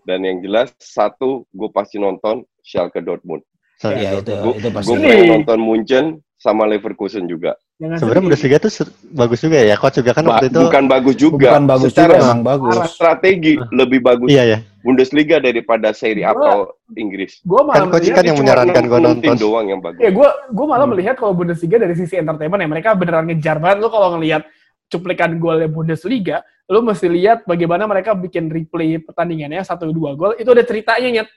Dan 0.00 0.24
yang 0.24 0.40
jelas 0.40 0.72
satu 0.80 1.44
gue 1.52 1.68
pasti 1.70 2.00
nonton 2.00 2.42
Schalke 2.64 3.04
Dortmund. 3.04 3.44
So, 3.76 3.92
Iya 3.92 4.20
itu 4.20 4.32
Gue 4.32 4.54
itu 4.56 4.68
pasti. 4.72 4.96
Ini- 4.96 5.04
pengen 5.04 5.28
nonton 5.40 5.58
Munchen 5.60 6.04
sama 6.40 6.64
Leverkusen 6.64 7.28
juga. 7.28 7.54
Jangan 7.80 7.96
Sebenarnya 7.96 8.12
sedih. 8.12 8.28
Bundesliga 8.28 8.56
tuh 8.60 8.68
ser- 8.70 8.92
bagus 9.10 9.38
juga 9.40 9.56
ya. 9.58 9.74
Coach 9.74 9.96
juga 9.96 10.12
kan 10.12 10.20
Ba- 10.22 10.30
waktu 10.36 10.46
itu. 10.46 10.60
bukan 10.60 10.84
bagus 10.84 11.16
juga. 11.16 11.48
Bukan 11.48 11.64
bagus 11.64 11.88
Secara 11.88 12.12
juga, 12.12 12.24
emang 12.28 12.40
bagus. 12.44 12.74
strategi 12.86 13.52
lebih 13.72 14.00
bagus 14.04 14.28
Iya 14.28 14.44
ya. 14.46 14.58
Bundesliga 14.80 15.36
daripada 15.38 15.88
Serie 15.90 16.24
A 16.24 16.32
Gua- 16.32 16.44
atau 16.44 16.58
Inggris. 16.94 17.40
Gua 17.40 17.64
malah 17.64 17.80
Kan 17.80 17.88
coach 17.90 18.08
kan 18.10 18.20
yang 18.22 18.36
menyarankan 18.36 18.82
gue 18.82 18.98
60 18.98 19.08
nonton. 19.24 19.34
doang 19.34 19.66
yang 19.66 19.80
bagus. 19.80 19.96
Ya, 19.98 20.10
gue 20.10 20.28
gue 20.28 20.66
malah 20.66 20.84
Hmm. 20.84 20.92
melihat 20.92 21.14
kalau 21.16 21.32
Bundesliga 21.32 21.76
dari 21.76 21.94
sisi 21.94 22.14
entertainment 22.14 22.60
ya 22.60 22.68
mereka 22.68 22.92
beneran 22.92 23.24
ngejar 23.24 23.56
banget. 23.56 23.80
Lo 23.80 23.88
kalau 23.88 24.12
ngelihat 24.14 24.44
cuplikan 24.86 25.36
golnya 25.36 25.64
Bundesliga, 25.66 26.36
lo 26.66 26.82
mesti 26.82 27.08
lihat 27.08 27.44
bagaimana 27.44 27.88
mereka 27.88 28.12
bikin 28.12 28.46
replay 28.46 28.98
pertandingannya 28.98 29.62
satu 29.62 29.88
dua 29.88 30.12
gol. 30.12 30.36
Itu 30.36 30.52
ada 30.52 30.60
ceritanya 30.62 31.08
nyet. 31.10 31.28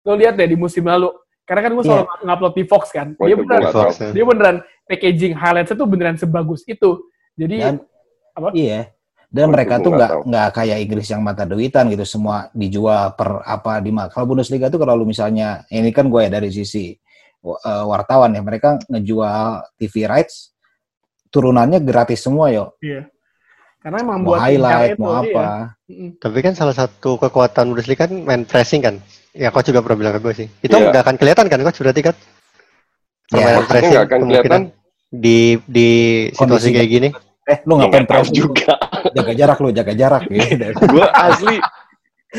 Lo 0.00 0.16
lihat 0.16 0.32
deh 0.34 0.48
di 0.48 0.56
musim 0.56 0.80
lalu. 0.82 1.12
Karena 1.44 1.66
kan 1.66 1.72
gue 1.74 1.82
selalu 1.82 2.04
ngupload 2.22 2.54
di 2.54 2.64
Fox 2.64 2.84
kan. 2.88 3.12
Oh, 3.18 3.26
Dia 3.26 3.34
itu 3.34 3.42
beneran, 3.42 3.68
Fox, 3.68 3.98
ya. 3.98 4.14
dia 4.14 4.22
beneran 4.22 4.56
packaging 4.90 5.38
highlights 5.38 5.70
itu 5.70 5.84
beneran 5.86 6.18
sebagus 6.18 6.66
itu. 6.66 7.06
Jadi 7.38 7.62
Dan 7.62 7.74
Apa? 8.34 8.50
Iya. 8.50 8.90
Dan 9.30 9.46
Oh, 9.46 9.52
mereka 9.54 9.78
tuh 9.78 9.94
nggak 9.94 10.26
nggak 10.26 10.48
kayak 10.58 10.78
Inggris 10.82 11.06
yang 11.06 11.22
mata 11.22 11.46
duitan 11.46 11.86
gitu 11.86 12.02
semua 12.02 12.50
dijual 12.50 13.14
per 13.14 13.46
apa 13.46 13.78
di 13.78 13.94
Kalau 14.10 14.26
Bundesliga 14.26 14.66
tuh 14.66 14.82
kalau 14.82 14.98
lu 14.98 15.06
misalnya 15.06 15.62
ini 15.70 15.94
kan 15.94 16.10
gue 16.10 16.26
ya 16.26 16.30
dari 16.34 16.50
sisi 16.50 16.90
uh, 17.46 17.86
wartawan 17.86 18.34
ya 18.34 18.42
mereka 18.42 18.82
ngejual 18.90 19.70
TV 19.78 20.10
rights 20.10 20.50
turunannya 21.30 21.78
gratis 21.78 22.26
semua 22.26 22.50
yo. 22.50 22.74
iya. 22.82 23.06
Karena 23.80 24.02
emang 24.04 24.20
Mau 24.20 24.34
buat 24.36 24.44
highlight 24.44 24.98
mau 25.00 25.22
itu, 25.24 25.32
apa. 25.32 25.78
iya. 25.88 26.10
Tapi 26.18 26.38
kan 26.42 26.52
salah 26.58 26.74
satu 26.74 27.14
kekuatan 27.16 27.70
Bundesliga 27.70 28.10
kan 28.10 28.12
main 28.26 28.42
pressing 28.42 28.82
kan. 28.82 28.98
Ya 29.30 29.54
coach 29.54 29.70
juga 29.70 29.78
pernah 29.86 29.98
bilang 30.10 30.14
ke 30.18 30.20
gue 30.26 30.34
sih. 30.42 30.48
Itu 30.58 30.74
Iya. 30.74 30.90
nggak 30.90 31.02
akan 31.06 31.16
kelihatan 31.22 31.46
kan 31.46 31.58
coach 31.70 31.78
berarti 31.78 32.02
kan? 32.02 32.14
Ya, 33.30 33.46
Permainan 33.46 33.64
pressing 33.70 33.90
nggak 33.94 34.06
akan 34.10 34.18
kemungkinan 34.26 34.62
kelihatan 34.66 34.79
di 35.10 35.58
di 35.66 35.88
situasi 36.30 36.38
Kondisi- 36.38 36.72
kayak 36.72 36.88
gini. 36.88 37.08
Eh 37.44 37.58
lu 37.66 37.74
Ya, 37.74 37.78
ngapain 37.82 38.06
pressing? 38.06 38.36
juga. 38.36 38.78
Jaga 39.10 39.32
jarak 39.34 39.58
lu, 39.58 39.68
jaga 39.70 39.92
jarak 39.92 40.22
gitu. 40.30 40.70
gue 40.86 41.06
asli 41.10 41.58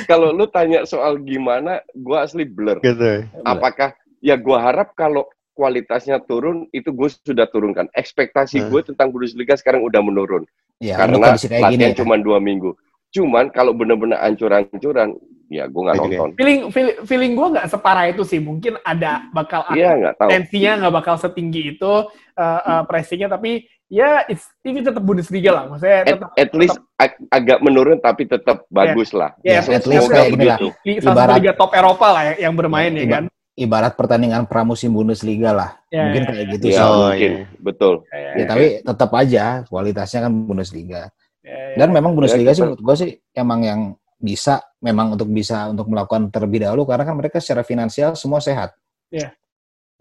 kalau 0.08 0.32
lu 0.32 0.48
tanya 0.48 0.84
soal 0.84 1.20
gimana, 1.20 1.84
gue 1.92 2.16
asli 2.16 2.48
blur. 2.48 2.80
Gitu. 2.80 3.28
Apakah 3.44 3.92
ya 4.20 4.40
gue 4.40 4.56
harap 4.56 4.96
kalau 4.96 5.28
kualitasnya 5.52 6.24
turun 6.24 6.64
itu 6.72 6.90
gue 6.90 7.10
sudah 7.22 7.44
turunkan. 7.46 7.92
Ekspektasi 7.92 8.58
Hmm. 8.58 8.70
gue 8.72 8.82
tentang 8.88 9.12
Bundesliga 9.12 9.54
sekarang 9.54 9.84
udah 9.84 10.00
menurun 10.00 10.48
Ya, 10.80 10.96
karena 10.96 11.36
gini 11.36 11.60
latihan 11.60 11.92
ya. 11.92 11.98
cuma 12.00 12.16
dua 12.16 12.40
minggu. 12.40 12.72
Cuman 13.12 13.52
kalau 13.52 13.76
bener-bener 13.76 14.16
ancur-ancuran, 14.18 15.20
ya 15.52 15.68
gue 15.68 15.82
nggak 15.84 15.94
Kayak 15.94 16.08
gini. 16.08 16.16
nonton. 16.16 16.32
Feeling 16.34 16.62
feeling, 16.72 16.96
feeling 17.04 17.32
gue 17.34 17.48
nggak 17.52 17.68
separah 17.68 18.06
itu 18.08 18.24
sih. 18.24 18.40
Mungkin 18.40 18.80
ada 18.82 19.28
bakal 19.30 19.68
ada 19.68 19.76
Iya 19.76 20.16
tensinya 20.16 20.72
nggak 20.80 20.94
bakal 20.96 21.16
setinggi 21.18 21.76
itu 21.76 21.94
uh, 22.34 22.62
uh, 22.64 22.82
pressingnya 22.88 23.28
tapi 23.28 23.68
ya 23.86 24.24
it's, 24.26 24.48
ini 24.64 24.80
tetap 24.80 25.04
Bundesliga 25.04 25.52
lah 25.52 25.64
maksudnya 25.68 26.00
At, 26.00 26.08
tetap 26.08 26.30
at 26.34 26.52
least 26.56 26.78
ag- 26.96 27.20
agak 27.28 27.60
menurun 27.60 28.00
tapi 28.00 28.24
tetap 28.24 28.64
bagus 28.72 29.12
lah. 29.12 29.36
ya, 29.42 29.60
Ya, 29.60 29.76
at 29.76 29.84
least 29.84 30.08
Semoga 30.08 30.16
kayak 30.18 30.32
begitu. 30.32 30.68
Ibarat- 30.88 31.38
liga 31.38 31.54
top 31.54 31.72
Eropa 31.76 32.08
lah 32.10 32.24
yang, 32.26 32.38
yang 32.40 32.54
bermain 32.56 32.92
ya, 32.94 33.06
kan 33.10 33.24
Ibarat 33.52 33.94
pertandingan 33.94 34.48
pramusim 34.48 34.88
Bundesliga 34.90 35.52
lah. 35.52 35.76
Ya, 35.92 36.08
Mungkin 36.08 36.24
ya, 36.24 36.28
kayak 36.32 36.46
gitu 36.50 36.66
Ya, 36.66 36.72
sih. 36.72 36.82
Oh, 36.82 36.96
mungkin 37.04 37.32
iya. 37.36 37.46
betul. 37.60 37.94
Ya, 38.08 38.30
Ya, 38.32 38.46
tapi 38.48 38.66
tetap 38.80 39.10
aja 39.12 39.44
kualitasnya 39.68 40.20
kan 40.24 40.32
Bundesliga. 40.32 41.02
Ya, 41.44 41.52
ya. 41.52 41.76
Dan 41.76 41.92
memang 41.92 42.16
Bundesliga 42.16 42.48
sih 42.48 42.64
kita- 42.64 42.72
menurut 42.72 42.82
gue 42.82 42.96
sih 42.98 43.12
emang 43.34 43.60
yang 43.60 43.80
bisa 44.18 44.64
memang 44.82 45.14
untuk 45.14 45.30
bisa 45.30 45.70
untuk 45.70 45.86
melakukan 45.88 46.34
terlebih 46.34 46.66
dahulu 46.66 46.90
karena 46.90 47.06
kan 47.06 47.16
mereka 47.16 47.38
secara 47.38 47.62
finansial 47.62 48.18
semua 48.18 48.42
sehat. 48.42 48.74
Iya. 49.14 49.32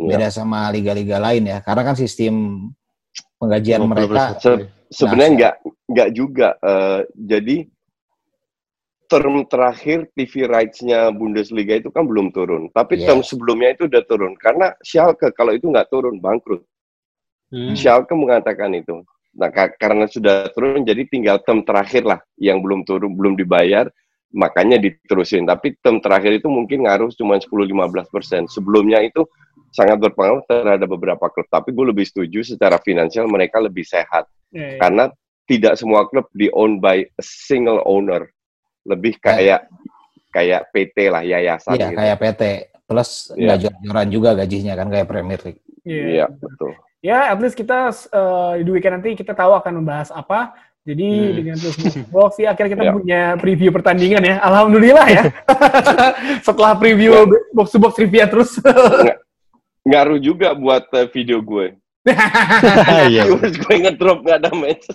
Beda 0.00 0.32
sama 0.32 0.72
liga-liga 0.72 1.20
lain 1.20 1.44
ya. 1.44 1.60
Karena 1.60 1.84
kan 1.84 1.94
sistem 1.94 2.66
penggajian 3.36 3.84
50 3.84 3.92
mereka 3.92 4.22
Se- 4.40 4.66
sebenarnya 4.88 5.28
Nah, 5.28 5.36
nggak 5.36 5.54
nggak 5.92 6.08
juga. 6.16 6.48
Eh, 6.56 7.00
jadi 7.12 7.56
term 9.10 9.42
terakhir 9.50 10.06
TV 10.14 10.46
rights-nya 10.46 11.10
Bundesliga 11.10 11.74
itu 11.76 11.90
kan 11.90 12.06
belum 12.06 12.30
turun, 12.30 12.70
tapi 12.70 12.94
Yes. 12.96 13.10
term 13.10 13.20
sebelumnya 13.26 13.74
itu 13.74 13.90
udah 13.90 14.02
turun 14.06 14.38
karena 14.38 14.70
Schalke 14.86 15.34
kalau 15.34 15.50
itu 15.50 15.66
nggak 15.66 15.90
turun 15.90 16.22
bangkrut. 16.22 16.62
Hmm. 17.50 17.74
Schalke 17.74 18.14
mengatakan 18.14 18.70
itu. 18.72 19.02
Nah, 19.34 19.50
ka- 19.50 19.74
karena 19.74 20.06
sudah 20.06 20.46
turun 20.54 20.86
jadi 20.86 21.02
tinggal 21.10 21.42
term 21.42 21.66
terakhir 21.66 22.06
lah 22.06 22.22
yang 22.38 22.62
belum 22.62 22.86
turun, 22.86 23.10
belum 23.18 23.34
dibayar, 23.34 23.90
makanya 24.30 24.78
diterusin. 24.78 25.46
Tapi 25.46 25.74
term 25.82 25.98
terakhir 25.98 26.38
itu 26.42 26.48
mungkin 26.50 26.86
ngaruh 26.86 27.10
cuma 27.14 27.38
10-15 27.38 28.14
persen. 28.14 28.42
Sebelumnya 28.46 29.02
itu 29.02 29.26
sangat 29.70 29.98
berpengaruh 30.02 30.42
terhadap 30.46 30.88
beberapa 30.90 31.26
klub. 31.30 31.46
Tapi 31.50 31.70
gue 31.70 31.84
lebih 31.94 32.06
setuju 32.06 32.42
secara 32.42 32.78
finansial 32.82 33.26
mereka 33.30 33.58
lebih 33.62 33.86
sehat 33.86 34.26
Ya, 34.50 34.74
ya. 34.74 34.78
karena 34.82 35.04
tidak 35.46 35.78
semua 35.78 36.10
klub 36.10 36.26
di 36.34 36.50
own 36.50 36.82
by 36.82 37.06
a 37.06 37.22
single 37.22 37.82
owner. 37.86 38.26
Lebih 38.82 39.22
kayak 39.22 39.70
kayak 40.34 40.70
PT 40.74 41.10
lah 41.10 41.22
yayasan 41.22 41.74
Iya, 41.78 41.86
gitu. 41.90 41.98
kayak 41.98 42.16
PT 42.18 42.42
plus 42.90 43.10
nggak 43.38 43.58
jor-joran 43.62 44.08
juga 44.10 44.30
gajinya 44.34 44.74
kan 44.74 44.90
kayak 44.90 45.06
Premier 45.06 45.38
League. 45.46 45.62
Iya. 45.86 46.04
Iya, 46.06 46.26
betul. 46.34 46.74
Ya, 47.00 47.32
at 47.32 47.38
least 47.38 47.54
kita 47.56 47.94
uh, 48.12 48.58
di 48.60 48.68
weekend 48.74 49.00
nanti 49.00 49.14
kita 49.14 49.32
tahu 49.32 49.54
akan 49.56 49.80
membahas 49.80 50.10
apa. 50.10 50.52
Jadi 50.80 51.08
Hmm. 51.12 51.34
dengan 51.36 51.56
terus 51.60 51.76
box 52.08 52.40
sih 52.40 52.48
akhirnya 52.48 52.70
kita 52.72 52.84
Ya. 52.88 52.92
punya 52.96 53.20
preview 53.36 53.68
pertandingan 53.68 54.22
ya. 54.24 54.36
Alhamdulillah 54.40 55.06
ya. 55.06 55.22
Setelah 56.46 56.72
preview 56.80 57.12
box 57.52 57.68
to 57.70 57.78
box 57.78 58.00
trivia 58.00 58.24
terus. 58.24 58.56
Ngaruh 59.84 60.16
juga 60.16 60.56
buat 60.56 60.88
eh, 60.96 61.08
video 61.12 61.44
gue. 61.44 61.76
Iya. 63.12 63.28
gue 63.28 63.74
ngedrop 63.76 64.24
nggak 64.24 64.38
ada 64.40 64.50
match. 64.56 64.88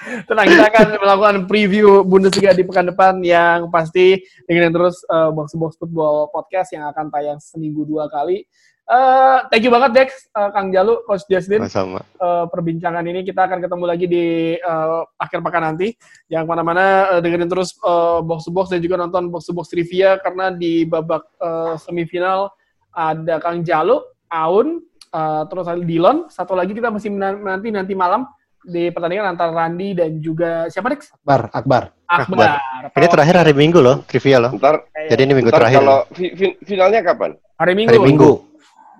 Tenang, 0.00 0.48
kita 0.48 0.64
akan 0.72 0.86
melakukan 0.96 1.36
preview 1.44 2.00
Bundesliga 2.02 2.56
di 2.56 2.64
pekan 2.64 2.88
depan 2.88 3.20
yang 3.20 3.68
pasti 3.68 4.16
dengan 4.48 4.72
terus 4.72 5.04
uh, 5.06 5.28
box 5.28 5.52
to 5.52 5.60
box 5.60 5.76
football 5.76 6.32
podcast 6.32 6.72
yang 6.72 6.88
akan 6.88 7.12
tayang 7.12 7.36
seminggu 7.36 7.84
dua 7.84 8.08
kali. 8.08 8.48
Uh, 8.90 9.46
thank 9.54 9.62
you 9.62 9.70
banget 9.70 9.90
Dex, 9.94 10.08
uh, 10.34 10.50
Kang 10.50 10.74
Jalu, 10.74 10.98
Coach 11.06 11.22
Jasmine. 11.30 11.62
Sama-sama. 11.70 12.02
uh, 12.18 12.50
perbincangan 12.50 13.06
ini. 13.06 13.22
Kita 13.22 13.46
akan 13.46 13.62
ketemu 13.62 13.84
lagi 13.86 14.06
di 14.10 14.24
uh, 14.58 15.06
akhir 15.14 15.46
pekan 15.46 15.62
nanti. 15.62 15.94
Yang 16.26 16.44
mana-mana 16.50 16.84
uh, 17.06 17.20
dengerin 17.22 17.46
terus 17.46 17.78
uh, 17.86 18.18
box 18.18 18.44
to 18.44 18.50
box 18.50 18.74
dan 18.74 18.82
juga 18.82 18.98
nonton 18.98 19.30
box 19.30 19.46
to 19.46 19.54
box 19.54 19.70
trivia 19.70 20.18
karena 20.18 20.50
di 20.50 20.82
babak 20.82 21.22
uh, 21.38 21.78
semifinal 21.78 22.50
ada 22.90 23.38
Kang 23.38 23.62
Jalu, 23.62 24.02
Aun, 24.26 24.82
uh, 25.14 25.46
terus 25.46 25.70
ada 25.70 25.78
Dilon. 25.78 26.26
Satu 26.26 26.58
lagi 26.58 26.74
kita 26.74 26.90
masih 26.90 27.14
nanti 27.14 27.70
nanti 27.70 27.94
malam 27.94 28.26
di 28.60 28.90
pertandingan 28.90 29.38
antara 29.38 29.54
Randi 29.54 29.94
dan 29.94 30.18
juga 30.18 30.66
siapa 30.66 30.90
Dex? 30.90 31.14
Akbar, 31.14 31.46
Akbar. 31.54 31.82
Akbar. 32.10 32.58
Ini 32.90 33.06
terakhir 33.06 33.38
hari 33.38 33.54
Minggu 33.54 33.78
loh, 33.78 34.02
trivia 34.02 34.42
loh. 34.42 34.50
Ntar, 34.50 34.82
Jadi 35.06 35.20
ini 35.22 35.32
minggu 35.38 35.48
ntar 35.54 35.62
terakhir. 35.62 35.78
kalau 35.78 35.98
fi- 36.10 36.34
fi- 36.34 36.58
finalnya 36.66 37.06
kapan? 37.06 37.38
hari 37.54 37.72
Minggu. 37.78 37.94
Hari 37.94 38.02
Minggu. 38.02 38.49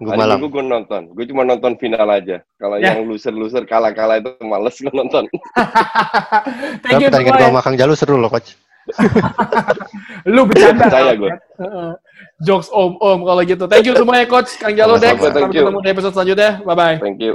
Hari 0.01 0.09
Minggu 0.09 0.17
malam. 0.17 0.37
Minggu 0.41 0.49
gue 0.49 0.65
nonton. 0.65 1.03
Gue 1.13 1.25
cuma 1.29 1.43
nonton 1.45 1.73
final 1.77 2.09
aja. 2.09 2.41
Kalau 2.57 2.81
Ya. 2.81 2.97
yang 2.97 3.05
loser-loser 3.05 3.69
kalah-kalah 3.69 4.17
itu 4.17 4.33
males 4.41 4.73
gue 4.75 4.89
nonton. 4.91 5.29
Thank 6.83 7.05
you 7.05 7.09
pertandingan 7.13 7.37
gua 7.37 7.41
ya. 7.41 7.49
sama 7.53 7.61
Kang 7.61 7.77
Jalu 7.77 7.93
seru 7.93 8.17
loh, 8.17 8.33
Coach. 8.33 8.57
Lu 10.35 10.49
bercanda. 10.49 10.89
Percaya 10.89 11.13
gua. 11.15 11.31
Heeh. 11.61 11.91
Jokes 12.49 12.73
om-om 12.73 13.21
kalau 13.23 13.43
gitu. 13.45 13.65
Thank 13.69 13.85
you 13.85 13.95
semuanya 13.95 14.25
Coach 14.25 14.57
Kang 14.57 14.73
Jalu 14.73 14.97
Dex. 14.97 15.21
Sama-sama, 15.21 15.29
Sampai 15.29 15.41
thank 15.45 15.53
you. 15.53 15.63
ketemu 15.69 15.79
di 15.85 15.89
episode 15.93 16.15
selanjutnya. 16.17 16.51
Bye-bye. 16.65 16.97
Thank 17.05 17.21
you. 17.21 17.33